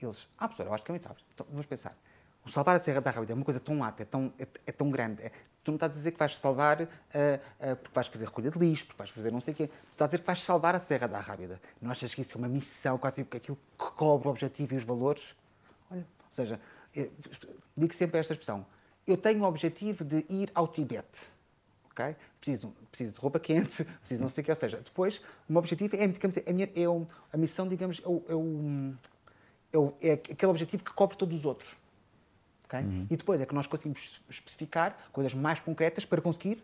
Eles, 0.00 0.28
ah, 0.36 0.48
professor, 0.48 0.66
eu 0.66 0.74
acho 0.74 0.82
que 0.82 0.90
é 0.90 0.92
uma 0.92 0.98
missão. 0.98 1.16
Então, 1.32 1.46
vamos 1.48 1.66
pensar, 1.66 1.96
o 2.44 2.50
salvar 2.50 2.74
a 2.74 2.80
Serra 2.80 3.00
da 3.00 3.10
Arrábida 3.10 3.32
é 3.32 3.36
uma 3.36 3.44
coisa 3.44 3.60
tão 3.60 3.78
lata, 3.78 4.02
é 4.02 4.06
tão, 4.06 4.32
é, 4.38 4.46
é 4.66 4.72
tão 4.72 4.90
grande. 4.90 5.22
É, 5.22 5.30
tu 5.62 5.70
não 5.70 5.76
estás 5.76 5.92
a 5.92 5.94
dizer 5.94 6.10
que 6.10 6.18
vais 6.18 6.36
salvar 6.40 6.78
porque 6.78 7.94
vais 7.94 8.08
fazer 8.08 8.24
recolha 8.24 8.50
de 8.50 8.58
lixo, 8.58 8.86
porque 8.86 8.98
vais 8.98 9.10
fazer 9.10 9.30
não 9.30 9.40
sei 9.40 9.54
o 9.54 9.56
quê. 9.56 9.68
Tu 9.68 9.92
estás 9.92 10.02
a 10.02 10.06
dizer 10.06 10.18
que 10.18 10.26
vais 10.26 10.42
salvar 10.42 10.74
a 10.74 10.80
Serra 10.80 11.06
da 11.06 11.18
Arrábida. 11.18 11.60
Não 11.80 11.90
achas 11.92 12.12
que 12.12 12.20
isso 12.20 12.36
é 12.36 12.38
uma 12.38 12.48
missão, 12.48 12.98
quase 12.98 13.16
tipo 13.16 13.36
aquilo 13.36 13.56
que 13.78 13.84
cobre 13.92 14.26
o 14.26 14.30
objetivo 14.32 14.74
e 14.74 14.78
os 14.78 14.84
valores? 14.84 15.36
Olha, 15.88 16.00
ou 16.00 16.32
seja, 16.32 16.60
digo 17.76 17.94
sempre 17.94 18.18
esta 18.18 18.32
expressão. 18.32 18.66
Eu 19.06 19.16
tenho 19.16 19.42
o 19.42 19.46
objetivo 19.46 20.04
de 20.04 20.26
ir 20.28 20.50
ao 20.54 20.66
Tibete. 20.66 21.31
Okay? 21.92 22.16
Preciso, 22.40 22.74
preciso 22.90 23.12
de 23.12 23.20
roupa 23.20 23.38
quente, 23.38 23.84
preciso 24.00 24.20
não 24.20 24.28
sei 24.28 24.42
o 24.42 24.44
que. 24.44 24.50
Ou 24.50 24.56
seja, 24.56 24.78
depois, 24.78 25.18
o 25.48 25.52
meu 25.52 25.58
objetivo 25.58 25.96
é, 25.96 26.06
digamos, 26.06 26.36
é 26.36 26.42
é 26.42 26.84
a 27.32 27.36
missão, 27.36 27.68
digamos, 27.68 28.00
é, 28.04 28.08
o, 28.08 28.24
é, 28.28 29.76
o, 29.76 29.94
é, 30.00 30.08
é 30.08 30.12
aquele 30.12 30.50
objetivo 30.50 30.82
que 30.82 30.92
cobre 30.92 31.16
todos 31.16 31.36
os 31.38 31.44
outros. 31.44 31.76
Okay? 32.64 32.80
Uhum. 32.80 33.06
E 33.10 33.16
depois 33.16 33.40
é 33.40 33.46
que 33.46 33.54
nós 33.54 33.66
conseguimos 33.66 34.20
especificar 34.28 34.96
coisas 35.12 35.34
mais 35.34 35.60
concretas 35.60 36.04
para 36.04 36.20
conseguir 36.20 36.62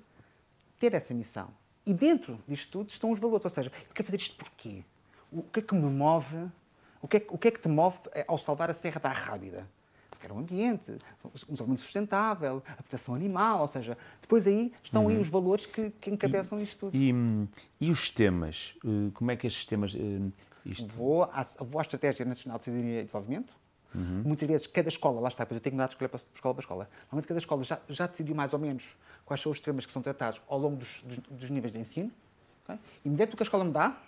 ter 0.78 0.94
essa 0.94 1.12
missão. 1.12 1.48
E 1.84 1.92
dentro 1.92 2.38
disto 2.46 2.70
tudo 2.70 2.90
estão 2.90 3.10
os 3.10 3.18
valores. 3.18 3.44
Ou 3.44 3.50
seja, 3.50 3.70
eu 3.70 3.94
quero 3.94 4.06
fazer 4.06 4.18
isto 4.18 4.36
porquê? 4.36 4.84
O 5.30 5.42
que 5.42 5.60
é 5.60 5.62
que 5.62 5.74
me 5.74 5.90
move 5.90 6.48
o 7.00 7.06
que, 7.06 7.18
é, 7.18 7.26
o 7.28 7.38
que 7.38 7.48
é 7.48 7.50
que 7.50 7.60
te 7.60 7.68
move 7.68 7.98
ao 8.26 8.36
salvar 8.36 8.70
a 8.70 8.74
Serra 8.74 9.00
da 9.00 9.10
Rábida? 9.10 9.66
Se 10.18 10.26
quer 10.26 10.32
o 10.32 10.38
ambiente, 10.38 10.90
um 11.24 11.52
desenvolvimento 11.52 11.80
sustentável, 11.80 12.60
a 12.66 12.82
proteção 12.82 13.14
animal, 13.14 13.60
ou 13.60 13.68
seja, 13.68 13.96
depois 14.20 14.48
aí 14.48 14.72
estão 14.82 15.04
uhum. 15.04 15.10
aí 15.10 15.18
os 15.18 15.28
valores 15.28 15.64
que, 15.64 15.90
que 16.00 16.10
encabeçam 16.10 16.58
e, 16.58 16.64
isto 16.64 16.90
tudo. 16.90 16.96
E, 16.96 17.14
e, 17.80 17.88
os 17.88 18.10
temas? 18.10 18.74
Eh, 18.84 19.10
como 19.14 19.30
é 19.30 19.36
que 19.36 19.46
estes 19.46 19.64
temas... 19.64 19.94
Eh, 19.94 20.32
isto... 20.66 20.92
Vou, 20.92 21.22
à, 21.22 21.46
vou 21.60 21.78
à 21.78 21.82
Estratégia 21.82 22.26
Nacional 22.26 22.58
de 22.58 22.64
Cidadania 22.64 23.00
e 23.00 23.04
Desenvolvimento, 23.04 23.54
Uhum. 23.94 24.22
Muitas 24.22 24.46
vezes, 24.46 24.66
cada 24.66 24.90
escola, 24.90 25.18
lá 25.18 25.28
está, 25.28 25.44
depois 25.44 25.56
eu 25.56 25.62
tenho 25.62 25.72
que 25.72 25.78
dar 25.78 25.86
de 25.86 25.94
escolher 25.94 26.08
para 26.08 26.20
escola 26.34 26.54
para 26.54 26.60
escola. 26.60 26.90
Normalmente, 27.04 27.26
cada 27.26 27.38
escola 27.38 27.64
já, 27.64 27.80
já 27.88 28.06
decidiu 28.06 28.34
mais 28.34 28.52
ou 28.52 28.58
menos 28.58 28.84
quais 29.24 29.40
são 29.40 29.50
os 29.50 29.60
temas 29.60 29.86
que 29.86 29.92
são 29.92 30.02
tratados 30.02 30.42
ao 30.46 30.58
longo 30.58 30.76
dos, 30.76 31.02
dos, 31.04 31.18
dos 31.18 31.50
níveis 31.50 31.72
de 31.72 31.80
ensino. 31.80 32.12
Okay? 32.64 32.78
E 33.02 33.08
mediante 33.08 33.32
o 33.32 33.36
que 33.38 33.42
a 33.42 33.46
escola 33.46 33.64
me 33.64 33.72
dá, 33.72 33.98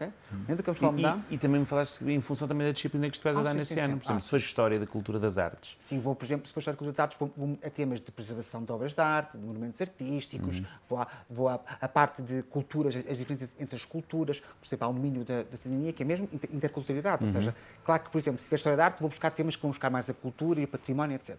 Okay? 0.00 0.12
E, 0.48 1.32
e, 1.32 1.34
e, 1.34 1.38
também 1.38 1.60
me 1.60 1.66
falaste 1.66 2.02
em 2.02 2.20
função 2.22 2.48
também 2.48 2.66
da 2.66 2.72
disciplina 2.72 3.10
que 3.10 3.22
vais 3.22 3.36
ah, 3.36 3.40
a 3.40 3.42
dar 3.42 3.50
sim, 3.50 3.56
nesse 3.58 3.74
sim, 3.74 3.80
ano. 3.80 3.92
Sim. 3.94 3.98
Por 3.98 4.04
exemplo, 4.04 4.16
ah, 4.16 4.20
se 4.20 4.30
for 4.30 4.36
História 4.36 4.80
da 4.80 4.86
Cultura 4.86 5.20
das 5.20 5.36
Artes. 5.36 5.76
Sim, 5.78 6.00
vou, 6.00 6.14
por 6.14 6.24
exemplo, 6.24 6.46
se 6.46 6.54
for 6.54 6.60
História 6.60 6.74
da 6.74 6.78
Cultura 6.78 6.92
das 6.92 7.00
Artes, 7.00 7.18
vou, 7.18 7.30
vou 7.36 7.58
a 7.62 7.68
temas 7.68 8.00
de 8.00 8.10
preservação 8.10 8.64
de 8.64 8.72
obras 8.72 8.94
de 8.94 9.00
arte, 9.00 9.36
de 9.36 9.44
monumentos 9.44 9.78
artísticos, 9.80 10.58
uhum. 10.58 10.64
vou, 10.88 10.98
à, 10.98 11.06
vou 11.28 11.48
à, 11.48 11.60
à, 11.80 11.88
parte 11.88 12.22
de 12.22 12.42
culturas, 12.44 12.96
as 12.96 13.18
diferenças 13.18 13.54
entre 13.60 13.76
as 13.76 13.84
culturas, 13.84 14.40
por 14.40 14.66
exemplo, 14.66 14.86
há 14.86 14.90
um 14.90 14.94
domínio 14.94 15.22
da, 15.22 15.42
da 15.42 15.56
cidadania 15.58 15.92
que 15.92 16.02
é 16.02 16.06
mesmo 16.06 16.28
interculturalidade. 16.50 17.24
Uhum. 17.24 17.28
Ou 17.28 17.34
seja, 17.34 17.54
claro 17.84 18.02
que, 18.02 18.10
por 18.10 18.18
exemplo, 18.18 18.38
se 18.38 18.44
tiver 18.44 18.56
História 18.56 18.76
da 18.78 18.86
Arte, 18.86 19.00
vou 19.00 19.10
buscar 19.10 19.30
temas 19.30 19.54
que 19.54 19.62
vão 19.62 19.70
buscar 19.70 19.90
mais 19.90 20.08
a 20.08 20.14
cultura 20.14 20.60
e 20.60 20.64
o 20.64 20.68
património, 20.68 21.16
etc. 21.16 21.36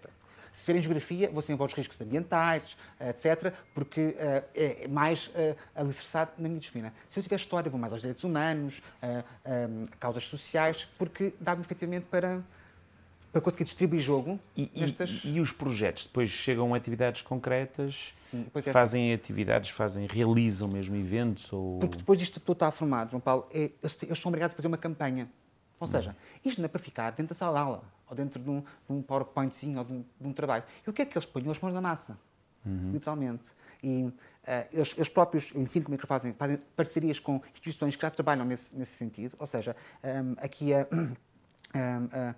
Se 0.52 0.62
tiverem 0.62 0.82
geografia, 0.82 1.30
vou 1.32 1.42
sempre 1.42 1.64
aos 1.64 1.74
riscos 1.74 2.00
ambientais, 2.02 2.78
etc., 3.00 3.54
porque 3.74 4.02
uh, 4.02 4.44
é 4.54 4.88
mais 4.88 5.28
uh, 5.28 5.56
alicerçado 5.76 6.32
na 6.38 6.48
minha 6.48 6.60
disciplina. 6.60 6.94
Se 7.10 7.20
eu 7.20 7.24
tiver 7.24 7.38
história, 7.38 7.70
vou 7.70 7.80
mais 7.80 7.94
aos 7.94 8.02
direitos 8.02 8.24
humanos, 8.24 8.82
causas 10.00 10.28
sociais, 10.28 10.88
porque 10.98 11.34
dá-me 11.40 11.62
efetivamente 11.62 12.06
para 12.06 12.42
para 13.32 13.42
conseguir 13.42 13.64
distribuir 13.64 14.02
jogo. 14.02 14.40
E, 14.56 14.70
nestas... 14.76 15.22
e, 15.24 15.38
e, 15.38 15.40
os 15.40 15.52
projetos 15.52 16.06
depois 16.06 16.30
chegam 16.30 16.74
a 16.74 16.78
atividades 16.78 17.22
concretas, 17.22 18.14
Sim, 18.30 18.46
é 18.54 18.62
fazem 18.62 19.14
assim. 19.14 19.14
atividades, 19.14 19.70
fazem, 19.70 20.06
realizam 20.06 20.68
mesmo 20.68 20.96
eventos? 20.96 21.52
Ou... 21.52 21.80
Porque 21.80 21.98
depois 21.98 22.20
disto 22.20 22.40
tudo 22.40 22.54
está 22.54 22.72
formado, 22.72 23.12
João 23.12 23.22
Paulo, 23.22 23.48
é, 23.54 23.72
eles, 23.82 24.04
eles 24.04 24.20
são 24.20 24.30
obrigados 24.30 24.54
a 24.54 24.58
fazer 24.58 24.68
uma 24.68 24.78
campanha. 24.78 25.30
Ou 25.80 25.88
seja, 25.88 26.16
isto 26.46 26.60
não 26.60 26.66
é 26.66 26.68
para 26.68 26.80
ficar 26.80 27.10
dentro 27.12 27.30
da 27.30 27.36
sala 27.36 27.54
de 27.54 27.64
aula 27.64 27.84
ou 28.12 28.15
dentro 28.15 28.43
de 28.43 28.50
um, 28.50 28.60
de 28.60 28.89
um 28.89 29.02
PowerPointzinho 29.02 29.80
ou 29.80 29.86
de 29.86 29.93
um, 29.93 30.06
de 30.19 30.28
um 30.28 30.34
trabalho. 30.34 30.65
E 30.86 30.89
o 30.89 30.93
que 30.93 31.02
é 31.02 31.06
que 31.06 31.17
eles 31.17 31.26
ponham 31.26 31.50
as 31.50 31.60
mãos 31.60 31.74
na 31.74 31.82
massa? 31.82 32.19
Uhum. 32.65 32.91
Literalmente. 32.91 33.45
E 33.82 34.04
uh, 34.04 34.13
eles, 34.71 34.93
eles, 34.95 35.10
próprios, 35.10 35.50
eu 35.56 35.62
ensino 35.62 35.86
como 35.86 35.95
é 35.95 35.97
que 35.97 36.06
fazem, 36.06 36.34
fazem 36.34 36.58
parcerias 36.76 37.19
com 37.19 37.41
instituições 37.54 37.95
que 37.95 38.02
já 38.02 38.12
trabalham 38.12 38.45
nesse, 38.45 38.76
nesse 38.76 38.91
sentido, 38.91 39.36
ou 39.39 39.47
seja, 39.47 39.76
um, 40.04 40.36
aqui 40.38 40.74
a. 40.74 40.86
Uh, 41.74 42.36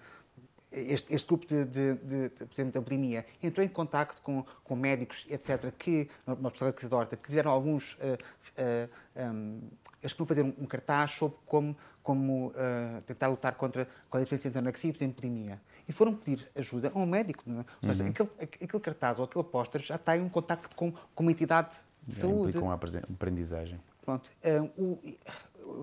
este, 0.73 1.13
este, 1.13 1.27
grupo 1.27 1.45
de, 1.45 1.65
de, 1.65 1.95
de, 1.95 2.29
por 2.29 2.53
exemplo, 2.53 2.73
da 2.73 2.81
bulimia 2.81 3.25
entrou 3.41 3.65
em 3.65 3.69
contato 3.69 4.21
com, 4.21 4.43
com 4.63 4.75
médicos, 4.75 5.25
etc., 5.29 5.71
que, 5.77 6.09
uma 6.25 6.51
pessoa 6.51 6.71
de 6.71 6.87
Dorta, 6.87 7.15
que 7.15 7.27
fizeram 7.27 7.51
alguns, 7.51 7.93
uh, 7.93 8.17
uh, 8.57 9.33
um, 9.33 9.61
eles 10.01 10.13
queriam 10.13 10.27
fazer 10.27 10.43
um, 10.43 10.53
um 10.59 10.65
cartaz 10.65 11.11
sobre 11.11 11.37
como 11.45 11.75
como 12.03 12.47
uh, 12.47 13.01
tentar 13.07 13.27
lutar 13.29 13.55
contra, 13.55 13.85
contra 14.09 14.19
a 14.19 14.23
diferença 14.23 14.49
entre 14.49 14.59
anorexia 14.59 14.93
e 14.99 15.07
bulimia. 15.07 15.61
E 15.87 15.93
foram 15.93 16.13
pedir 16.13 16.47
ajuda 16.53 16.91
a 16.93 16.99
um 16.99 17.05
médico. 17.05 17.43
Não 17.47 17.61
é? 17.61 17.65
Ou 17.81 17.89
seja, 17.89 18.03
uhum. 18.03 18.09
aquele, 18.09 18.29
aquele 18.41 18.83
cartaz 18.83 19.19
ou 19.19 19.25
aquele 19.25 19.45
póster 19.45 19.81
já 19.81 19.95
está 19.95 20.17
em 20.17 20.21
um 20.21 20.29
contacto 20.29 20.75
com, 20.75 20.91
com 20.91 21.23
uma 21.23 21.31
entidade 21.31 21.77
de 22.05 22.15
saúde. 22.15 22.59
Com 22.59 22.69
a 22.69 22.73
aprendizagem. 22.73 23.79
Pronto. 24.01 24.29
O, 24.77 24.99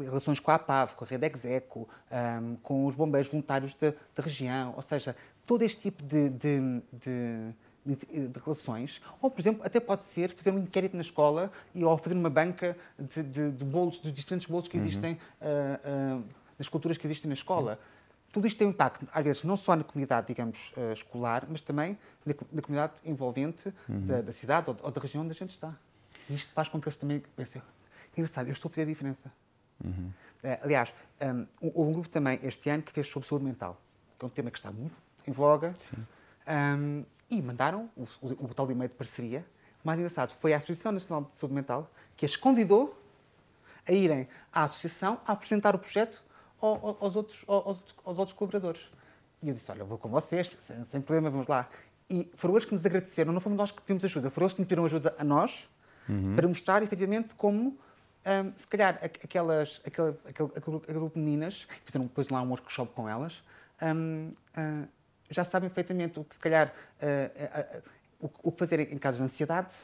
relações 0.02 0.40
com 0.40 0.50
a 0.50 0.54
APAV, 0.54 0.94
com 0.94 1.04
a 1.04 1.08
Rede 1.08 1.26
Execo, 1.26 1.88
um, 2.10 2.56
com 2.56 2.86
os 2.86 2.94
bombeiros 2.94 3.30
voluntários 3.30 3.74
da, 3.74 3.92
da, 4.14 4.22
região, 4.22 4.74
ou 4.76 4.82
seja, 4.82 5.16
todo 5.46 5.62
este 5.62 5.80
tipo 5.80 6.02
de, 6.02 6.28
de, 6.30 6.82
de 6.92 7.54
de, 7.84 8.38
relações, 8.44 9.00
ou, 9.20 9.30
por 9.30 9.40
exemplo, 9.40 9.62
até 9.64 9.80
pode 9.80 10.02
ser 10.04 10.34
fazer 10.34 10.52
um 10.52 10.58
inquérito 10.58 10.94
na 10.94 11.02
escola 11.02 11.50
e, 11.74 11.84
ou 11.84 11.96
fazer 11.96 12.14
uma 12.14 12.30
banca 12.30 12.76
de, 12.98 13.22
de, 13.22 13.50
de 13.50 13.64
bolos, 13.64 13.98
dos 13.98 14.12
diferentes 14.12 14.46
bolos 14.46 14.68
que 14.68 14.76
uhum. 14.76 14.84
existem, 14.84 15.18
uhum. 15.40 16.18
uh, 16.18 16.20
uh, 16.20 16.24
nas 16.58 16.68
culturas 16.68 16.98
que 16.98 17.06
existem 17.06 17.28
na 17.28 17.34
escola. 17.34 17.76
Sim. 17.76 17.80
Tudo 18.32 18.46
isto 18.46 18.58
tem 18.58 18.66
um 18.66 18.70
impacto, 18.70 19.08
às 19.12 19.24
vezes, 19.24 19.42
não 19.42 19.56
só 19.56 19.74
na 19.74 19.82
comunidade, 19.82 20.28
digamos, 20.28 20.72
uh, 20.76 20.92
escolar, 20.92 21.46
mas 21.48 21.62
também 21.62 21.98
na, 22.24 22.34
na 22.52 22.62
comunidade 22.62 22.92
envolvente 23.04 23.72
uhum. 23.88 24.06
da, 24.06 24.20
da, 24.20 24.32
cidade 24.32 24.70
ou, 24.70 24.76
ou, 24.82 24.90
da 24.90 25.00
região 25.00 25.24
onde 25.24 25.32
a 25.32 25.34
gente 25.34 25.50
está. 25.50 25.74
E 26.28 26.34
isto 26.34 26.52
faz 26.52 26.68
com 26.68 26.80
que 26.80 26.86
eles 26.86 26.96
também 26.96 27.22
pensem, 27.34 27.62
engraçado, 28.16 28.46
eu 28.46 28.52
estou 28.52 28.68
a 28.68 28.72
fazer 28.72 28.82
a 28.82 28.86
diferença. 28.86 29.32
Uhum. 29.84 30.12
aliás, 30.62 30.92
um, 31.22 31.46
houve 31.74 31.90
um 31.90 31.92
grupo 31.92 32.08
também 32.08 32.38
este 32.42 32.68
ano 32.68 32.82
que 32.82 32.92
fez 32.92 33.08
sobre 33.08 33.28
saúde 33.28 33.44
mental, 33.44 33.80
que 34.18 34.24
é 34.24 34.26
um 34.26 34.30
tema 34.30 34.50
que 34.50 34.58
está 34.58 34.70
muito 34.70 34.96
em 35.26 35.32
voga. 35.32 35.74
Um, 36.46 37.04
e 37.30 37.40
mandaram 37.40 37.88
o, 37.96 38.02
o, 38.20 38.46
o 38.46 38.54
tal 38.54 38.70
e-mail 38.70 38.88
de 38.88 38.96
parceria. 38.96 39.46
O 39.82 39.86
mais 39.86 39.98
engraçado 39.98 40.30
foi 40.32 40.52
a 40.52 40.56
Associação 40.56 40.92
Nacional 40.92 41.24
de 41.24 41.36
Saúde 41.36 41.54
Mental 41.54 41.90
que 42.16 42.26
as 42.26 42.36
convidou 42.36 43.00
a 43.86 43.92
irem 43.92 44.28
à 44.52 44.64
associação 44.64 45.20
a 45.26 45.32
apresentar 45.32 45.74
o 45.74 45.78
projeto 45.78 46.22
aos 46.60 47.16
outros, 47.16 47.42
aos, 47.46 47.78
aos 48.04 48.18
outros 48.18 48.36
colaboradores. 48.36 48.80
E 49.42 49.48
eu 49.48 49.54
disse, 49.54 49.70
olha, 49.72 49.80
eu 49.80 49.86
vou 49.86 49.96
com 49.96 50.08
vocês, 50.08 50.54
sem, 50.60 50.84
sem, 50.84 51.00
problema, 51.00 51.30
vamos 51.30 51.48
lá. 51.48 51.68
E 52.08 52.30
foram 52.34 52.54
eles 52.54 52.66
que 52.66 52.74
nos 52.74 52.84
agradeceram, 52.84 53.32
não 53.32 53.40
fomos 53.40 53.56
nós 53.56 53.70
que 53.70 53.80
pedimos 53.80 54.04
ajuda, 54.04 54.30
foram 54.30 54.46
eles 54.46 54.54
que 54.54 54.60
nos 54.60 54.68
pediram 54.68 54.84
ajuda 54.84 55.14
a 55.16 55.24
nós 55.24 55.66
uhum. 56.08 56.36
para 56.36 56.46
mostrar, 56.46 56.82
efetivamente, 56.82 57.34
como, 57.34 57.78
um, 58.26 58.52
se 58.56 58.66
calhar, 58.66 58.98
aquelas, 59.02 59.80
aquele, 59.86 60.14
aquele, 60.28 60.50
aquele, 60.54 60.98
grupo 60.98 61.14
de 61.14 61.20
meninas, 61.20 61.66
fizeram 61.84 62.06
depois 62.06 62.28
lá 62.28 62.42
um 62.42 62.50
workshop 62.50 62.92
com 62.94 63.08
elas, 63.08 63.42
um, 63.82 64.32
uh, 64.56 64.88
já 65.30 65.44
sabem 65.44 65.70
perfeitamente 65.70 66.18
o 66.18 66.24
que, 66.24 66.34
se 66.34 66.40
calhar, 66.40 66.72
uh, 67.00 68.26
uh, 68.26 68.30
o 68.42 68.52
que 68.52 68.58
fazer 68.58 68.92
em 68.92 68.98
casos 68.98 69.18
de 69.18 69.24
ansiedade, 69.24 69.74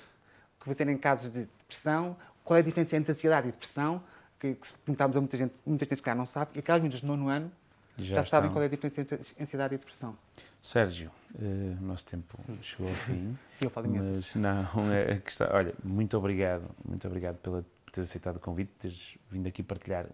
o 0.56 0.64
que 0.64 0.66
fazer 0.66 0.88
em 0.88 0.98
casos 0.98 1.30
de 1.30 1.46
depressão, 1.46 2.16
qual 2.44 2.58
é 2.58 2.60
a 2.60 2.64
diferença 2.64 2.96
entre 2.96 3.12
ansiedade 3.12 3.48
e 3.48 3.52
depressão, 3.52 4.02
que, 4.38 4.54
que 4.54 4.66
se 4.66 4.74
perguntarmos 4.74 5.16
a 5.16 5.20
muita 5.20 5.36
gente, 5.36 5.54
muita 5.64 5.86
gente 5.86 6.02
que 6.02 6.14
não 6.14 6.26
sabe, 6.26 6.50
e 6.56 6.58
aquelas 6.58 6.82
meninas 6.82 7.00
de 7.00 7.06
nono 7.06 7.28
ano 7.28 7.50
já, 7.96 8.16
já 8.16 8.22
sabem 8.22 8.50
qual 8.50 8.62
é 8.62 8.66
a 8.66 8.68
diferença 8.68 9.00
entre 9.00 9.18
ansiedade 9.40 9.74
e 9.74 9.78
depressão. 9.78 10.14
Sérgio, 10.60 11.10
o 11.40 11.84
nosso 11.84 12.04
tempo 12.04 12.38
chegou 12.60 12.86
ao 12.86 12.94
fim. 12.94 13.38
Eu 13.62 13.70
falo 13.70 13.86
imenso. 13.86 14.10
Mas 14.12 14.34
não, 14.34 14.92
é 14.92 15.18
que 15.18 15.30
está, 15.30 15.48
olha, 15.54 15.72
muito 15.82 16.18
obrigado, 16.18 16.64
muito 16.84 17.06
obrigado 17.06 17.36
pela 17.36 17.64
teres 17.92 18.08
aceitado 18.10 18.36
o 18.36 18.40
convite, 18.40 18.70
teres 18.78 19.16
vindo 19.30 19.46
aqui 19.46 19.62
partilhar 19.62 20.06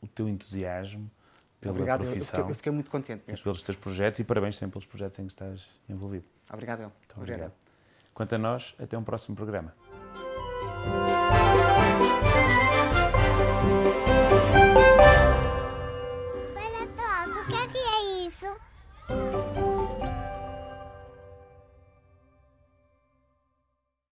o 0.00 0.06
teu 0.08 0.28
entusiasmo 0.28 1.10
pela 1.60 1.72
Obrigado, 1.74 2.00
eu- 2.04 2.06
profissão 2.06 2.38
eu 2.40 2.44
fiquei, 2.44 2.52
eu 2.52 2.56
fiquei 2.56 2.72
muito 2.72 2.90
contente 2.90 3.22
mesmo. 3.26 3.42
pelos 3.42 3.62
teus 3.62 3.76
projetos 3.76 4.20
e 4.20 4.24
parabéns 4.24 4.58
também 4.58 4.70
pelos 4.70 4.86
projetos 4.86 5.18
em 5.18 5.26
que 5.26 5.32
estás 5.32 5.66
envolvido. 5.88 6.24
Obrigado, 6.52 6.80
eu. 6.82 6.88
Muito 6.88 7.16
obrigado. 7.16 7.52
Quanto 8.14 8.34
a 8.34 8.38
nós, 8.38 8.74
até 8.78 8.96
um 8.96 9.04
próximo 9.04 9.34
programa. 9.36 9.74